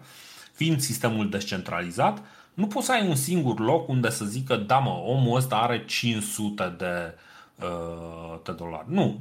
[0.52, 2.22] fiind sistemul descentralizat,
[2.54, 5.84] nu poți să ai un singur loc unde să zică, da mă, omul ăsta are
[5.84, 7.30] 500 de, uh,
[8.44, 8.86] de dolari.
[8.88, 9.20] Nu,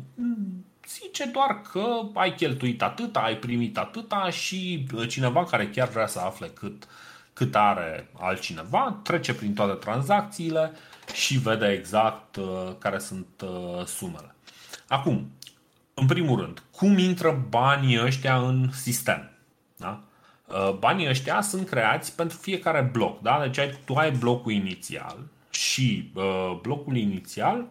[0.88, 6.08] zice doar că ai cheltuit atâta, ai primit atâta și uh, cineva care chiar vrea
[6.08, 6.88] să afle cât,
[7.34, 10.72] cât are altcineva, trece prin toate tranzacțiile
[11.14, 14.36] și vede exact uh, care sunt uh, sumele.
[14.88, 15.32] Acum,
[15.94, 19.30] în primul rând, cum intră banii ăștia în sistem?
[19.76, 20.02] Da?
[20.80, 23.22] Banii ăștia sunt creați pentru fiecare bloc.
[23.22, 23.42] Da?
[23.44, 25.18] Deci ai, tu ai blocul inițial
[25.50, 27.68] și uh, blocul inițial uh,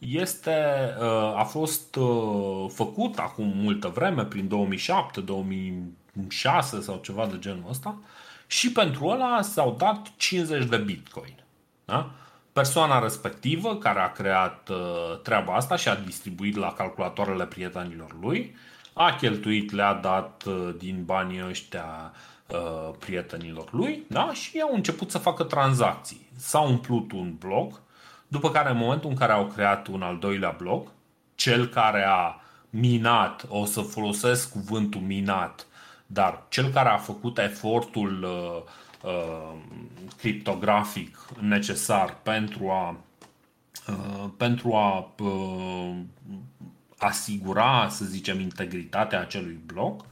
[0.00, 0.54] este,
[1.00, 7.64] uh, a fost uh, făcut acum multă vreme, prin 2007, 2006 sau ceva de genul
[7.68, 7.98] ăsta
[8.46, 11.34] și pentru ăla s-au dat 50 de bitcoin.
[11.84, 12.10] Da?
[12.52, 18.56] Persoana respectivă care a creat uh, treaba asta și a distribuit la calculatoarele prietenilor lui,
[18.92, 20.44] a cheltuit, le-a dat
[20.78, 22.12] din banii ăștia
[22.98, 24.32] prietenilor lui da?
[24.32, 26.28] și au început să facă tranzacții.
[26.36, 27.80] S-a umplut un bloc
[28.30, 30.88] după care, în momentul în care au creat un al doilea bloc,
[31.34, 35.66] cel care a minat, o să folosesc cuvântul minat,
[36.06, 39.56] dar cel care a făcut efortul uh, uh,
[40.16, 42.96] criptografic necesar pentru a,
[43.88, 45.96] uh, pentru a uh,
[46.98, 50.04] asigura, să zicem, integritatea acelui bloc,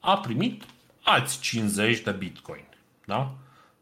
[0.00, 0.62] a primit
[1.02, 2.64] alți 50 de bitcoin.
[3.04, 3.34] Da?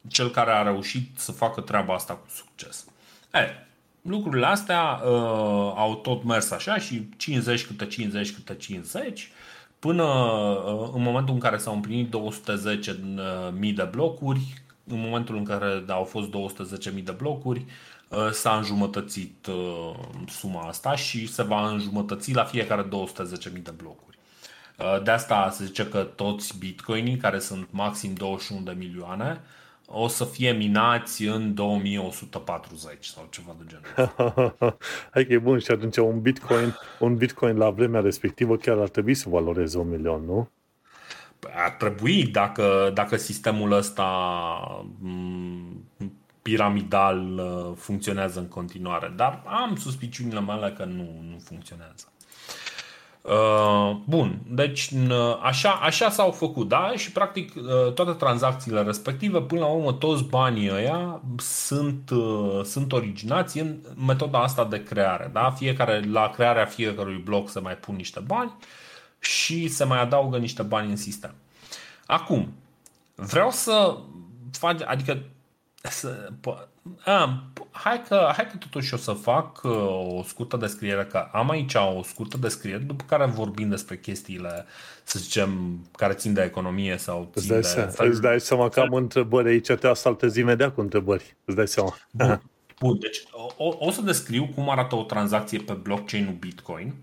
[0.08, 2.86] Cel care a reușit să facă treaba asta cu succes.
[3.34, 3.66] E,
[4.02, 9.30] lucrurile astea uh, au tot mers așa și 50 câte 50 câte 50
[9.78, 12.14] până uh, în momentul în care s-au împlinit
[13.60, 17.64] 210.000 de blocuri, în momentul în care au fost 210.000 de blocuri,
[18.08, 19.94] uh, s-a înjumătățit uh,
[20.28, 24.18] suma asta și se va înjumătăți la fiecare 210.000 de blocuri.
[24.78, 29.40] Uh, de asta se zice că toți bitcoinii, care sunt maxim 21 de milioane,
[29.86, 34.54] o să fie minați în 2140 sau ceva de genul.
[35.12, 38.88] Hai că e bun și atunci un bitcoin, un bitcoin la vremea respectivă chiar ar
[38.88, 40.50] trebui să valoreze un milion, nu?
[41.38, 44.06] Păi ar trebui dacă, dacă sistemul ăsta
[44.98, 45.84] mm,
[46.42, 52.12] piramidal uh, funcționează în continuare, dar am suspiciunile mele că nu, nu funcționează.
[53.24, 54.90] Uh, bun, deci
[55.42, 56.92] așa, așa s-au făcut, da?
[56.96, 62.92] Și practic uh, toate tranzacțiile respective, până la urmă toți banii ăia sunt, uh, sunt
[62.92, 65.50] originați în metoda asta de creare, da?
[65.50, 68.52] Fiecare, la crearea fiecărui bloc se mai pun niște bani
[69.18, 71.34] și se mai adaugă niște bani în sistem.
[72.06, 72.52] Acum,
[73.14, 73.96] vreau să
[74.52, 75.22] fac, adică
[75.82, 76.32] să,
[77.04, 81.50] a, hai, că, hai că totuși o să fac uh, o scurtă descriere, că am
[81.50, 84.66] aici o scurtă descriere, după care vorbim despre chestiile,
[85.02, 87.66] să zicem, care țin de economie sau țin îți dai de...
[87.66, 88.08] Seama, fel...
[88.08, 91.36] Îți dai seama că am întrebări aici, te asaltezi imediat cu întrebări.
[91.44, 91.96] Îți dai seama.
[92.10, 92.42] Bun,
[92.80, 93.22] Bun deci
[93.56, 96.94] o, o să descriu cum arată o tranzacție pe blockchain-ul Bitcoin,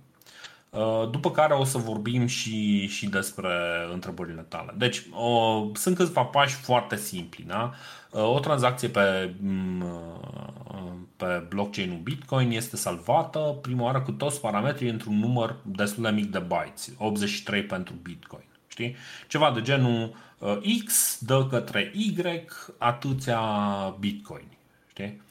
[0.70, 3.50] uh, după care o să vorbim și, și despre
[3.94, 4.74] întrebările tale.
[4.78, 7.44] Deci, o, sunt câțiva pași foarte simpli.
[7.48, 7.72] Da?
[8.12, 9.84] O tranzacție pe, mm,
[11.18, 16.32] pe blockchain-ul Bitcoin este salvată prima oară cu toți parametrii într-un număr destul de mic
[16.32, 18.46] de bytes, 83 pentru Bitcoin.
[18.68, 18.96] Știi?
[19.28, 22.16] Ceva de genul uh, X dă către Y
[22.78, 23.40] atâția
[24.00, 24.48] Bitcoin.
[24.90, 25.22] Știi?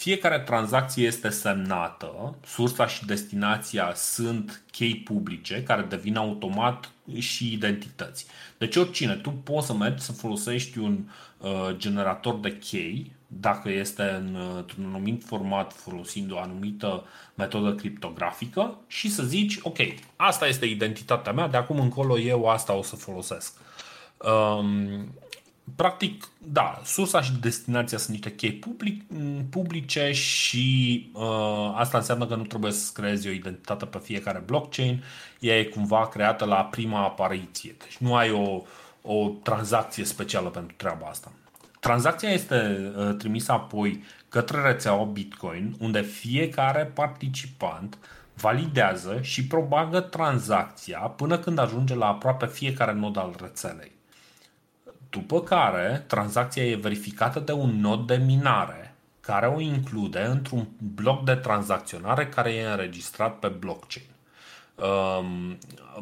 [0.00, 8.26] fiecare tranzacție este semnată, sursa și destinația sunt chei publice care devin automat și identități.
[8.58, 11.29] Deci oricine, tu poți să mergi să folosești un uh,
[11.76, 19.10] generator de chei dacă este în, într-un anumit format folosind o anumită metodă criptografică și
[19.10, 19.76] să zici, ok,
[20.16, 23.54] asta este identitatea mea, de acum încolo eu asta o să folosesc.
[24.16, 25.14] Um,
[25.76, 29.02] practic, da, sursa și destinația sunt niște chei public,
[29.50, 35.02] publice și uh, asta înseamnă că nu trebuie să creezi o identitate pe fiecare blockchain.
[35.38, 37.74] Ea e cumva creată la prima apariție.
[37.78, 38.62] Deci nu ai o,
[39.02, 41.32] o tranzacție specială pentru treaba asta.
[41.80, 47.98] Tranzacția este uh, trimisă apoi către rețeaua Bitcoin, unde fiecare participant
[48.34, 53.92] validează și propagă tranzacția până când ajunge la aproape fiecare nod al rețelei.
[55.10, 61.24] După care, tranzacția e verificată de un nod de minare, care o include într-un bloc
[61.24, 64.09] de tranzacționare care e înregistrat pe blockchain.
[64.82, 65.58] Um,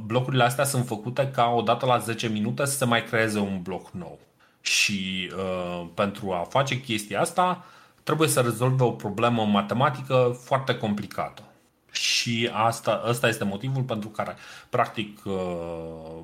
[0.06, 3.90] blocurile astea sunt făcute ca odată la 10 minute să se mai creeze un bloc
[3.90, 4.18] nou.
[4.60, 7.64] Și uh, pentru a face chestia asta,
[8.02, 11.42] trebuie să rezolve o problemă matematică foarte complicată.
[11.90, 14.36] Și asta, asta este motivul pentru care,
[14.70, 16.22] practic, uh,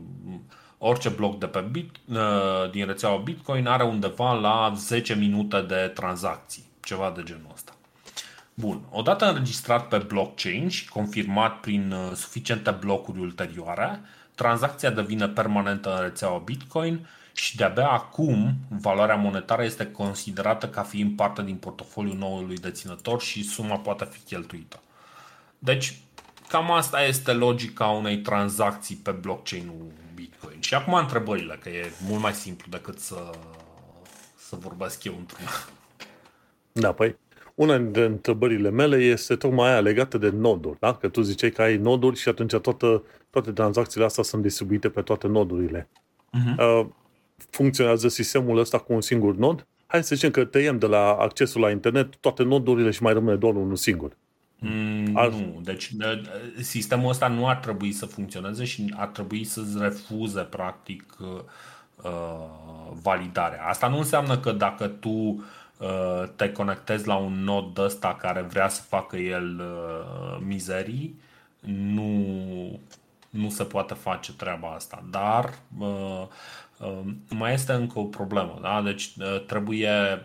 [0.79, 5.91] orice bloc de pe bit, uh, din rețeaua Bitcoin are undeva la 10 minute de
[5.95, 7.74] tranzacții, ceva de genul ăsta.
[8.55, 14.01] Bun, odată înregistrat pe blockchain și confirmat prin uh, suficiente blocuri ulterioare,
[14.35, 21.17] tranzacția devine permanentă în rețeaua Bitcoin și de-abia acum valoarea monetară este considerată ca fiind
[21.17, 24.81] parte din portofoliul noului deținător și suma poate fi cheltuită.
[25.59, 25.99] Deci,
[26.49, 30.61] cam asta este logica unei tranzacții pe blockchain-ul Bitcoin.
[30.61, 33.31] Și acum întrebările, că e mult mai simplu decât să,
[34.37, 35.51] să vorbesc eu într-una.
[36.73, 37.17] Da, păi
[37.55, 40.95] una dintre întrebările mele este tocmai aia legată de noduri, da?
[40.95, 45.03] Că tu ziceai că ai noduri și atunci toată, toate tranzacțiile astea sunt distribuite pe
[45.03, 45.89] toate nodurile.
[45.89, 46.59] Uh-huh.
[46.59, 46.87] Uh,
[47.51, 49.67] funcționează sistemul ăsta cu un singur nod?
[49.87, 53.37] Hai să zicem că tăiem de la accesul la internet toate nodurile și mai rămâne
[53.37, 54.17] doar unul singur.
[54.59, 55.29] Mm, ar...
[55.29, 56.23] Nu, deci de,
[56.61, 62.11] sistemul ăsta nu ar trebui să funcționeze și ar trebui să-ți refuze practic uh,
[63.03, 63.65] validarea.
[63.65, 65.43] Asta nu înseamnă că dacă tu uh,
[66.37, 71.21] te conectezi la un nod ăsta care vrea să facă el uh, mizerii,
[71.67, 72.81] nu,
[73.31, 75.05] nu se poate face treaba asta.
[75.11, 76.27] Dar uh,
[76.79, 78.59] uh, mai este încă o problemă.
[78.63, 78.83] Da?
[78.83, 80.23] Deci uh, trebuie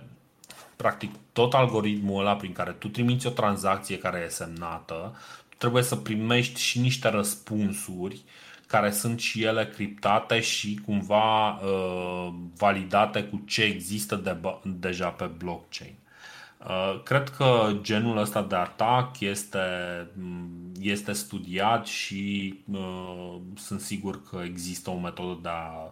[0.75, 5.15] practic tot algoritmul ăla prin care tu trimiți o tranzacție care e semnată,
[5.57, 8.21] trebuie să primești și niște răspunsuri
[8.69, 15.25] care sunt și ele criptate și cumva uh, validate cu ce există de, deja pe
[15.25, 15.93] blockchain.
[16.57, 19.59] Uh, cred că genul ăsta de atac este,
[20.81, 25.91] este studiat și uh, sunt sigur că există o metodă de a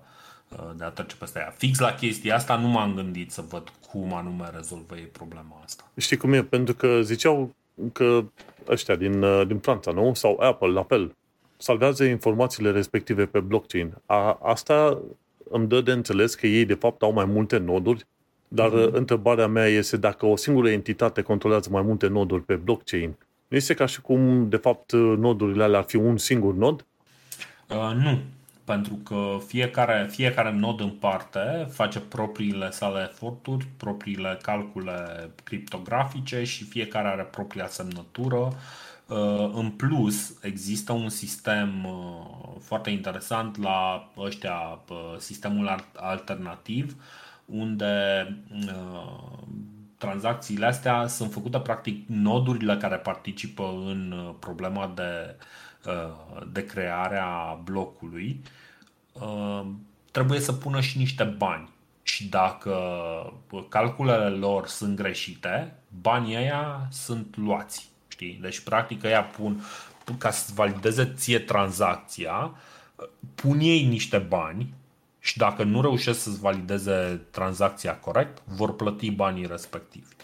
[0.49, 1.53] Uh, de a trece peste ea.
[1.57, 5.91] Fix la chestia asta nu m-am gândit să văd cum anume rezolvă ei problema asta.
[5.97, 6.43] Știi cum e?
[6.43, 7.55] Pentru că ziceau
[7.93, 8.23] că
[8.67, 10.13] ăștia din, uh, din Franța, nu?
[10.13, 11.15] Sau Apple, la fel,
[11.57, 13.93] salvează informațiile respective pe blockchain.
[14.05, 15.01] A, asta
[15.49, 18.05] îmi dă de înțeles că ei de fapt au mai multe noduri,
[18.47, 18.91] dar mm-hmm.
[18.91, 23.15] întrebarea mea este dacă o singură entitate controlează mai multe noduri pe blockchain,
[23.47, 26.85] nu este ca și cum de fapt nodurile alea ar fi un singur nod?
[27.69, 28.19] Uh, nu,
[28.63, 36.63] pentru că fiecare, fiecare nod în parte face propriile sale eforturi, propriile calcule criptografice și
[36.63, 38.37] fiecare are propria semnătură.
[38.37, 38.55] Uh,
[39.53, 46.95] în plus, există un sistem uh, foarte interesant la ăștia, uh, sistemul alternativ,
[47.45, 47.93] unde
[49.97, 55.35] tranzacțiile astea sunt făcute practic nodurile care participă în problema de
[55.87, 58.41] Uh, de creare a blocului,
[59.13, 59.65] uh,
[60.11, 61.69] trebuie să pună și niște bani.
[62.03, 62.73] Și dacă
[63.69, 67.89] calculele lor sunt greșite, banii ăia sunt luați.
[68.17, 68.39] Știi?
[68.41, 69.63] Deci, practic, ăia pun,
[70.17, 72.55] ca să valideze ție tranzacția,
[73.35, 74.73] pun ei niște bani
[75.19, 80.15] și dacă nu reușesc să-ți valideze tranzacția corect, vor plăti banii respectivi.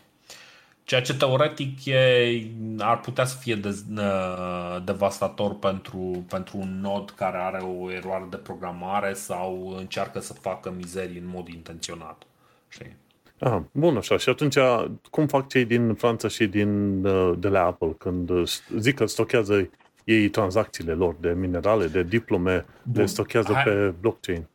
[0.83, 3.83] Ceea ce teoretic e, ar putea să fie de,
[4.83, 10.71] devastator pentru, pentru un nod care are o eroare de programare sau încearcă să facă
[10.71, 12.23] mizerii în mod intenționat.
[12.69, 12.95] Știi?
[13.43, 14.17] Ah, bun, așa.
[14.17, 14.57] Și atunci,
[15.09, 17.01] cum fac cei din Franța și din,
[17.39, 18.31] de la Apple când
[18.77, 19.69] zic că stochează
[20.03, 23.01] ei tranzacțiile lor de minerale, de diplome, bun.
[23.01, 23.63] le stochează Hai.
[23.63, 24.47] pe blockchain?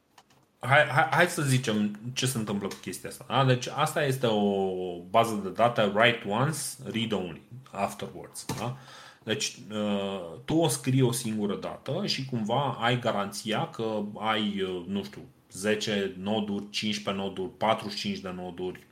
[0.60, 3.24] hai, hai, hai să zicem ce se întâmplă cu chestia asta.
[3.28, 3.44] Da?
[3.44, 6.58] Deci asta este o bază de date write once,
[6.92, 8.44] read only, afterwards.
[8.58, 8.76] Da?
[9.24, 14.84] Deci uh, tu o scrii o singură dată și cumva ai garanția că ai, uh,
[14.86, 15.20] nu știu,
[15.52, 18.86] 10 noduri, 15 noduri, 45 de noduri,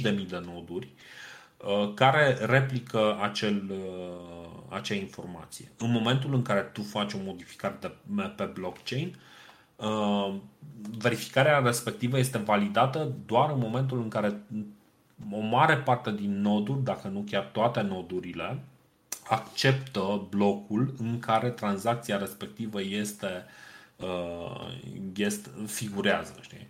[0.00, 0.88] 45.000 de noduri
[1.56, 3.72] uh, care replică acel,
[4.68, 5.70] acea informație.
[5.78, 7.92] În momentul în care tu faci o modificare de,
[8.36, 9.16] pe blockchain,
[10.98, 14.40] verificarea respectivă este validată doar în momentul în care
[15.30, 18.58] o mare parte din noduri, dacă nu chiar toate nodurile,
[19.28, 23.73] acceptă blocul în care tranzacția respectivă este, uh,
[25.16, 26.34] este figurează.
[26.40, 26.68] Știi?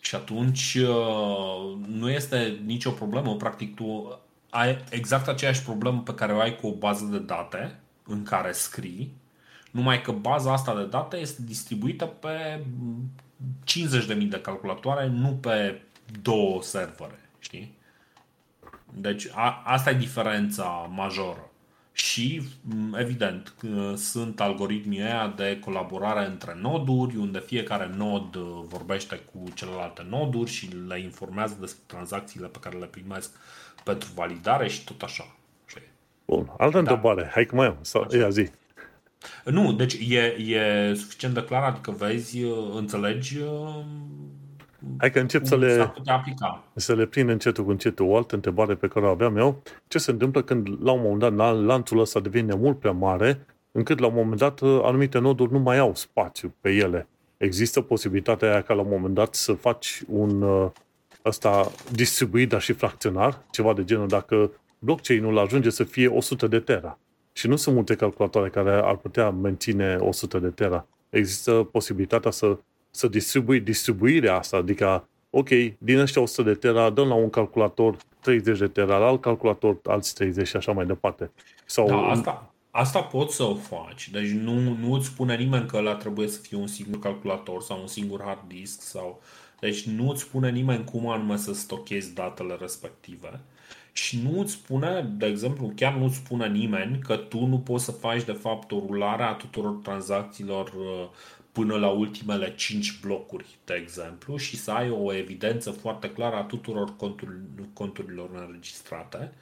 [0.00, 3.36] Și atunci uh, nu este nicio problemă.
[3.36, 7.80] Practic, tu ai exact aceeași problemă pe care o ai cu o bază de date
[8.06, 9.14] în care scrii,
[9.70, 12.64] numai că baza asta de date este distribuită pe
[13.64, 15.82] 50.000 de calculatoare, nu pe
[16.22, 17.20] două servere.
[17.38, 17.78] Știi?
[18.94, 21.50] Deci a, asta e diferența majoră.
[21.92, 22.42] Și,
[22.94, 23.54] evident,
[23.96, 30.50] sunt algoritmii aia de colaborare între noduri, unde fiecare nod uh, vorbește cu celelalte noduri
[30.50, 33.30] și le informează despre tranzacțiile pe care le primesc
[33.84, 35.36] pentru validare și tot așa.
[36.24, 36.78] Bun, altă da.
[36.78, 37.30] întrebare.
[37.32, 37.76] Hai că mai am.
[37.80, 38.50] Sau, ia zi.
[39.44, 43.84] Nu, deci e, e suficient de clar, adică vezi, uh, înțelegi uh,
[44.98, 45.92] Hai că încep să le,
[46.74, 48.06] să le prind încetul cu încetul.
[48.06, 51.36] O altă întrebare pe care o aveam eu, ce se întâmplă când la un moment
[51.36, 55.58] dat lanțul ăsta devine mult prea mare, încât la un moment dat anumite noduri nu
[55.58, 57.06] mai au spațiu pe ele.
[57.36, 60.70] Există posibilitatea aia ca la un moment dat să faci un uh,
[61.24, 66.58] ăsta distribuit, dar și fracționar, ceva de genul, dacă blockchain-ul ajunge să fie 100 de
[66.58, 66.98] tera.
[67.32, 70.86] Și nu sunt multe calculatoare care ar putea menține 100 de tera.
[71.10, 72.58] Există posibilitatea să
[72.94, 77.96] să distribui distribuirea asta, adică, ok, din ăștia 100 de tera, dăm la un calculator
[78.20, 81.30] 30 de tera, la alt calculator alți 30 și așa mai departe.
[81.64, 84.10] Sau da, asta, asta poți să o faci.
[84.10, 87.80] Deci nu, nu îți spune nimeni că ăla trebuie să fie un singur calculator sau
[87.80, 89.20] un singur hard disk sau...
[89.60, 93.40] Deci nu îți spune nimeni cum anume să stochezi datele respective.
[93.92, 97.84] Și nu îți spune, de exemplu, chiar nu îți spune nimeni că tu nu poți
[97.84, 101.08] să faci de fapt o rulare a tuturor tranzacțiilor uh,
[101.52, 106.42] până la ultimele 5 blocuri, de exemplu, și să ai o evidență foarte clară a
[106.42, 106.96] tuturor
[107.72, 109.32] conturilor înregistrate,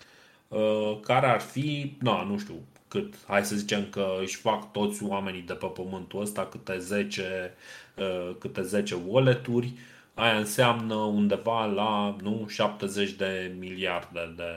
[0.49, 2.55] uh, care ar fi, nu, nu știu
[2.89, 7.55] cât, hai să zicem că își fac toți oamenii de pe pământul ăsta câte 10,
[7.97, 9.73] uh, câte 10 wallet-uri,
[10.15, 14.53] aia înseamnă undeva la nu, 70 de miliarde de,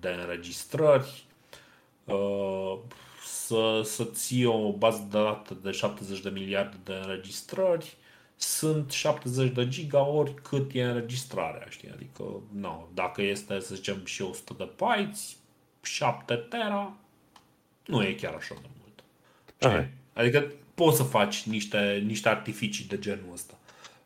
[0.00, 1.26] de înregistrări.
[3.50, 7.96] Uh, să, să ții o bază de date de 70 de miliarde de înregistrări,
[8.36, 11.90] sunt 70 de giga ori cât e înregistrarea, știi?
[11.94, 15.36] Adică, no, dacă este, să zicem, și 100 de bytes,
[15.82, 16.96] 7 tera,
[17.86, 19.04] nu e chiar așa de mult.
[19.58, 19.90] Știi?
[20.12, 23.58] Adică poți să faci niște, niște artificii de genul ăsta.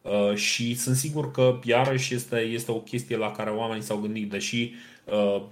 [0.03, 4.31] Uh, și sunt sigur că iarăși este, este o chestie la care oamenii s-au gândit,
[4.31, 4.92] deși Uh,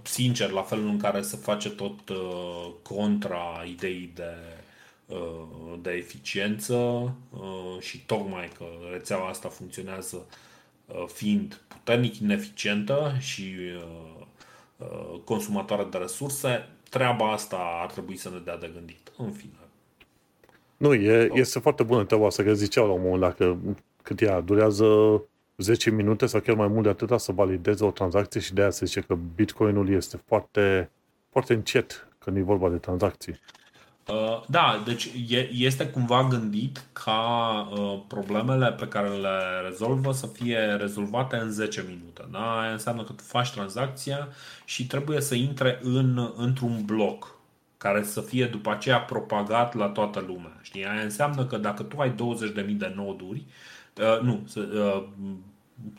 [0.03, 4.35] sincer, la felul în care se face tot uh, contra ideii de,
[5.07, 7.11] uh, de eficiență
[7.81, 10.27] și tocmai că rețeaua asta funcționează
[11.07, 13.55] fiind puternic ineficientă și
[15.25, 19.13] consumatoare de resurse, treaba asta ar trebui să ne dea de gândit.
[19.19, 19.53] În fine.
[20.77, 23.57] Nu, e, este foarte bună treaba asta, că ziceau la un moment dat că
[24.03, 24.85] cât ea durează
[25.61, 28.71] 10 minute sau chiar mai mult de atâta să valideze o tranzacție și de aia
[28.71, 30.91] se zice că Bitcoinul este foarte,
[31.31, 33.41] foarte încet când e vorba de tranzacții.
[34.09, 35.11] Uh, da, deci
[35.53, 39.39] este cumva gândit ca uh, problemele pe care le
[39.69, 42.29] rezolvă să fie rezolvate în 10 minute.
[42.31, 42.61] Da?
[42.61, 44.29] Aia înseamnă că tu faci tranzacția
[44.65, 47.39] și trebuie să intre în, într-un bloc
[47.79, 50.59] care să fie după aceea propagat la toată lumea.
[50.63, 50.87] Știi?
[50.87, 53.45] Aia înseamnă că dacă tu ai 20.000 de noduri,
[53.97, 55.05] uh, nu, uh,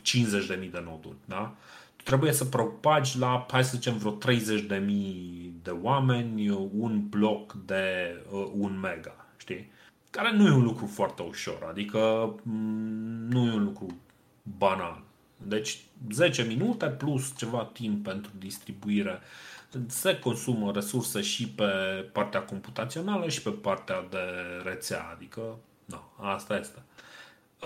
[0.02, 1.16] 50.000 de noduri.
[1.24, 1.54] Da?
[1.96, 4.28] Tu trebuie să propagi la, hai să zicem, vreo 30.000
[5.62, 9.26] de oameni un bloc de uh, un mega.
[9.36, 9.70] Știi?
[10.10, 13.86] Care nu e un lucru foarte ușor, adică mm, nu e un lucru
[14.58, 15.02] banal.
[15.36, 15.78] Deci
[16.10, 19.20] 10 minute plus ceva timp pentru distribuire
[19.86, 21.64] se consumă resurse și pe
[22.12, 24.18] partea computațională și pe partea de
[24.64, 26.82] rețea, adică da, asta este.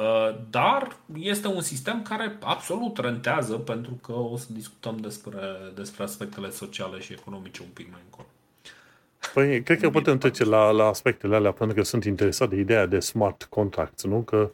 [0.00, 5.38] Uh, dar este un sistem care absolut rentează pentru că o să discutăm despre,
[5.74, 8.26] despre aspectele sociale și economice un pic mai încolo.
[9.34, 12.86] Păi, cred că putem trece la, la aspectele alea pentru că sunt interesat de ideea
[12.86, 14.20] de smart contracts, nu?
[14.20, 14.50] Că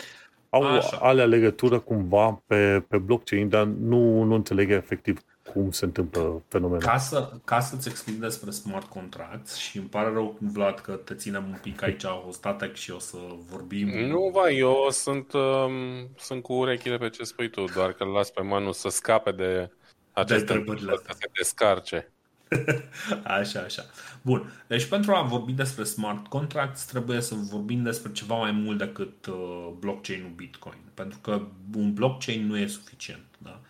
[0.51, 0.97] au Așa.
[0.97, 5.21] alea legătură cumva pe, pe blockchain, dar nu, nu înțeleg efectiv
[5.53, 6.83] cum se întâmplă fenomenul.
[6.83, 11.15] Ca, să, ca să-ți explic despre smart contracts și îmi pare rău, Vlad, că te
[11.15, 13.17] ținem un pic aici o statec și o să
[13.51, 13.89] vorbim.
[13.89, 18.11] Nu, va, eu sunt, um, sunt cu urechile pe ce spui tu, doar că îl
[18.11, 19.71] las pe Manu să scape de
[20.13, 22.13] aceste întrebările să se descarce.
[23.41, 23.83] așa, așa.
[24.23, 24.53] Bun.
[24.67, 29.27] Deci pentru a vorbi despre smart contracts trebuie să vorbim despre ceva mai mult decât
[29.27, 30.79] uh, blockchain-ul Bitcoin.
[30.95, 31.43] Pentru că
[31.77, 33.25] un blockchain nu e suficient.
[33.39, 33.61] Da?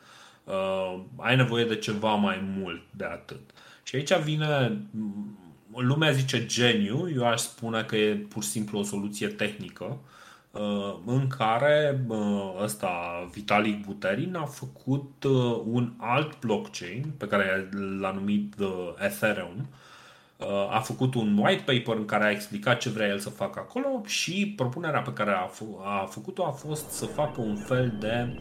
[0.44, 3.40] Uh, ai nevoie de ceva mai mult de atât.
[3.82, 4.78] Și aici vine,
[5.74, 9.98] lumea zice geniu, eu aș spune că e pur și simplu o soluție tehnică
[10.50, 12.90] uh, în care uh, ăsta,
[13.32, 17.68] Vitalik Buterin, a făcut uh, un alt blockchain pe care
[18.00, 18.54] l-a numit
[18.98, 19.68] Ethereum,
[20.70, 24.02] a făcut un white paper în care a explicat ce vrea el să facă acolo
[24.06, 28.40] și propunerea pe care a, f- a făcut-o a fost să facă un fel de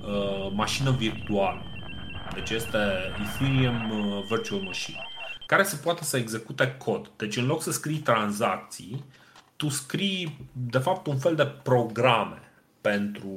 [0.00, 1.62] uh, mașină virtuală.
[2.34, 2.78] Deci este
[3.22, 4.98] Ethereum uh, Virtual Machine,
[5.46, 7.10] care se poate să execute cod.
[7.16, 9.04] Deci în loc să scrii tranzacții,
[9.56, 12.42] tu scrii de fapt un fel de programe
[12.80, 13.30] pentru,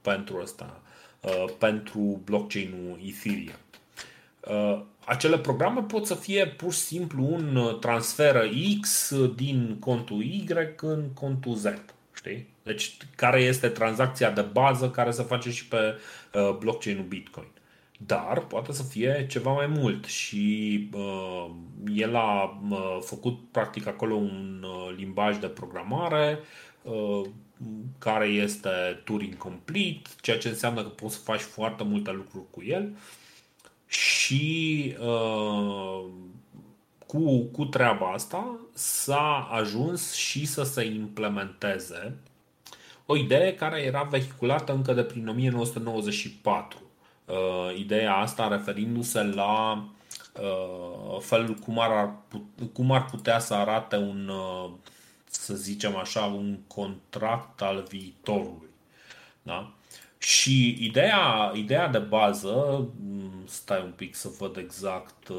[0.00, 0.80] pentru asta,
[1.20, 3.58] uh, pentru blockchain-ul Ethereum.
[4.40, 8.50] Uh, acele programe pot să fie pur și simplu un uh, transfer
[8.80, 10.46] X din contul Y
[10.80, 11.64] în contul Z.
[12.14, 12.46] Știi?
[12.62, 15.94] Deci, care este tranzacția de bază care se face și pe
[16.34, 17.46] uh, blockchain-ul Bitcoin.
[17.98, 21.50] Dar poate să fie ceva mai mult și uh,
[21.94, 26.38] el a uh, făcut practic acolo un uh, limbaj de programare
[26.82, 27.20] uh,
[27.98, 28.68] care este
[29.04, 32.96] Turing complete, ceea ce înseamnă că poți să faci foarte multe lucruri cu el
[33.86, 36.04] și uh,
[37.06, 42.16] cu, cu treaba asta s-a ajuns și să se implementeze
[43.06, 46.78] o idee care era vehiculată încă de prin 1994.
[47.24, 49.84] Uh, ideea asta referindu-se la
[50.40, 52.10] uh, felul cum ar,
[52.72, 54.70] cum ar putea să arate un, uh,
[55.24, 58.68] să zicem așa, un contract al viitorului.
[59.42, 59.72] Da?
[60.26, 65.36] Și ideea, ideea de bază, mm, stai un pic să văd exact uh,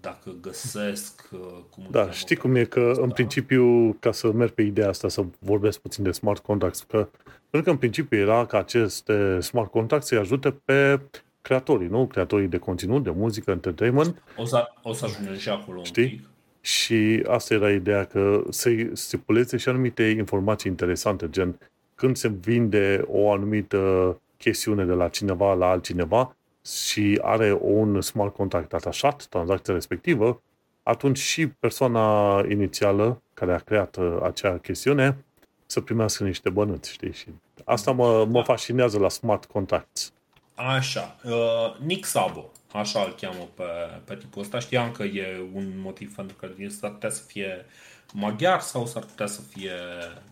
[0.00, 1.38] dacă găsesc uh,
[1.70, 5.24] cum Da, știi cum e că în principiu, ca să merg pe ideea asta, să
[5.38, 7.08] vorbesc puțin de smart contracts, că
[7.50, 11.00] pentru că în principiu era ca aceste smart contracts să ajute pe
[11.42, 12.06] creatorii, nu?
[12.06, 14.22] Creatorii de conținut, de muzică, entertainment.
[14.36, 16.02] O să, o să ajungem și acolo știi?
[16.02, 16.28] un pic.
[16.60, 21.58] Și asta era ideea, că se stipuleze și anumite informații interesante, gen
[21.96, 28.34] când se vinde o anumită chestiune de la cineva la altcineva și are un smart
[28.34, 30.42] contract atașat, tranzacția respectivă,
[30.82, 35.24] atunci și persoana inițială care a creat uh, acea chestiune
[35.66, 37.12] să primească niște bănuți, știi?
[37.12, 37.26] Și
[37.64, 40.12] asta mă, mă fascinează la smart contracts.
[40.54, 41.16] Așa.
[41.24, 43.64] Uh, Nick Sabo, așa îl cheamă pe,
[44.04, 44.58] pe tipul ăsta.
[44.58, 47.66] Știam că e un motiv pentru că s-ar putea să fie
[48.12, 49.72] maghiar sau s-ar putea să fie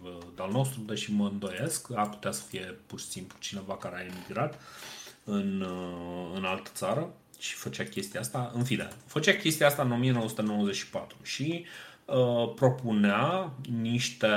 [0.02, 1.88] uh, al nostru, deși mă îndoiesc.
[1.94, 4.60] Ar putea să fie pur și simplu cineva care a emigrat
[5.24, 8.50] în, uh, în altă țară și făcea chestia asta.
[8.54, 11.64] În fine, făcea chestia asta în 1994 și
[12.04, 14.28] uh, propunea niște,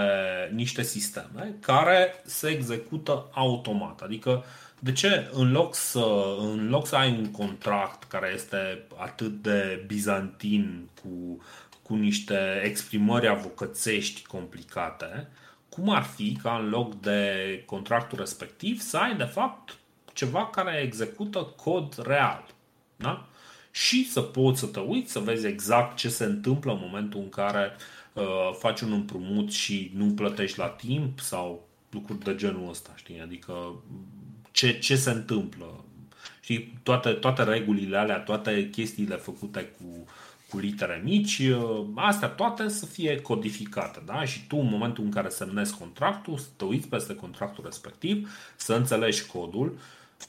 [0.54, 4.02] niște sisteme care se execută automat.
[4.02, 4.44] Adică
[4.80, 9.84] de ce în loc, să, în loc să ai un contract care este atât de
[9.88, 11.42] bizantin cu
[11.88, 15.28] cu niște exprimări avocățești complicate,
[15.70, 19.78] cum ar fi ca în loc de contractul respectiv să ai de fapt
[20.14, 22.46] ceva care execută cod real.
[22.96, 23.28] Da?
[23.72, 27.30] Și să poți să te uiți, să vezi exact ce se întâmplă în momentul în
[27.30, 27.72] care
[28.14, 28.24] uh,
[28.60, 33.22] faci un împrumut și nu plătești la timp sau lucruri de genul ăsta, știi?
[33.22, 33.82] Adică
[34.52, 35.84] ce, ce se întâmplă.
[36.42, 40.06] Știi, toate, toate regulile alea, toate chestiile făcute cu
[40.50, 44.02] cu litere mici, ă, astea toate să fie codificate.
[44.06, 44.26] Da?
[44.26, 48.74] Și tu, în momentul în care semnezi contractul, să te uiți peste contractul respectiv, să
[48.74, 49.78] înțelegi codul,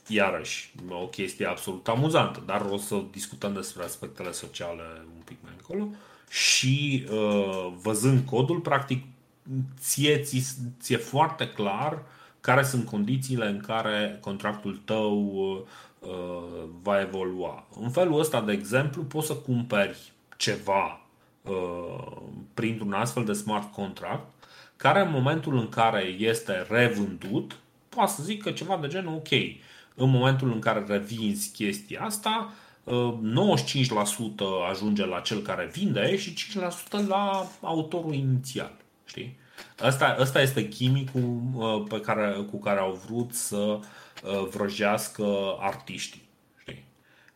[0.06, 4.82] iarăși, o chestie absolut amuzantă, dar o să discutăm despre aspectele sociale
[5.16, 5.88] un pic mai încolo.
[6.28, 9.04] Și ă, văzând codul, practic,
[9.80, 10.42] ție, ție,
[10.80, 12.02] ție foarte clar
[12.40, 15.60] care sunt condițiile în care contractul tău Uh,
[16.82, 17.66] va evolua.
[17.80, 21.00] În felul ăsta, de exemplu, poți să cumperi ceva
[21.42, 22.16] uh,
[22.54, 24.26] printr-un astfel de smart contract
[24.76, 27.56] care în momentul în care este revândut
[27.88, 29.30] poate să zică ceva de genul ok,
[29.94, 32.52] în momentul în care revinzi chestia asta
[32.84, 36.34] 95% uh, ajunge la cel care vinde și
[37.00, 38.72] 5% la autorul inițial.
[39.04, 39.38] Știi?
[39.78, 43.80] Asta, asta este chimicul uh, pe care, cu care au vrut să uh,
[44.50, 46.28] vrăjească artiștii.
[46.56, 46.84] Știi?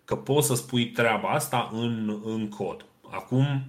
[0.05, 2.85] Că poți să spui treaba asta în, în cod.
[3.11, 3.63] Acum,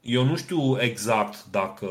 [0.00, 1.90] eu nu știu exact dacă,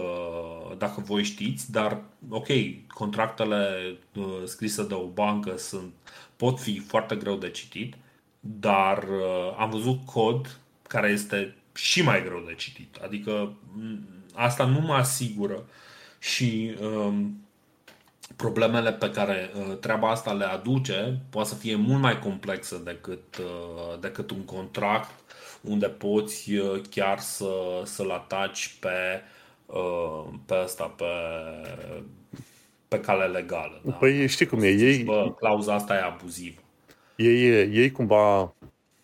[0.77, 2.47] dacă voi știți, dar ok,
[2.87, 5.93] contractele uh, scrise de o bancă sunt,
[6.35, 7.95] pot fi foarte greu de citit,
[8.39, 12.95] dar uh, am văzut cod care este și mai greu de citit.
[13.03, 13.53] Adică
[14.33, 15.65] asta nu mă asigură
[16.19, 17.41] și um,
[18.35, 23.37] problemele pe care uh, treaba asta le aduce poate să fie mult mai complexă decât,
[23.37, 25.09] uh, decât un contract
[25.61, 27.51] unde poți uh, chiar să,
[27.83, 29.21] să-l ataci pe,
[29.65, 31.05] uh, pe asta, pe,
[32.87, 33.81] pe cale legală.
[33.83, 33.91] Da?
[33.91, 35.03] Păi știi cum e, ei...
[35.03, 36.61] Bă, clauza asta e abuzivă.
[37.15, 38.53] Ei, ei cumva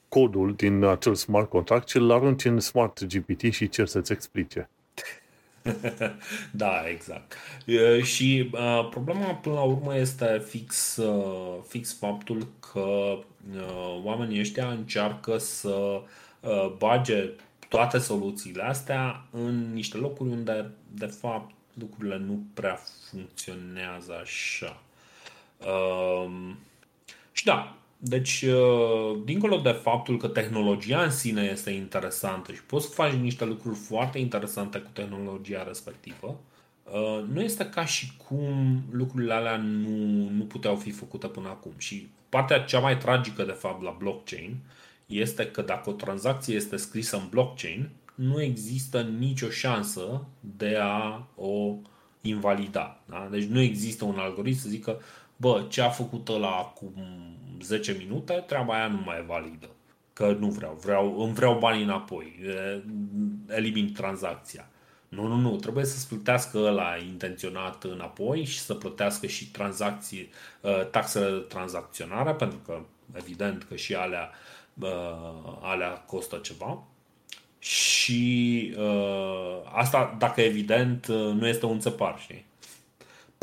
[0.10, 4.70] codul din acel smart contract și îl arunci în smart GPT și cer să-ți explice.
[6.52, 7.38] da, exact.
[8.04, 14.70] Și uh, problema până la urmă este fix, uh, fix faptul că uh, oamenii ăștia
[14.70, 16.02] încearcă să
[16.40, 17.30] uh, bage
[17.70, 22.80] toate soluțiile astea în niște locuri unde, de fapt, lucrurile nu prea
[23.10, 24.82] funcționează așa.
[25.60, 26.52] Uh,
[27.32, 27.76] și da,
[28.08, 33.14] deci, uh, dincolo de faptul că tehnologia în sine este interesantă și poți să faci
[33.14, 36.40] niște lucruri foarte interesante cu tehnologia respectivă,
[36.84, 41.72] uh, nu este ca și cum lucrurile alea nu, nu puteau fi făcute până acum.
[41.78, 44.58] Și partea cea mai tragică, de fapt, la blockchain
[45.06, 51.28] este că dacă o tranzacție este scrisă în blockchain, nu există nicio șansă de a
[51.36, 51.76] o
[52.22, 53.00] invalida.
[53.06, 53.28] Da?
[53.32, 55.02] Deci nu există un algoritm să zică,
[55.38, 56.94] bă, ce a făcut ăla acum
[57.62, 59.70] 10 minute, treaba aia nu mai e validă.
[60.14, 62.40] Că nu vreau, vreau îmi vreau banii înapoi,
[63.48, 64.68] elimin tranzacția.
[65.10, 70.30] Nu, nu, nu, trebuie să-ți plătească ăla intenționat înapoi și să plătească și tranzacții,
[70.64, 72.80] ă, taxele de tranzacționare, pentru că
[73.14, 74.32] evident că și alea,
[74.82, 76.84] ă, alea costă ceva.
[77.60, 82.46] Și uh, asta, dacă evident, nu este un țăpar, știi?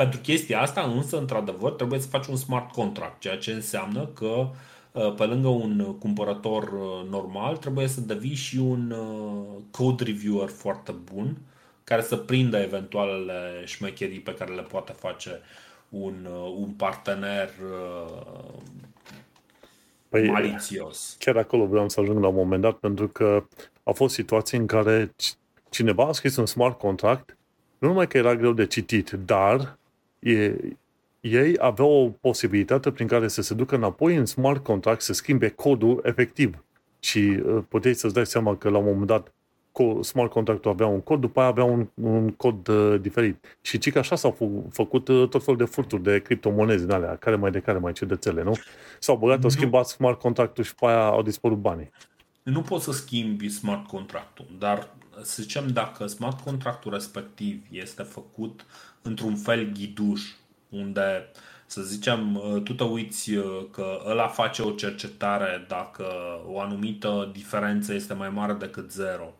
[0.02, 4.50] Pentru chestia asta, însă, într-adevăr, trebuie să faci un smart contract, ceea ce înseamnă că
[4.92, 10.48] uh, pe lângă un cumpărător uh, normal, trebuie să devii și un uh, code reviewer
[10.48, 11.36] foarte bun,
[11.84, 15.40] care să prindă eventualele șmecherii pe care le poate face
[15.88, 17.50] un, un partener
[20.08, 21.16] păi, malițios.
[21.18, 23.44] Chiar acolo vreau să ajung la un moment dat, pentru că
[23.82, 25.14] au fost situații în care
[25.70, 27.36] cineva a scris un smart contract,
[27.78, 29.80] nu numai că era greu de citit, dar
[30.22, 30.56] e,
[31.20, 35.48] ei aveau o posibilitate prin care să se ducă înapoi în smart contract, să schimbe
[35.48, 36.64] codul efectiv.
[36.98, 39.32] Și uh, puteai să-ți dai seama că la un moment dat
[40.02, 43.58] smart contractul avea un cod, după aia avea un, un cod uh, diferit.
[43.60, 46.94] Și ci că așa s-au f- făcut uh, tot felul de furturi de criptomonezi din
[46.94, 48.56] alea, care mai de care mai ciudățele, nu?
[48.98, 51.90] S-au băgat, au schimbat smart contractul și pe aia au dispărut banii.
[52.42, 54.88] Nu poți să schimbi smart contractul, dar
[55.22, 58.64] să zicem dacă smart contractul respectiv este făcut
[59.02, 60.22] într-un fel ghiduș,
[60.68, 61.26] unde
[61.66, 66.04] să zicem, uh, tu te uiți uh, că ăla face o cercetare dacă
[66.46, 69.34] o anumită diferență este mai mare decât zero,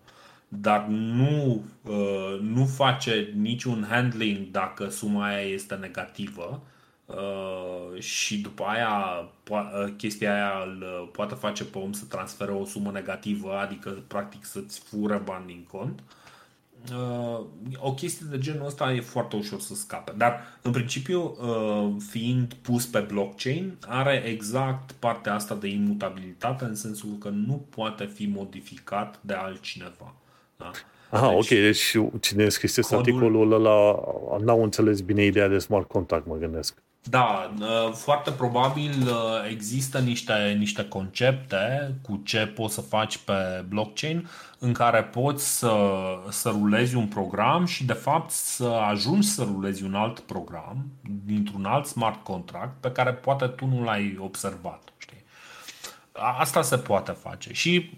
[0.49, 6.63] dar nu, uh, nu face niciun handling dacă suma aia este negativă
[7.99, 9.29] și după aia
[9.97, 14.81] chestia aia îl poate face pe om să transfere o sumă negativă, adică practic să-ți
[14.81, 16.22] fure bani din cont, uh, uh,
[17.79, 20.13] o chestie de genul ăsta e foarte ușor să scape.
[20.17, 26.75] Dar, în principiu, uh, fiind pus pe blockchain, are exact partea asta de imutabilitate, în
[26.75, 30.15] sensul că nu poate fi modificat de altcineva.
[30.57, 30.71] Da?
[31.11, 32.99] Aha, deci, ok, deci cine scris codul...
[32.99, 33.95] articolul ăla
[34.45, 36.83] n-au înțeles bine ideea de smart contact, mă gândesc.
[37.11, 43.65] Da, uh, foarte probabil uh, există niște, niște concepte cu ce poți să faci pe
[43.69, 45.75] blockchain în care poți să,
[46.31, 50.87] să rulezi un program și de fapt să ajungi să rulezi un alt program
[51.25, 54.83] dintr-un alt smart contract pe care poate tu nu l-ai observat.
[54.97, 55.25] Știi?
[56.39, 57.91] Asta se poate face și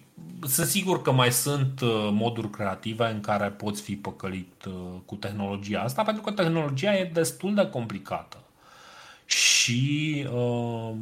[0.43, 4.65] sunt sigur că mai sunt uh, moduri creative în care poți fi păcălit
[5.05, 8.39] cu tehnologia asta pentru că tehnologia e destul de complicată
[9.25, 10.93] și uh,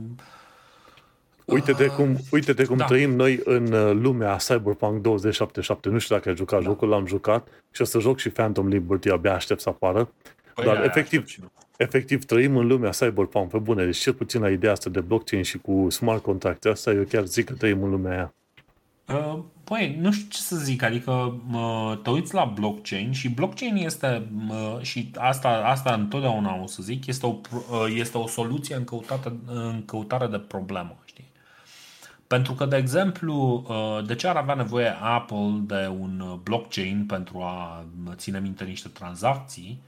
[1.44, 2.84] Uite-te cum, uite-te cum da.
[2.84, 5.88] trăim noi în uh, lumea Cyberpunk 2077.
[5.88, 6.68] Nu știu dacă ai jucat da.
[6.68, 10.12] jocul, l-am jucat și o să joc și Phantom Liberty, abia aștept să apară.
[10.54, 11.24] Păi Dar aia, efectiv,
[11.76, 13.84] efectiv trăim în lumea Cyberpunk, pe bune.
[13.84, 17.24] Deci cel puțin la ideea asta de blockchain și cu smart contracte, asta eu chiar
[17.24, 18.34] zic că trăim în lumea aia.
[19.12, 21.40] Uh, păi, nu știu ce să zic, adică
[22.02, 24.26] te uiți la blockchain și blockchain este,
[24.80, 29.36] și asta, asta întotdeauna o să zic, este o, uh, este o soluție în, căutată,
[29.46, 31.24] în căutare de problemă, știi?
[32.26, 37.38] Pentru că, de exemplu, uh, de ce ar avea nevoie Apple de un blockchain pentru
[37.38, 37.84] a
[38.14, 39.82] ține minte niște tranzacții?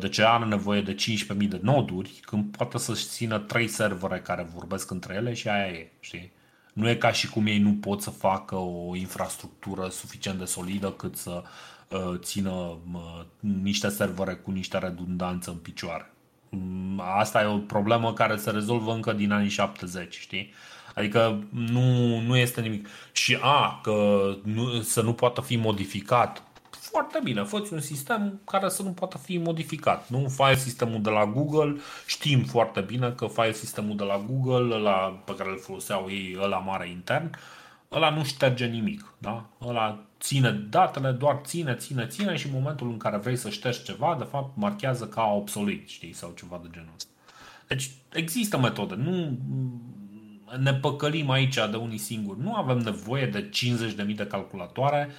[0.00, 4.48] De ce are nevoie de 15.000 de noduri când poate să-și țină 3 servere care
[4.54, 6.32] vorbesc între ele și aia e, știi?
[6.76, 10.90] Nu e ca și cum ei nu pot să facă o infrastructură suficient de solidă
[10.90, 11.42] cât să
[11.88, 16.12] uh, țină uh, niște servere cu niște redundanță în picioare.
[16.48, 20.52] Mm, asta e o problemă care se rezolvă încă din anii 70, știi?
[20.94, 22.88] Adică nu, nu este nimic.
[23.12, 26.42] Și a, că nu, să nu poată fi modificat
[26.90, 30.08] foarte bine, fă un sistem care să nu poată fi modificat.
[30.08, 31.76] Nu file sistemul de la Google,
[32.06, 36.36] știm foarte bine că file sistemul de la Google, ăla pe care îl foloseau ei,
[36.42, 37.30] ăla mare intern,
[37.92, 39.12] ăla nu șterge nimic.
[39.18, 39.46] Da?
[39.62, 43.82] Ăla ține datele, doar ține, ține, ține și în momentul în care vrei să ștergi
[43.82, 47.10] ceva, de fapt marchează ca obsolet, știi, sau ceva de genul ăsta.
[47.66, 49.38] Deci există metode, nu
[50.58, 52.42] ne păcălim aici de unii singuri.
[52.42, 53.50] Nu avem nevoie de
[54.06, 55.10] 50.000 de calculatoare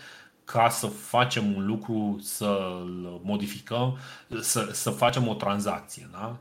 [0.51, 3.97] ca să facem un lucru, să-l modificăm,
[4.41, 6.09] să, să facem o tranzacție.
[6.11, 6.37] Da?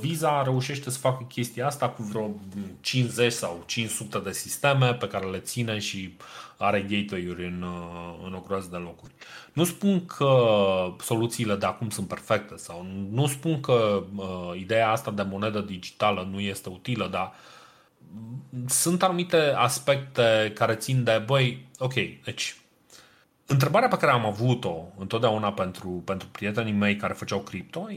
[0.00, 2.30] Visa reușește să facă chestia asta cu vreo
[2.80, 6.16] 50 sau 500 de sisteme pe care le ține și
[6.56, 7.64] are gateway-uri în,
[8.24, 9.12] în o groază de locuri.
[9.52, 10.32] Nu spun că
[11.00, 16.28] soluțiile de acum sunt perfecte sau nu spun că uh, ideea asta de monedă digitală
[16.30, 17.32] nu este utilă, dar
[18.66, 21.94] sunt anumite aspecte care țin de, băi, ok,
[22.24, 22.56] deci
[23.50, 27.88] Întrebarea pe care am avut-o întotdeauna pentru, pentru prietenii mei care făceau cripto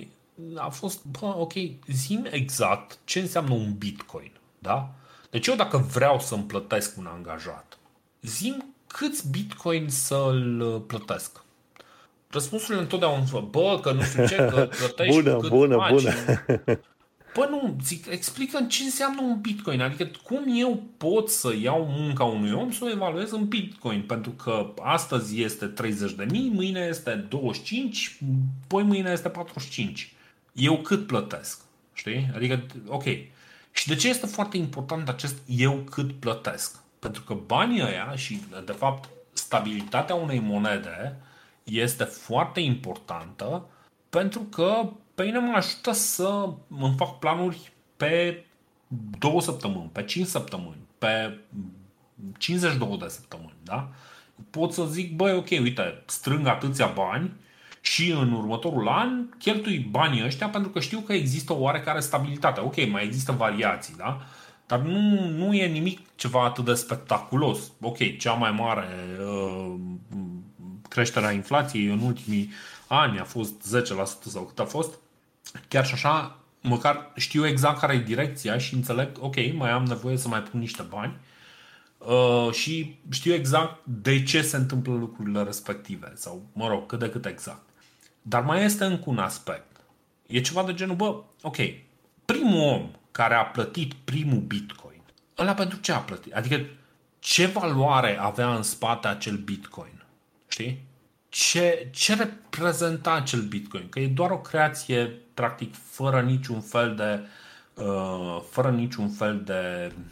[0.55, 1.53] a fost, bă, ok,
[1.87, 4.89] zim exact ce înseamnă un bitcoin, da?
[5.29, 7.77] Deci eu dacă vreau să-mi plătesc un angajat,
[8.21, 11.43] zim câți bitcoin să-l plătesc.
[12.29, 15.89] Răspunsurile întotdeauna, bă, că nu știu ce, că plătești bună, cât bună, faci.
[15.91, 16.13] bună.
[17.33, 19.81] Păi nu, zic, explică ce înseamnă un bitcoin.
[19.81, 24.01] Adică cum eu pot să iau munca unui om să o evaluez în bitcoin.
[24.01, 28.19] Pentru că astăzi este 30 de mii, mâine este 25,
[28.67, 30.13] poi mâine este 45.
[30.53, 31.61] Eu cât plătesc?
[31.93, 32.31] Știi?
[32.35, 33.03] Adică, ok.
[33.71, 36.79] Și de ce este foarte important acest eu cât plătesc?
[36.99, 41.15] Pentru că banii ăia și, de fapt, stabilitatea unei monede
[41.63, 43.65] este foarte importantă
[44.09, 44.89] pentru că
[45.21, 46.49] pe mine mă ajută să
[46.79, 48.43] îmi fac planuri pe
[49.19, 51.37] două săptămâni, pe 5 săptămâni, pe
[52.37, 53.89] 52 de săptămâni, da?
[54.49, 57.31] Pot să zic, băi, ok, uite, strâng atâția bani
[57.81, 62.59] și în următorul an cheltui banii ăștia pentru că știu că există o oarecare stabilitate.
[62.59, 64.21] Ok, mai există variații, da?
[64.67, 67.71] Dar nu, nu e nimic ceva atât de spectaculos.
[67.81, 68.87] Ok, cea mai mare
[69.19, 69.75] uh,
[70.89, 72.51] creștere a inflației în ultimii
[72.87, 74.99] ani a fost 10% sau cât a fost,
[75.67, 80.17] chiar și așa, măcar știu exact care e direcția și înțeleg, ok, mai am nevoie
[80.17, 81.17] să mai pun niște bani
[81.97, 87.09] uh, și știu exact de ce se întâmplă lucrurile respective sau, mă rog, cât de
[87.09, 87.69] cât exact.
[88.21, 89.65] Dar mai este încă un aspect.
[90.27, 91.57] E ceva de genul, bă, ok,
[92.25, 95.01] primul om care a plătit primul bitcoin,
[95.37, 96.33] ăla pentru ce a plătit?
[96.33, 96.65] Adică
[97.19, 100.03] ce valoare avea în spate acel bitcoin?
[100.47, 100.83] Știi?
[101.29, 103.89] Ce, ce reprezenta acel bitcoin?
[103.89, 107.19] Că e doar o creație practic fără niciun fel de
[107.83, 110.03] uh, fără niciun fel de uh,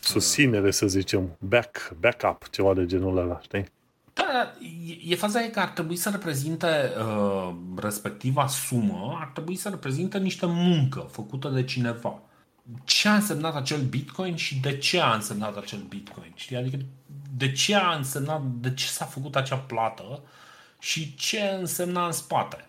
[0.00, 3.64] susținere, să zicem, back, backup, ceva de genul ăla, știi?
[4.12, 4.52] Da,
[4.86, 6.66] e, e faza e că ar trebui să reprezinte
[6.98, 12.18] uh, respectiva sumă, ar trebui să reprezinte niște muncă făcută de cineva.
[12.84, 16.32] Ce a însemnat acel bitcoin și de ce a însemnat acel bitcoin?
[16.34, 16.56] Știi?
[16.56, 16.76] Adică
[17.36, 20.22] de ce a însemnat, de ce s-a făcut acea plată
[20.78, 22.65] și ce însemna în spate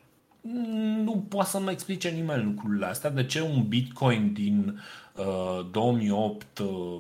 [1.04, 3.10] nu poate să-mi explice nimeni lucrurile astea.
[3.10, 4.82] De ce un bitcoin din
[5.16, 7.00] uh, 2008 uh,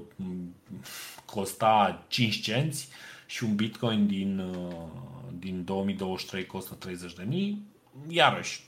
[1.25, 2.89] costa 5 cenți
[3.25, 4.75] și un bitcoin din, uh,
[5.39, 7.65] din 2023 costă 30 de mii?
[8.07, 8.61] Iarăși,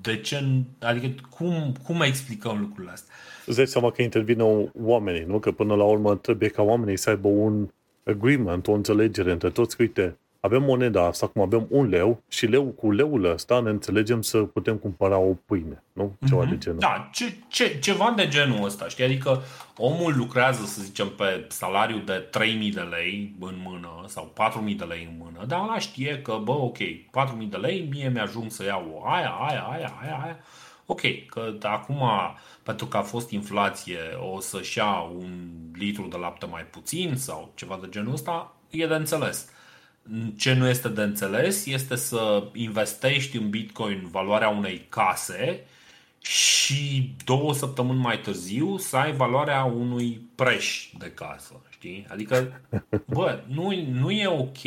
[0.00, 0.44] de ce,
[0.78, 3.14] adică cum, cum explicăm lucrurile astea?
[3.46, 4.44] Îți dai seama că intervină
[4.82, 5.38] oamenii, nu?
[5.38, 7.68] Că până la urmă trebuie ca oamenii să aibă un
[8.04, 9.76] agreement, o înțelegere între toți.
[9.76, 13.70] Că, uite, avem moneda asta, cum avem un leu și leu cu leul ăsta ne
[13.70, 16.16] înțelegem să putem cumpăra o pâine, nu?
[16.26, 16.48] Ceva mm-hmm.
[16.48, 16.78] de genul.
[16.78, 19.04] Da, ce, ce, ceva de genul ăsta, știi?
[19.04, 19.42] Adică
[19.76, 24.32] omul lucrează, să zicem, pe salariu de 3.000 de lei în mână sau
[24.68, 28.08] 4.000 de lei în mână, dar ăla știe că, bă, ok, 4.000 de lei, mie
[28.08, 30.38] mi-ajung să iau aia, aia, aia, aia, aia.
[30.86, 32.02] Ok, că acum,
[32.62, 33.98] pentru că a fost inflație,
[34.32, 35.48] o să-și ia un
[35.78, 39.48] litru de lapte mai puțin sau ceva de genul ăsta, e de înțeles.
[40.36, 45.64] Ce nu este de înțeles este să investești în Bitcoin valoarea unei case
[46.20, 51.60] și două săptămâni mai târziu să ai valoarea unui preș de casă.
[51.68, 52.06] Știi?
[52.08, 52.60] Adică,
[53.14, 54.58] bă, nu, nu e ok.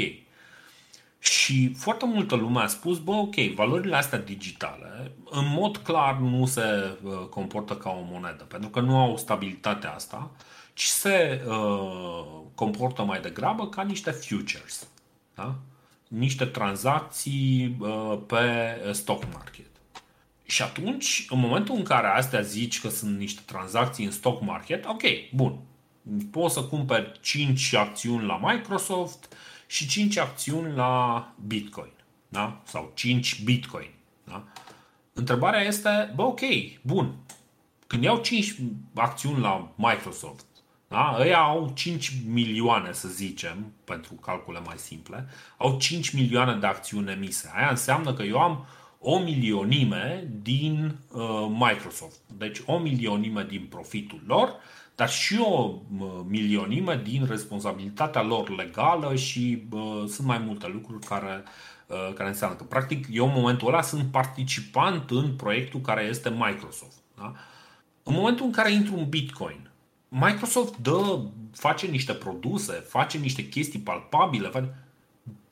[1.19, 6.45] Și foarte multă lume a spus, bă, ok, valorile astea digitale în mod clar nu
[6.45, 10.31] se uh, comportă ca o monedă, pentru că nu au stabilitatea asta,
[10.73, 14.87] ci se uh, comportă mai degrabă ca niște futures,
[15.35, 15.55] da?
[16.07, 19.65] niște tranzacții uh, pe stock market.
[20.45, 24.85] Și atunci, în momentul în care astea zici că sunt niște tranzacții în stock market,
[24.85, 25.01] ok,
[25.33, 25.59] bun,
[26.31, 29.33] poți să cumperi 5 acțiuni la Microsoft,
[29.73, 31.91] și 5 acțiuni la Bitcoin.
[32.27, 32.61] Da?
[32.65, 33.89] Sau 5 Bitcoin.
[34.23, 34.43] Da?
[35.13, 36.41] Întrebarea este, bă, ok,
[36.81, 37.15] bun.
[37.87, 38.55] Când iau 5
[38.93, 40.45] acțiuni la Microsoft,
[40.93, 41.17] da?
[41.19, 47.11] Ăia au 5 milioane, să zicem, pentru calcule mai simple, au 5 milioane de acțiuni
[47.11, 47.51] emise.
[47.55, 48.65] Aia înseamnă că eu am
[48.99, 52.19] o milionime din uh, Microsoft.
[52.37, 54.55] Deci o milionime din profitul lor
[54.95, 55.73] dar și o
[56.27, 61.43] milionime din responsabilitatea lor legală și uh, sunt mai multe lucruri care,
[61.87, 66.29] uh, care înseamnă că, practic, eu în momentul ăla sunt participant în proiectul care este
[66.29, 66.97] Microsoft.
[67.17, 67.33] Da?
[68.03, 69.69] În momentul în care intru în Bitcoin,
[70.19, 71.19] Microsoft dă,
[71.51, 74.47] face niște produse, face niște chestii palpabile.
[74.47, 74.75] Face...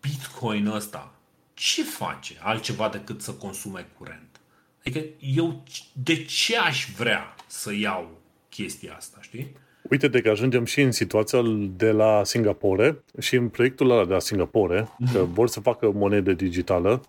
[0.02, 1.12] Bitcoin ăsta,
[1.54, 4.40] ce face altceva decât să consume curent?
[4.80, 5.64] Adică eu
[5.94, 8.10] de ce aș vrea să iau
[8.50, 9.56] chestia asta, știi?
[9.90, 11.42] Uite de că ajungem și în situația
[11.76, 15.12] de la Singapore și în proiectul ăla de la Singapore, mm-hmm.
[15.14, 17.02] că vor să facă monedă digitală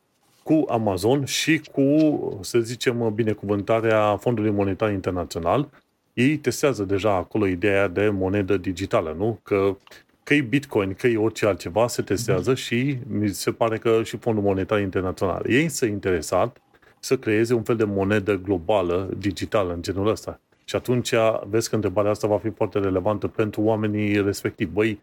[0.43, 5.69] cu Amazon și cu, să zicem, binecuvântarea Fondului Monetar Internațional.
[6.13, 9.41] Ei testează deja acolo ideea de monedă digitală, nu?
[9.43, 9.77] Că
[10.23, 12.57] că e Bitcoin, că e orice altceva, se testează mm-hmm.
[12.57, 15.45] și mi se pare că și Fondul Monetar Internațional.
[15.49, 16.63] Ei sunt interesat
[16.99, 20.41] să creeze un fel de monedă globală, digitală, în genul ăsta.
[20.65, 21.15] Și atunci
[21.49, 24.73] vezi că întrebarea asta va fi foarte relevantă pentru oamenii respectivi.
[24.73, 25.01] Băi,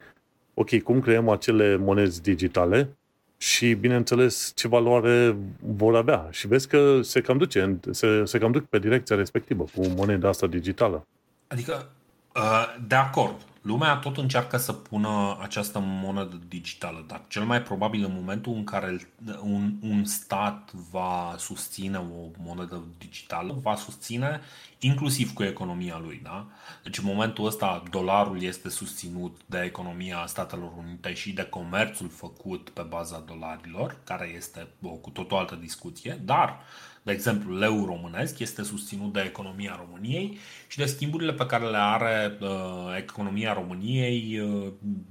[0.53, 2.97] ok, cum creăm acele monezi digitale
[3.41, 6.27] și, bineînțeles, ce valoare vor avea.
[6.31, 10.27] Și vezi că se cam, duce, se, se cam duc pe direcția respectivă cu moneda
[10.27, 11.07] asta digitală.
[11.47, 11.89] Adică,
[12.35, 13.35] uh, de acord,
[13.69, 18.63] Lumea tot încearcă să pună această monedă digitală, dar cel mai probabil în momentul în
[18.63, 18.97] care
[19.41, 24.41] un, un stat va susține o monedă digitală, va susține
[24.79, 26.19] inclusiv cu economia lui.
[26.23, 26.47] Da?
[26.83, 32.69] Deci în momentul ăsta dolarul este susținut de economia Statelor Unite și de comerțul făcut
[32.69, 36.59] pe baza dolarilor, care este o cu tot o altă discuție, dar
[37.03, 41.77] de exemplu, leu românesc este susținut de economia României și de schimburile pe care le
[41.77, 44.67] are uh, economia României, uh,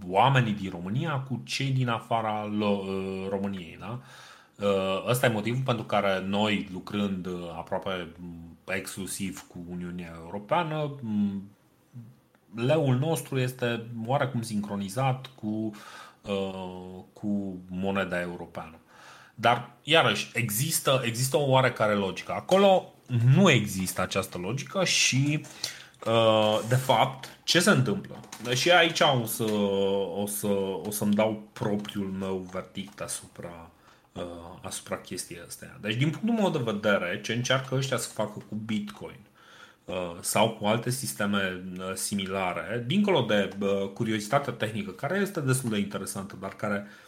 [0.07, 3.77] oamenii din România cu cei din afara lo- uh, României.
[3.81, 4.01] Da?
[4.61, 8.15] Uh, ăsta e motivul pentru care noi, lucrând uh, aproape
[8.65, 10.95] exclusiv cu Uniunea Europeană,
[12.55, 15.71] leul nostru este oarecum sincronizat cu,
[16.23, 18.77] uh, cu moneda europeană.
[19.41, 22.33] Dar, iarăși, există, există o oarecare logică.
[22.33, 22.95] Acolo
[23.35, 25.47] nu există această logică și,
[26.07, 28.21] uh, de fapt, ce se întâmplă?
[28.55, 29.45] Și aici o, să,
[30.15, 30.47] o, să,
[30.87, 33.71] o să-mi dau propriul meu verdict asupra,
[34.13, 34.23] uh,
[34.63, 35.79] asupra chestiei astea.
[35.81, 39.21] Deci, din punctul meu de vedere, ce încearcă ăștia să facă cu Bitcoin
[39.85, 41.63] uh, sau cu alte sisteme
[41.95, 43.51] similare, dincolo de
[43.95, 47.08] curiozitatea tehnică, care este destul de interesantă, dar care uh,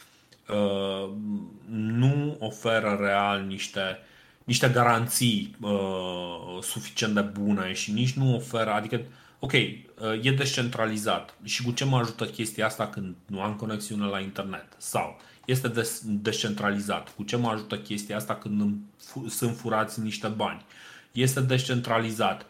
[1.69, 3.97] nu oferă real niște,
[4.43, 9.01] niște garanții uh, suficient de bune și nici nu oferă, adică,
[9.39, 9.69] ok, uh,
[10.21, 14.67] e descentralizat și cu ce mă ajută chestia asta când nu am conexiune la internet?
[14.77, 18.77] Sau este des- descentralizat, cu ce mă ajută chestia asta când îmi
[19.29, 20.65] sunt furați niște bani?
[21.11, 22.45] Este descentralizat,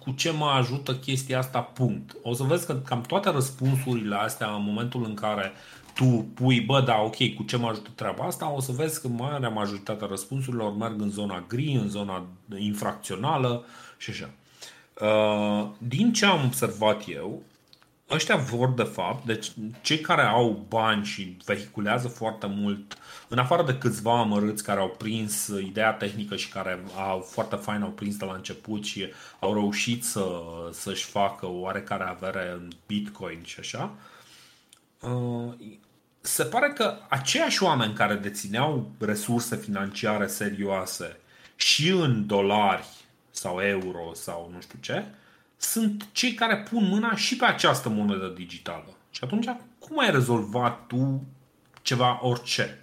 [0.00, 2.16] cu ce mă ajută chestia asta, punct.
[2.22, 5.52] O să vezi că cam toate răspunsurile astea în momentul în care
[5.94, 9.08] tu pui, bă, da, ok, cu ce mă ajută treaba asta, o să vezi că
[9.08, 13.64] marea majoritatea răspunsurilor merg în zona gri, în zona infracțională
[13.96, 14.30] și așa.
[15.00, 17.42] Uh, din ce am observat eu,
[18.10, 19.52] ăștia vor de fapt, deci
[19.82, 22.98] cei care au bani și vehiculează foarte mult,
[23.28, 27.82] în afară de câțiva amărâți care au prins ideea tehnică și care au foarte fain
[27.82, 29.06] au prins de la început și
[29.38, 30.26] au reușit să,
[30.70, 34.00] să-și facă o oarecare avere în Bitcoin și așa, uh,
[36.20, 41.16] se pare că aceiași oameni care dețineau resurse financiare serioase
[41.56, 42.86] și în dolari
[43.30, 45.04] sau euro sau nu știu ce,
[45.56, 48.96] sunt cei care pun mâna și pe această monedă digitală.
[49.10, 49.46] Și atunci,
[49.78, 51.24] cum ai rezolvat tu
[51.82, 52.78] ceva orice?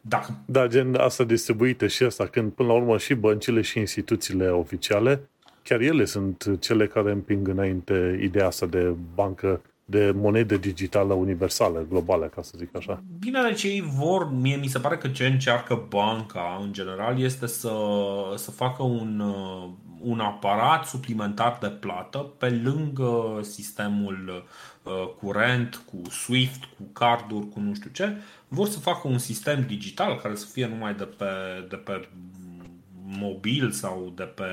[0.00, 0.38] Dacă...
[0.44, 5.28] Da, gen asta distribuită și asta, când până la urmă și băncile și instituțiile oficiale,
[5.62, 11.86] chiar ele sunt cele care împing înainte ideea asta de bancă de monedă digitală universală,
[11.88, 13.02] globală, ca să zic așa.
[13.18, 17.46] Bine, deci ei vor, mie mi se pare că ce încearcă banca, în general, este
[17.46, 17.72] să,
[18.36, 19.22] să facă un,
[20.00, 24.46] un aparat suplimentar de plată pe lângă sistemul
[24.82, 28.16] uh, curent, cu SWIFT, cu carduri, cu nu știu ce.
[28.48, 31.26] Vor să facă un sistem digital care să fie numai de pe,
[31.68, 32.08] de pe
[33.04, 34.44] mobil sau de pe,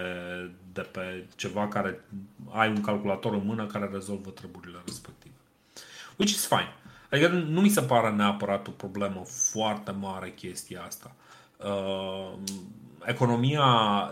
[0.74, 2.06] de pe ceva care
[2.50, 5.17] ai un calculator în mână care rezolvă treburile respective.
[6.18, 6.74] Which is fine.
[7.12, 11.12] Adică nu mi se pare neapărat o problemă foarte mare chestia asta.
[11.58, 12.34] Uh,
[13.06, 13.66] economia,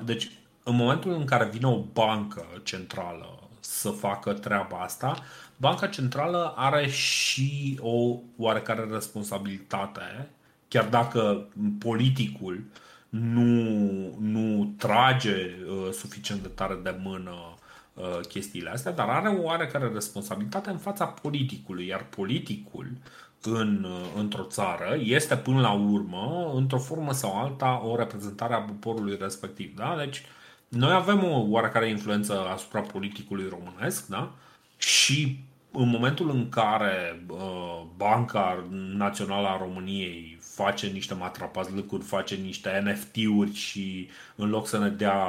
[0.05, 0.31] deci
[0.63, 5.15] în momentul în care vine o bancă centrală să facă treaba asta,
[5.57, 10.29] banca centrală are și o oarecare responsabilitate,
[10.67, 11.47] chiar dacă
[11.79, 12.63] politicul
[13.09, 13.51] nu,
[14.19, 17.54] nu trage uh, suficient de tare de mână uh,
[18.27, 22.87] chestiile astea, dar are o oarecare responsabilitate în fața politicului, iar politicul
[23.41, 28.59] în, uh, într-o țară este până la urmă, într-o formă sau alta, o reprezentare a
[28.59, 29.75] poporului respectiv.
[29.75, 29.95] Da?
[29.97, 30.21] Deci,
[30.67, 34.31] noi avem o oarecare influență asupra politicului românesc da?
[34.77, 35.39] și
[35.71, 43.53] în momentul în care uh, Banca Națională a României face niște matrapazlăcuri, face niște NFT-uri
[43.53, 45.23] și în loc să ne dea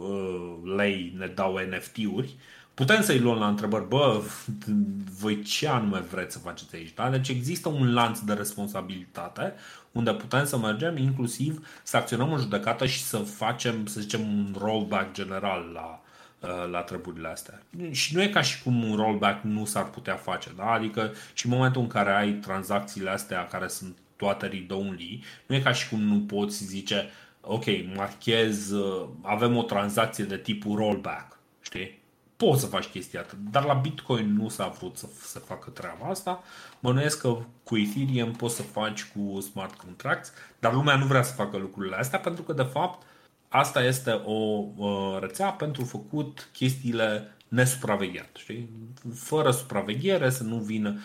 [0.00, 2.34] uh, lei, ne dau NFT-uri,
[2.74, 4.22] putem să-i luăm la întrebări, bă,
[5.20, 6.94] voi ce anume vreți să faceți aici?
[6.94, 7.10] Da?
[7.10, 9.54] Deci există un lanț de responsabilitate
[9.96, 14.54] unde putem să mergem inclusiv să acționăm în judecată și să facem, să zicem, un
[14.58, 16.00] rollback general la,
[16.40, 17.62] uh, la treburile astea.
[17.90, 20.70] Și nu e ca și cum un rollback nu s-ar putea face, da?
[20.70, 25.60] Adică și în momentul în care ai tranzacțiile astea care sunt toate read-only, nu e
[25.60, 27.08] ca și cum nu poți zice,
[27.40, 27.64] ok,
[27.94, 32.04] marchez, uh, avem o tranzacție de tipul rollback, știi?
[32.36, 36.06] Poți să faci chestia asta, dar la Bitcoin nu s-a vrut să se facă treaba
[36.06, 36.42] asta.
[36.80, 41.34] Bănuiesc că cu Ethereum poți să faci cu smart contracts, dar lumea nu vrea să
[41.34, 43.06] facă lucrurile astea pentru că, de fapt,
[43.48, 48.68] asta este o uh, rețea pentru făcut chestiile nesupravegheate, știi?
[49.14, 50.98] Fără supraveghere, să nu vină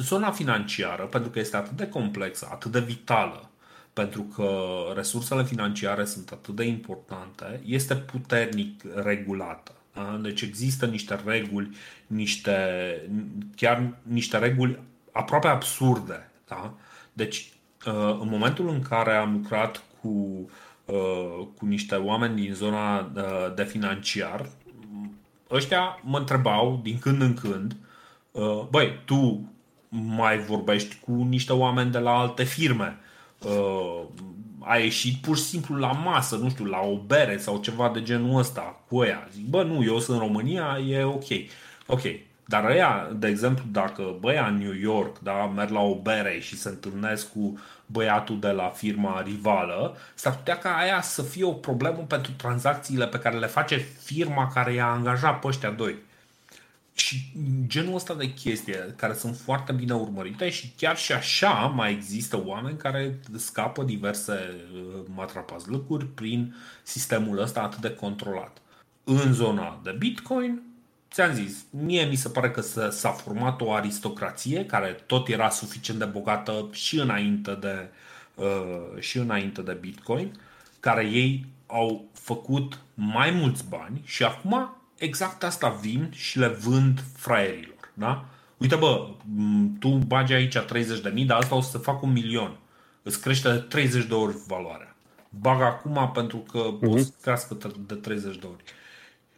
[0.00, 3.50] zona financiară, pentru că este atât de complexă, atât de vitală,
[3.92, 4.48] pentru că
[4.94, 9.72] resursele financiare sunt atât de importante, este puternic regulată.
[9.94, 10.18] Da?
[10.22, 11.76] Deci există niște reguli,
[12.06, 12.56] niște,
[13.56, 14.78] chiar niște reguli
[15.12, 16.30] aproape absurde.
[16.48, 16.74] Da?
[17.12, 17.52] Deci,
[17.86, 20.08] uh, în momentul în care am lucrat cu,
[20.84, 24.48] uh, cu niște oameni din zona uh, de financiar,
[25.50, 27.76] ăștia mă întrebau din când în când,
[28.70, 29.53] băi, tu
[30.16, 32.98] mai vorbești cu niște oameni de la alte firme.
[33.38, 34.02] Uh,
[34.58, 38.02] ai ieșit pur și simplu la masă, nu știu, la o bere sau ceva de
[38.02, 39.28] genul ăsta cu ea.
[39.32, 41.28] Zic, bă, nu, eu sunt în România, e ok.
[41.86, 42.02] Ok,
[42.46, 46.56] dar ăia, de exemplu, dacă băia în New York, da, merg la o bere și
[46.56, 51.52] se întâlnesc cu băiatul de la firma rivală, s-ar putea ca aia să fie o
[51.52, 55.94] problemă pentru tranzacțiile pe care le face firma care i-a angajat pe ăștia doi.
[56.94, 57.32] Și
[57.66, 62.42] genul ăsta de chestii care sunt foarte bine urmărite și chiar și așa mai există
[62.44, 64.32] oameni care scapă diverse
[64.74, 68.58] uh, matrapazlăcuri prin sistemul ăsta atât de controlat.
[69.04, 70.62] În zona de Bitcoin,
[71.10, 72.60] ți-am zis, mie mi se pare că
[72.90, 77.88] s-a format o aristocrație care tot era suficient de bogată și înainte de,
[78.34, 80.32] uh, și înainte de Bitcoin,
[80.80, 87.04] care ei au făcut mai mulți bani și acum exact asta vin și le vând
[87.16, 87.90] fraierilor.
[87.94, 88.24] Da?
[88.56, 89.08] Uite bă,
[89.78, 92.58] tu bagi aici 30 de mii, dar asta o să fac un milion.
[93.02, 94.96] Îți crește de 30 de ori valoarea.
[95.28, 96.88] Bag acum pentru că uh-huh.
[96.88, 97.56] o să crească
[97.86, 98.62] de 30 de ori.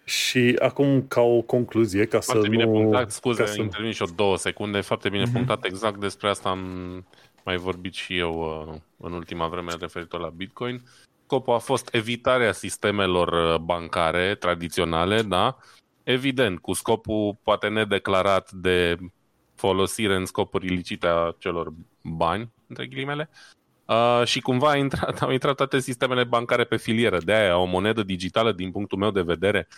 [0.04, 2.70] Și acum, ca o concluzie, ca foarte să bine nu...
[2.70, 3.60] punctat, scuze, să...
[3.60, 5.32] intervin și o două secunde, foarte bine uh-huh.
[5.32, 7.04] punctat, exact despre asta am
[7.44, 10.82] mai vorbit și eu uh, în ultima vreme referitor la Bitcoin.
[11.26, 15.56] Scopul a fost evitarea sistemelor uh, bancare tradiționale, da?
[16.02, 18.96] Evident, cu scopul poate nedeclarat de
[19.54, 21.72] folosire în scopuri ilicite a celor
[22.02, 23.30] bani, între ghilimele,
[23.86, 27.18] uh, și cumva a intrat, au intrat toate sistemele bancare pe filieră.
[27.18, 29.68] De aia o monedă digitală, din punctul meu de vedere,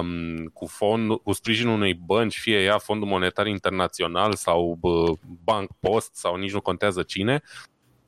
[0.00, 5.70] um, cu, fond, cu sprijinul unei bănci, fie ea Fondul Monetar Internațional sau uh, Bank
[5.80, 7.42] Post sau nici nu contează cine,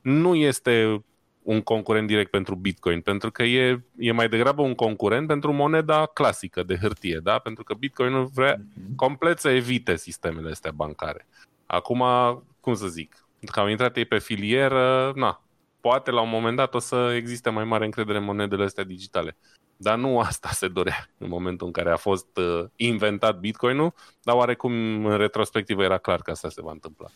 [0.01, 1.03] nu este
[1.47, 6.05] un concurent direct pentru Bitcoin, pentru că e, e mai degrabă un concurent pentru moneda
[6.05, 7.39] clasică de hârtie, da?
[7.39, 8.95] Pentru că Bitcoinul vrea uh-huh.
[8.95, 11.27] complet să evite sistemele astea bancare.
[11.65, 12.03] Acum,
[12.59, 15.41] cum să zic, că au intrat ei pe filieră, na,
[15.81, 19.37] poate la un moment dat o să existe mai mare încredere în monedele astea digitale.
[19.77, 23.93] Dar nu asta se dorea în momentul în care a fost uh, inventat Bitcoinul,
[24.23, 27.07] dar oarecum în retrospectivă era clar că asta se va întâmpla.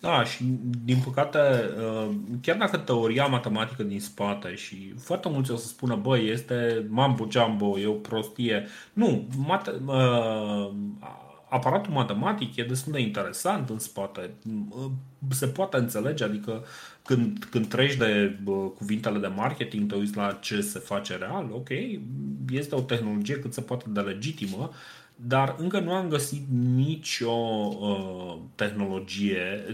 [0.00, 0.44] Da, și
[0.84, 5.96] din păcate, uh, chiar dacă teoria matematică din spate și foarte mulți o să spună,
[5.96, 8.66] băi, este mambo jumbo, e o prostie.
[8.92, 10.70] Nu, mate, uh,
[11.48, 14.30] aparatul matematic e destul de interesant în spate.
[15.30, 16.64] Se poate înțelege, adică
[17.04, 18.38] când, când treci de
[18.76, 21.68] cuvintele de marketing, te uiți la ce se face real, ok,
[22.50, 24.70] este o tehnologie cât se poate de legitimă,
[25.16, 26.42] dar încă nu am găsit
[26.74, 27.30] nicio
[27.80, 29.64] uh, tehnologie,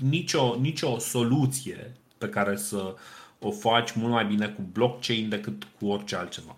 [0.00, 2.94] nicio, nicio soluție pe care să
[3.38, 6.56] o faci mult mai bine cu blockchain decât cu orice altceva.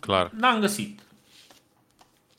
[0.00, 0.30] Clar.
[0.36, 1.00] N-am găsit.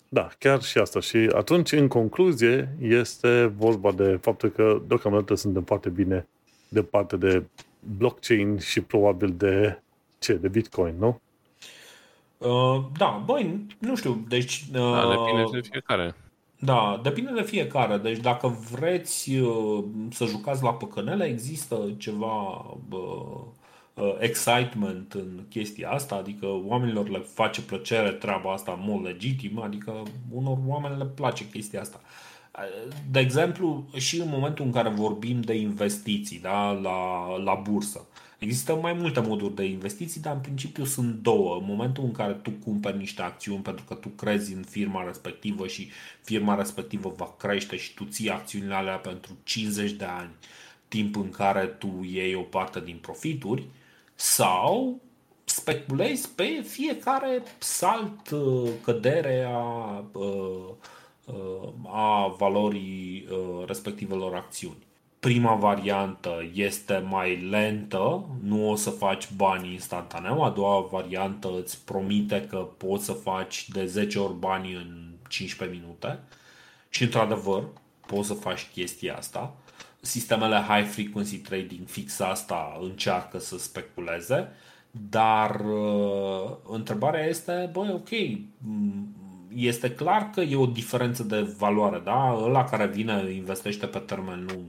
[0.10, 1.00] Da, chiar și asta.
[1.00, 6.28] Și atunci, în concluzie, este vorba de faptul că deocamdată suntem foarte bine
[6.68, 7.44] departe de
[7.98, 9.82] blockchain și probabil de
[10.20, 10.34] ce?
[10.34, 11.22] De Bitcoin, nu?
[12.38, 14.66] Uh, da, băi, nu știu, deci...
[14.74, 16.16] Uh, da, depinde de fiecare.
[16.60, 17.98] Da, depinde de fiecare.
[17.98, 23.42] Deci dacă vreți uh, să jucați la păcănele, există ceva uh,
[23.94, 29.62] uh, excitement în chestia asta, adică oamenilor le face plăcere treaba asta în mod legitim,
[29.62, 32.00] adică unor oameni le place chestia asta.
[33.12, 38.08] De exemplu, și în momentul în care vorbim de investiții da, la, la bursă,
[38.46, 41.56] Există mai multe moduri de investiții, dar în principiu sunt două.
[41.56, 45.68] În momentul în care tu cumperi niște acțiuni pentru că tu crezi în firma respectivă
[45.68, 45.90] și
[46.22, 50.30] firma respectivă va crește și tu ții acțiunile alea pentru 50 de ani,
[50.88, 53.68] timp în care tu iei o parte din profituri,
[54.16, 55.02] sau
[55.44, 60.70] speculezi pe fiecare salt, uh, cădere a, uh,
[61.26, 63.28] uh, a valorii
[63.66, 64.85] respectivelor acțiuni.
[65.26, 70.44] Prima variantă este mai lentă, nu o să faci bani instantaneu.
[70.44, 75.78] A doua variantă îți promite că poți să faci de 10 ori bani în 15
[75.78, 76.20] minute.
[76.90, 77.64] Și într-adevăr,
[78.08, 79.56] poți să faci chestia asta.
[80.02, 84.48] Sistemele high frequency trading fix asta încearcă să speculeze,
[84.92, 88.10] dar uh, întrebarea este, băi, ok,
[89.56, 92.40] este clar că e o diferență de valoare, da?
[92.44, 94.66] Ăla care vine investește pe termen lung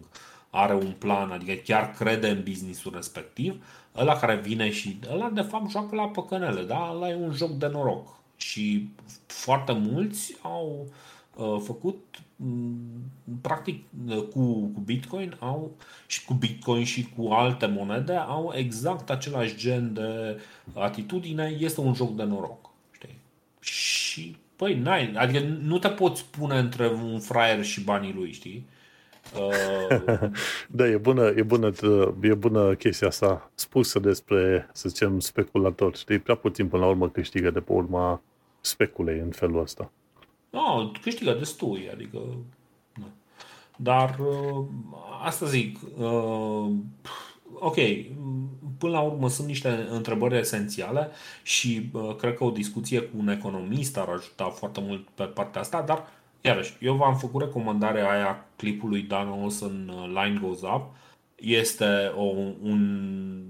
[0.57, 3.65] are un plan, adică chiar crede în businessul respectiv,
[3.97, 6.93] ăla care vine și ăla de fapt joacă la păcănele, da?
[6.95, 8.15] ăla e un joc de noroc.
[8.37, 8.89] Și
[9.27, 10.87] foarte mulți au
[11.37, 12.77] uh, făcut mm,
[13.41, 15.77] practic cu, cu Bitcoin au
[16.07, 20.41] și cu Bitcoin și cu alte monede au exact același gen de
[20.75, 22.71] atitudine, este un joc de noroc.
[22.91, 23.19] Știi?
[23.61, 28.67] Și păi n-ai, adică nu te poți pune între un fraier și banii lui, știi?
[29.35, 30.29] Uh...
[30.79, 31.73] da, e bună, e, bună,
[32.21, 35.97] e bună chestia asta spusă despre, să zicem, speculator.
[35.97, 38.23] Știi, prea puțin până la urmă câștigă de pe urma
[38.61, 39.91] speculei în felul ăsta.
[40.51, 42.19] No, câștigă destul, adică...
[42.95, 43.07] Da.
[43.77, 44.65] Dar uh,
[45.23, 46.71] asta zic, uh,
[47.53, 47.77] ok,
[48.79, 51.11] până la urmă sunt niște întrebări esențiale
[51.43, 55.61] și uh, cred că o discuție cu un economist ar ajuta foarte mult pe partea
[55.61, 56.09] asta, dar
[56.47, 60.95] Iarăși, eu v-am făcut recomandarea aia clipului Dan Olsen uh, Line Goes Up.
[61.35, 62.23] Este o,
[62.63, 63.43] un,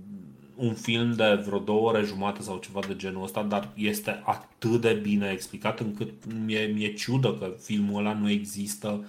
[0.55, 4.81] un film de vreo două ore jumate sau ceva de genul ăsta, dar este atât
[4.81, 6.13] de bine explicat încât
[6.45, 9.05] mi-e, mi-e ciudă că filmul ăla nu există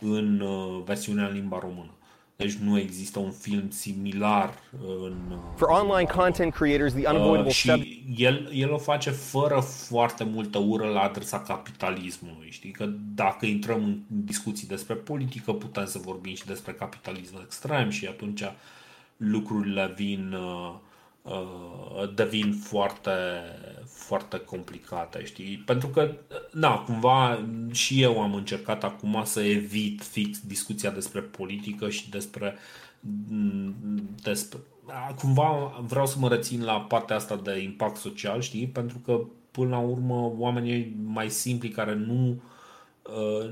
[0.00, 1.90] în uh, versiunea în limba română.
[2.42, 4.54] Deci nu există un film similar
[5.02, 10.24] în For online content creators, the unavoidable uh, și el, el o face fără foarte
[10.24, 12.48] multă ură la adresa capitalismului.
[12.50, 17.90] Știi că dacă intrăm în discuții despre politică, putem să vorbim și despre capitalism extrem
[17.90, 18.42] și atunci
[19.16, 20.74] lucrurile vin uh, uh,
[22.14, 23.10] devin foarte,
[23.86, 25.62] foarte complicate, știi?
[25.66, 26.14] Pentru că,
[26.50, 32.54] na, cumva și eu am încercat acum să evit fix discuția despre politică și despre,
[33.28, 33.74] mm,
[34.22, 34.58] despre
[35.16, 38.66] cumva vreau să mă rețin la partea asta de impact social, știi?
[38.66, 39.20] Pentru că
[39.50, 42.42] până la urmă oamenii mai simpli care nu
[43.02, 43.50] uh,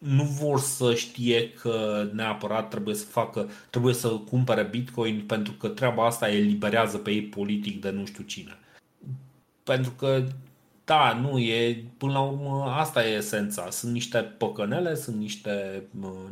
[0.00, 5.68] nu vor să știe că neapărat trebuie să facă, trebuie să cumpere Bitcoin pentru că
[5.68, 8.58] treaba asta eliberează pe ei politic de nu știu cine.
[9.62, 10.24] Pentru că
[10.84, 13.70] da, nu e, până la urmă asta e esența.
[13.70, 15.82] Sunt niște păcănele, sunt niște,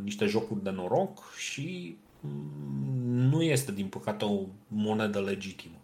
[0.03, 5.75] niște jocuri de noroc și mm, nu este, din păcate, o monedă legitimă.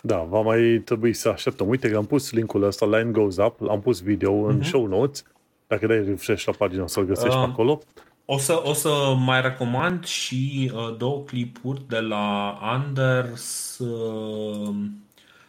[0.00, 1.68] Da, va mai trebui să așteptăm.
[1.68, 4.50] Uite că am pus linkul ăsta, Line Goes Up, am pus video uh-huh.
[4.50, 5.24] în show notes.
[5.66, 7.80] Dacă dai refresh la pagina, o să-l găsești uh, pe acolo.
[8.24, 14.74] O să, o să mai recomand și uh, două clipuri de la Anders, uh,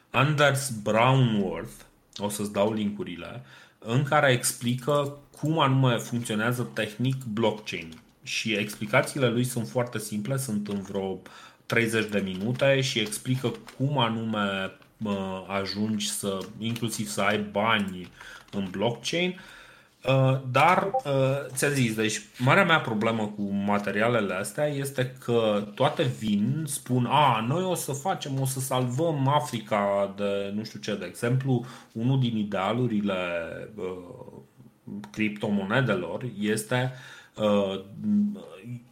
[0.09, 1.73] Anders Brownworth,
[2.17, 3.43] o să-ți dau linkurile,
[3.79, 7.93] în care explică cum anume funcționează tehnic blockchain.
[8.23, 11.21] Și explicațiile lui sunt foarte simple, sunt în vreo
[11.65, 14.71] 30 de minute și explică cum anume
[15.03, 18.09] uh, ajungi să, inclusiv să ai bani
[18.51, 19.54] în blockchain Uh,
[20.51, 21.11] dar, uh,
[21.47, 27.45] ți-a zis, deci marea mea problemă cu materialele astea este că toate vin, spun, a,
[27.47, 32.19] noi o să facem, o să salvăm Africa de nu știu ce, de exemplu, unul
[32.19, 33.15] din idealurile
[33.75, 36.93] uh, criptomonedelor este
[37.35, 37.83] uh,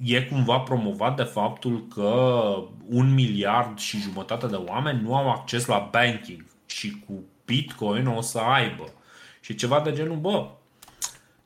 [0.04, 2.44] e cumva promovat de faptul că
[2.90, 8.22] un miliard și jumătate de oameni nu au acces la banking și cu Bitcoin o
[8.22, 8.84] să aibă.
[9.40, 10.48] Și ceva de genul, bă,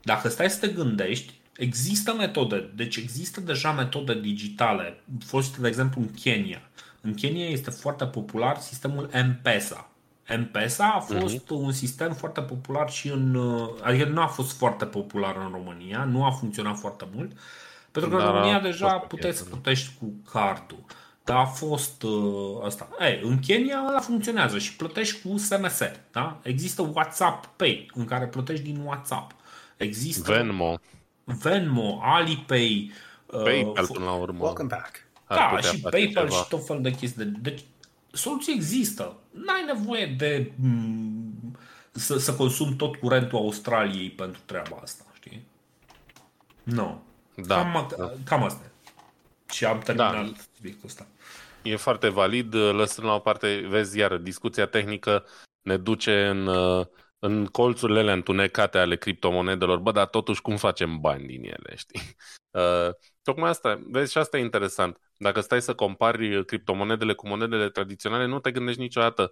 [0.08, 6.02] dacă stai să te gândești, există metode, deci există deja metode digitale, fost de exemplu
[6.02, 6.62] în Kenya.
[7.02, 9.90] În Kenya este foarte popular sistemul M-Pesa.
[10.38, 11.50] M-Pesa a fost uh-huh.
[11.50, 13.40] un sistem foarte popular și în.
[13.82, 17.32] adică nu a fost foarte popular în România, nu a funcționat foarte mult,
[17.92, 20.84] pentru că Dar în România deja puteai să plătești cu cardul.
[21.24, 22.90] Dar a fost uh, asta.
[23.00, 25.82] Ei, în Kenya ăla funcționează și plătești cu SMS.
[26.12, 26.40] Da?
[26.44, 29.36] Există WhatsApp Pay, în care plătești din WhatsApp.
[29.78, 30.80] Există Venmo.
[31.24, 32.92] Venmo, Alipay,
[33.26, 34.44] uh, PayPal uh, până la urmă.
[34.44, 35.06] Welcome back.
[35.28, 36.42] Da, și PayPal ceva.
[36.42, 37.26] și tot felul de chestii.
[37.26, 37.62] Deci
[38.12, 39.16] soluții există.
[39.32, 41.58] N-ai nevoie de m-
[41.92, 45.46] să, să consumi tot curentul Australiei pentru treaba asta, știi?
[46.64, 47.04] Nu.
[47.36, 48.14] Da, cam, da.
[48.24, 48.62] cam asta.
[49.52, 50.32] Și am terminat da.
[50.56, 51.08] subiectul ăsta.
[51.62, 55.26] E foarte valid, lăsând la o parte, vezi iar, discuția tehnică
[55.62, 56.86] ne duce în uh,
[57.20, 62.02] în colțurile alea întunecate ale criptomonedelor, bă, dar totuși cum facem bani din ele, știi?
[62.52, 65.00] Uh, tocmai asta, vezi, și asta e interesant.
[65.18, 69.32] Dacă stai să compari criptomonedele cu monedele tradiționale, nu te gândești niciodată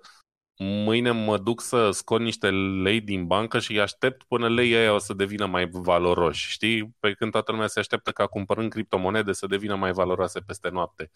[0.58, 4.94] mâine mă duc să scot niște lei din bancă și îi aștept până leii aia
[4.94, 6.96] o să devină mai valoroși, știi?
[7.00, 11.12] Pe când toată lumea se așteaptă ca cumpărând criptomonede să devină mai valoroase peste noapte.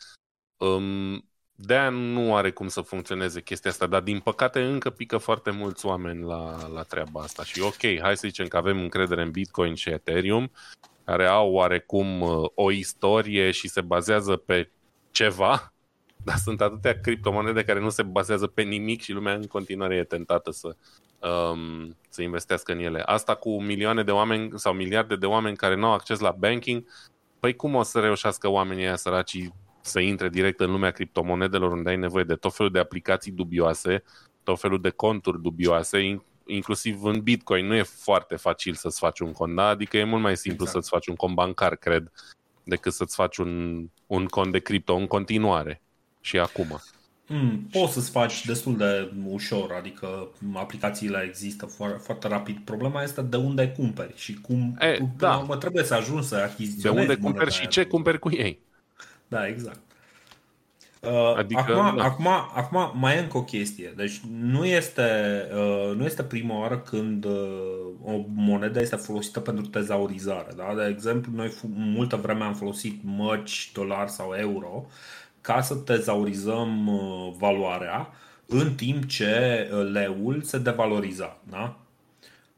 [0.58, 1.29] Um,
[1.62, 5.86] de-aia nu are cum să funcționeze chestia asta, dar din păcate încă pică foarte mulți
[5.86, 7.44] oameni la, la treaba asta.
[7.44, 10.52] Și ok, hai să zicem că avem încredere în Bitcoin și Ethereum,
[11.04, 14.70] care au oarecum uh, o istorie și se bazează pe
[15.12, 15.74] ceva,
[16.26, 20.04] dar sunt atâtea criptomonede care nu se bazează pe nimic și lumea în continuare e
[20.04, 20.76] tentată să,
[21.52, 23.02] um, să investească în ele.
[23.06, 26.86] Asta cu milioane de oameni sau miliarde de oameni care nu au acces la banking,
[27.40, 29.54] păi cum o să reușească oamenii ăia săracii
[29.90, 34.04] să intre direct în lumea criptomonedelor unde ai nevoie de tot felul de aplicații dubioase,
[34.44, 39.32] tot felul de conturi dubioase, inclusiv în Bitcoin nu e foarte facil să-ți faci un
[39.32, 39.68] cont, da?
[39.68, 40.84] adică e mult mai simplu exact.
[40.84, 42.12] să-ți faci un cont bancar, cred,
[42.64, 45.82] decât să-ți faci un, un cont de cripto în continuare
[46.22, 46.82] și acum.
[47.32, 52.58] Mm, poți să-ți faci destul de ușor, adică aplicațiile există foarte, foarte rapid.
[52.64, 55.36] Problema este de unde cumperi și cum e, da.
[55.36, 57.06] mă trebuie să ajungi să achiziționezi.
[57.06, 58.60] De unde cumperi și ce cumperi cu ei.
[59.30, 59.80] Da, exact.
[61.02, 62.04] Uh, adică, acum, da.
[62.04, 63.94] acum, acum mai e încă o chestie.
[63.96, 65.02] Deci nu este,
[65.54, 70.52] uh, nu este prima oară când uh, o monedă este folosită pentru tezaurizare.
[70.56, 70.74] Da?
[70.76, 74.86] De exemplu, noi multă vreme am folosit mărci, dolari sau euro
[75.42, 78.14] ca să tezaurizăm uh, valoarea
[78.46, 81.38] în timp ce uh, leul se devaloriza.
[81.50, 81.78] Da?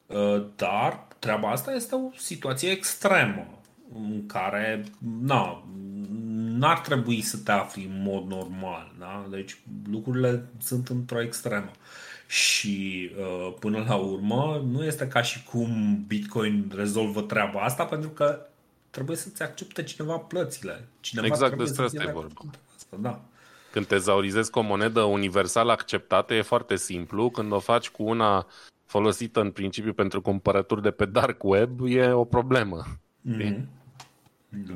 [0.06, 3.48] Uh, dar treaba asta este o situație extremă
[3.94, 4.84] în care
[5.22, 5.64] na,
[6.62, 8.92] n-ar trebui să te afli în mod normal.
[9.00, 9.26] Da?
[9.30, 9.58] Deci
[9.92, 11.72] lucrurile sunt într-o extremă.
[12.28, 18.10] Și uh, până la urmă nu este ca și cum Bitcoin rezolvă treaba asta pentru
[18.10, 18.46] că
[18.90, 20.88] trebuie să-ți accepte cineva plățile.
[21.00, 22.42] Cineva exact despre asta e vorba.
[22.76, 23.22] Asta, da.
[23.72, 27.30] Când te zaurizezi cu o monedă universal acceptată e foarte simplu.
[27.30, 28.48] Când o faci cu una
[28.86, 32.84] folosită în principiu pentru cumpărături de pe dark web e o problemă.
[33.30, 33.66] Mm-hmm.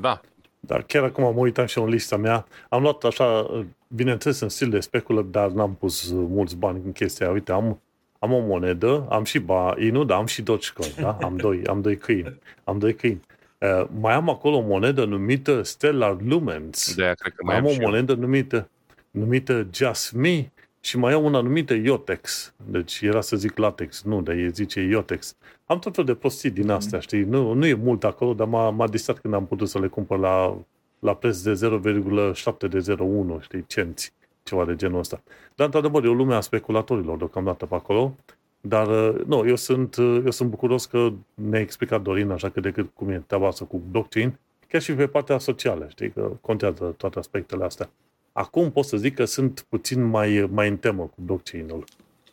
[0.00, 0.20] Da.
[0.66, 2.46] Dar chiar acum am uitat și în lista mea.
[2.68, 3.46] Am luat așa,
[3.88, 7.30] bineînțeles, în stil de speculă, dar n-am pus mulți bani în chestia.
[7.30, 7.80] Uite, am,
[8.18, 9.44] am o monedă, am și
[9.78, 11.18] Inu, dar am și Dogecoin, da?
[11.20, 12.38] Am doi, am doi câini.
[12.64, 13.20] Am doi câini.
[13.58, 16.94] Uh, mai am acolo o monedă numită Stellar Lumens.
[16.94, 18.68] De cred că mai am, am o monedă numită,
[19.10, 22.52] numită Just Me și mai am una numită Iotex.
[22.64, 25.36] Deci era să zic latex, nu, dar e zice Iotex.
[25.66, 27.22] Am tot fel de prostii din astea, știi?
[27.22, 30.18] Nu, nu e mult acolo, dar m-a, m-a distrat când am putut să le cumpăr
[30.18, 30.58] la,
[30.98, 34.12] la preț de 0,7 de 01, știi, cenți,
[34.42, 35.22] ceva de genul ăsta.
[35.54, 38.14] Dar, într-adevăr, e o lume a speculatorilor deocamdată pe acolo.
[38.60, 42.60] Dar, uh, nu, eu sunt, uh, eu sunt bucuros că ne-a explicat Dorin așa că
[42.60, 44.38] decât cum e treaba asta cu blockchain,
[44.68, 47.90] chiar și pe partea socială, știi, că contează toate aspectele astea.
[48.32, 51.84] Acum pot să zic că sunt puțin mai, mai în temă cu blockchain-ul.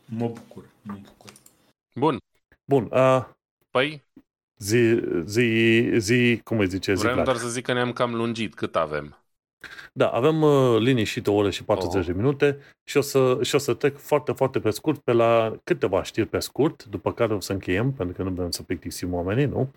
[0.05, 1.31] Mă bucur, mă bucur.
[1.95, 2.17] Bun.
[2.65, 3.25] Bun, uh,
[3.71, 4.03] Păi,
[4.57, 7.25] zi, zi, zi, cum îi zice, zi vreau clar.
[7.25, 8.53] doar să zic că ne-am cam lungit.
[8.53, 9.17] Cât avem?
[9.93, 12.05] Da, avem uh, liniștit o oră și 40 Oh.
[12.05, 15.55] de minute și o, să, și o să trec foarte, foarte pe scurt pe la
[15.63, 19.13] câteva știri pe scurt, după care o să încheiem, pentru că nu vrem să plictisim
[19.13, 19.71] oamenii, nu?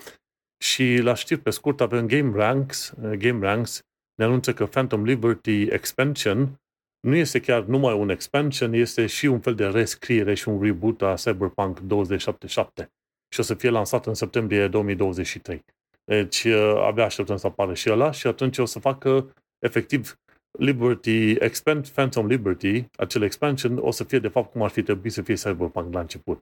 [0.64, 2.94] Și la știri pe scurt avem Game Ranks.
[3.02, 3.80] Uh, Game Ranks
[4.14, 6.60] ne anunță că Phantom Liberty Expansion
[7.06, 11.02] nu este chiar numai un expansion, este și un fel de rescriere și un reboot
[11.02, 12.90] a Cyberpunk 2077
[13.34, 15.64] și o să fie lansat în septembrie 2023.
[16.04, 20.18] Deci uh, abia așteptăm să apară și ăla și atunci o să facă efectiv
[20.58, 25.12] Liberty, Expand Phantom Liberty, acel expansion, o să fie de fapt cum ar fi trebuit
[25.12, 26.38] să fie Cyberpunk la început.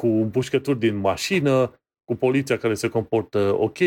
[0.00, 3.78] Cu împușcături din mașină, cu poliția care se comportă ok,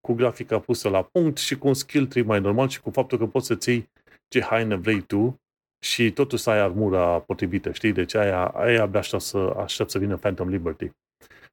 [0.00, 3.18] cu grafica pusă la punct și cu un skill tree mai normal și cu faptul
[3.18, 3.90] că poți să-ți iei
[4.28, 5.40] ce haine vrei tu
[5.78, 7.92] și totuși să ai armura potrivită, știi?
[7.92, 10.90] Deci aia, aia abia aștept să, aștept să vină Phantom Liberty.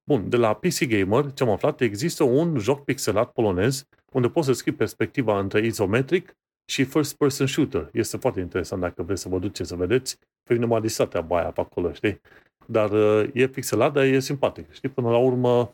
[0.03, 4.47] Bun, de la PC Gamer, ce am aflat, există un joc pixelat polonez unde poți
[4.47, 6.35] să schimbi perspectiva între isometric
[6.65, 7.89] și first person shooter.
[7.93, 10.17] Este foarte interesant dacă vreți să vă duceți să vedeți.
[10.43, 12.21] Pe mine m-a distrat treaba aia pe acolo, știi?
[12.65, 14.71] Dar uh, e pixelat, dar e simpatic.
[14.71, 14.89] Știi?
[14.89, 15.73] Până la urmă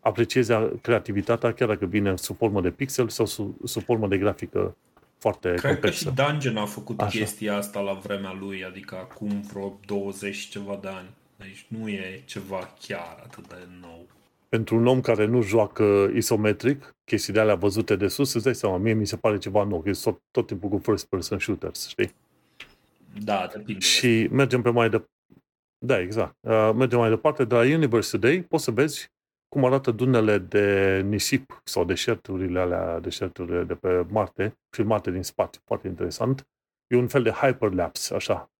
[0.00, 0.52] apreciezi
[0.82, 4.76] creativitatea, chiar dacă vine sub formă de pixel sau sub, sub formă de grafică
[5.24, 6.08] foarte Cred că complexă.
[6.08, 7.18] și Dungeon a făcut Așa.
[7.18, 11.08] chestia asta la vremea lui, adică acum vreo 20 și ceva de ani.
[11.36, 14.06] Deci nu e ceva chiar atât de nou.
[14.48, 18.76] Pentru un om care nu joacă isometric, chestiile alea văzute de sus, îți dai seama,
[18.76, 21.88] mie mi se pare ceva nou, că e tot, tot timpul cu first person shooters,
[21.88, 22.14] știi?
[23.22, 23.84] Da, depinde.
[23.84, 25.04] Și mergem pe mai de...
[25.78, 26.34] Da, exact.
[26.40, 27.44] Uh, mergem mai departe.
[27.44, 29.10] De la Universe Today poți să vezi
[29.54, 35.60] cum arată dunele de nisip sau deșerturile alea, deșerturile de pe Marte, filmate din spațiu.
[35.64, 36.48] Foarte interesant.
[36.86, 38.50] E un fel de hyperlapse, așa.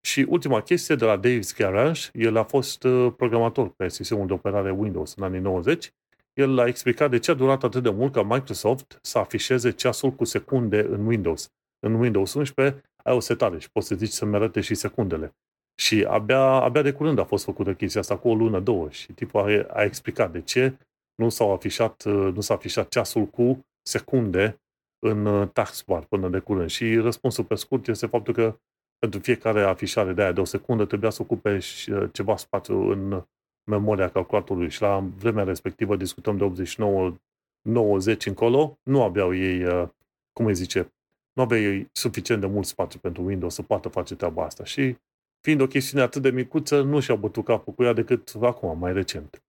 [0.00, 4.32] Și ultima chestie de la Dave's Garage, el a fost uh, programator pe sistemul de
[4.32, 5.92] operare Windows în anii 90.
[6.32, 10.10] El a explicat de ce a durat atât de mult ca Microsoft să afișeze ceasul
[10.10, 11.52] cu secunde în Windows.
[11.86, 15.34] În Windows 11 ai o setare și poți să zici să-mi arate și secundele.
[15.80, 18.90] Și abia, abia de curând a fost făcută chestia asta, cu o lună, două.
[18.90, 20.78] Și tipul a, a explicat de ce
[21.14, 24.60] nu, s-au afișat, uh, nu s-a afișat ceasul cu secunde
[24.98, 26.68] în uh, taskbar până de curând.
[26.68, 28.58] Și răspunsul pe scurt este faptul că
[28.98, 32.90] pentru fiecare afișare de aia de o secundă trebuia să ocupe și, uh, ceva spațiu
[32.90, 33.24] în
[33.70, 34.70] memoria calculatorului.
[34.70, 37.14] Și la vremea respectivă, discutăm de 89
[37.62, 39.88] 90 încolo, nu aveau ei, uh,
[40.32, 40.92] cum îi zice,
[41.32, 44.64] nu aveau ei suficient de mult spațiu pentru Windows să poată face treaba asta.
[44.64, 44.96] Și
[45.40, 48.92] fiind o chestiune atât de micuță, nu și-au bătut capul cu ea decât acum, mai
[48.92, 49.42] recent.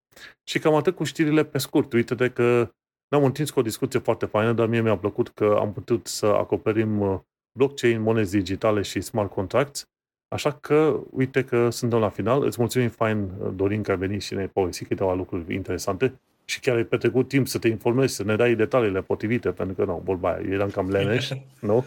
[0.43, 1.93] Și cam atât cu știrile pe scurt.
[1.93, 2.71] Uite-te că
[3.07, 6.25] ne-am întins cu o discuție foarte faină, dar mie mi-a plăcut că am putut să
[6.25, 7.19] acoperim uh,
[7.57, 9.87] blockchain, monezi digitale și smart contracts.
[10.27, 12.43] Așa că, uite că suntem la final.
[12.43, 16.59] Îți mulțumim fain, uh, Dorin, că ai venit și ne-ai povestit câteva lucruri interesante și
[16.59, 20.01] chiar ai petrecut timp să te informezi, să ne dai detaliile potrivite, pentru că, nu,
[20.05, 21.29] vorba aia, eram cam leneș,
[21.59, 21.85] nu?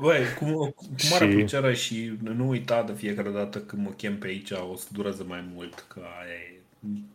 [0.00, 0.44] Băi, cu,
[0.74, 4.50] cu mare Și- plăcere și nu uita de fiecare dată când mă chem pe aici,
[4.50, 6.60] o să dureze mai mult, că aia e...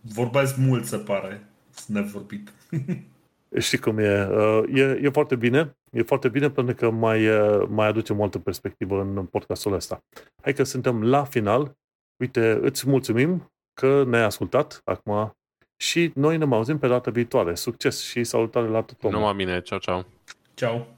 [0.02, 2.52] Vorbesc mult, se pare, sunt nevorbit.
[3.60, 4.28] Știi cum e?
[4.28, 5.78] Uh, E, e foarte bine.
[5.92, 10.04] E foarte bine pentru că mai, uh, mai aducem o altă perspectivă în podcastul ăsta.
[10.42, 11.78] Hai că suntem la final.
[12.18, 15.32] Uite, îți mulțumim că ne-ai ascultat acum
[15.76, 17.56] și noi ne mai auzim pe data viitoare.
[17.56, 19.20] Succes și salutare la toată lumea!
[19.20, 20.06] Numai bine, ceau, ceau.
[20.54, 20.95] Ceau!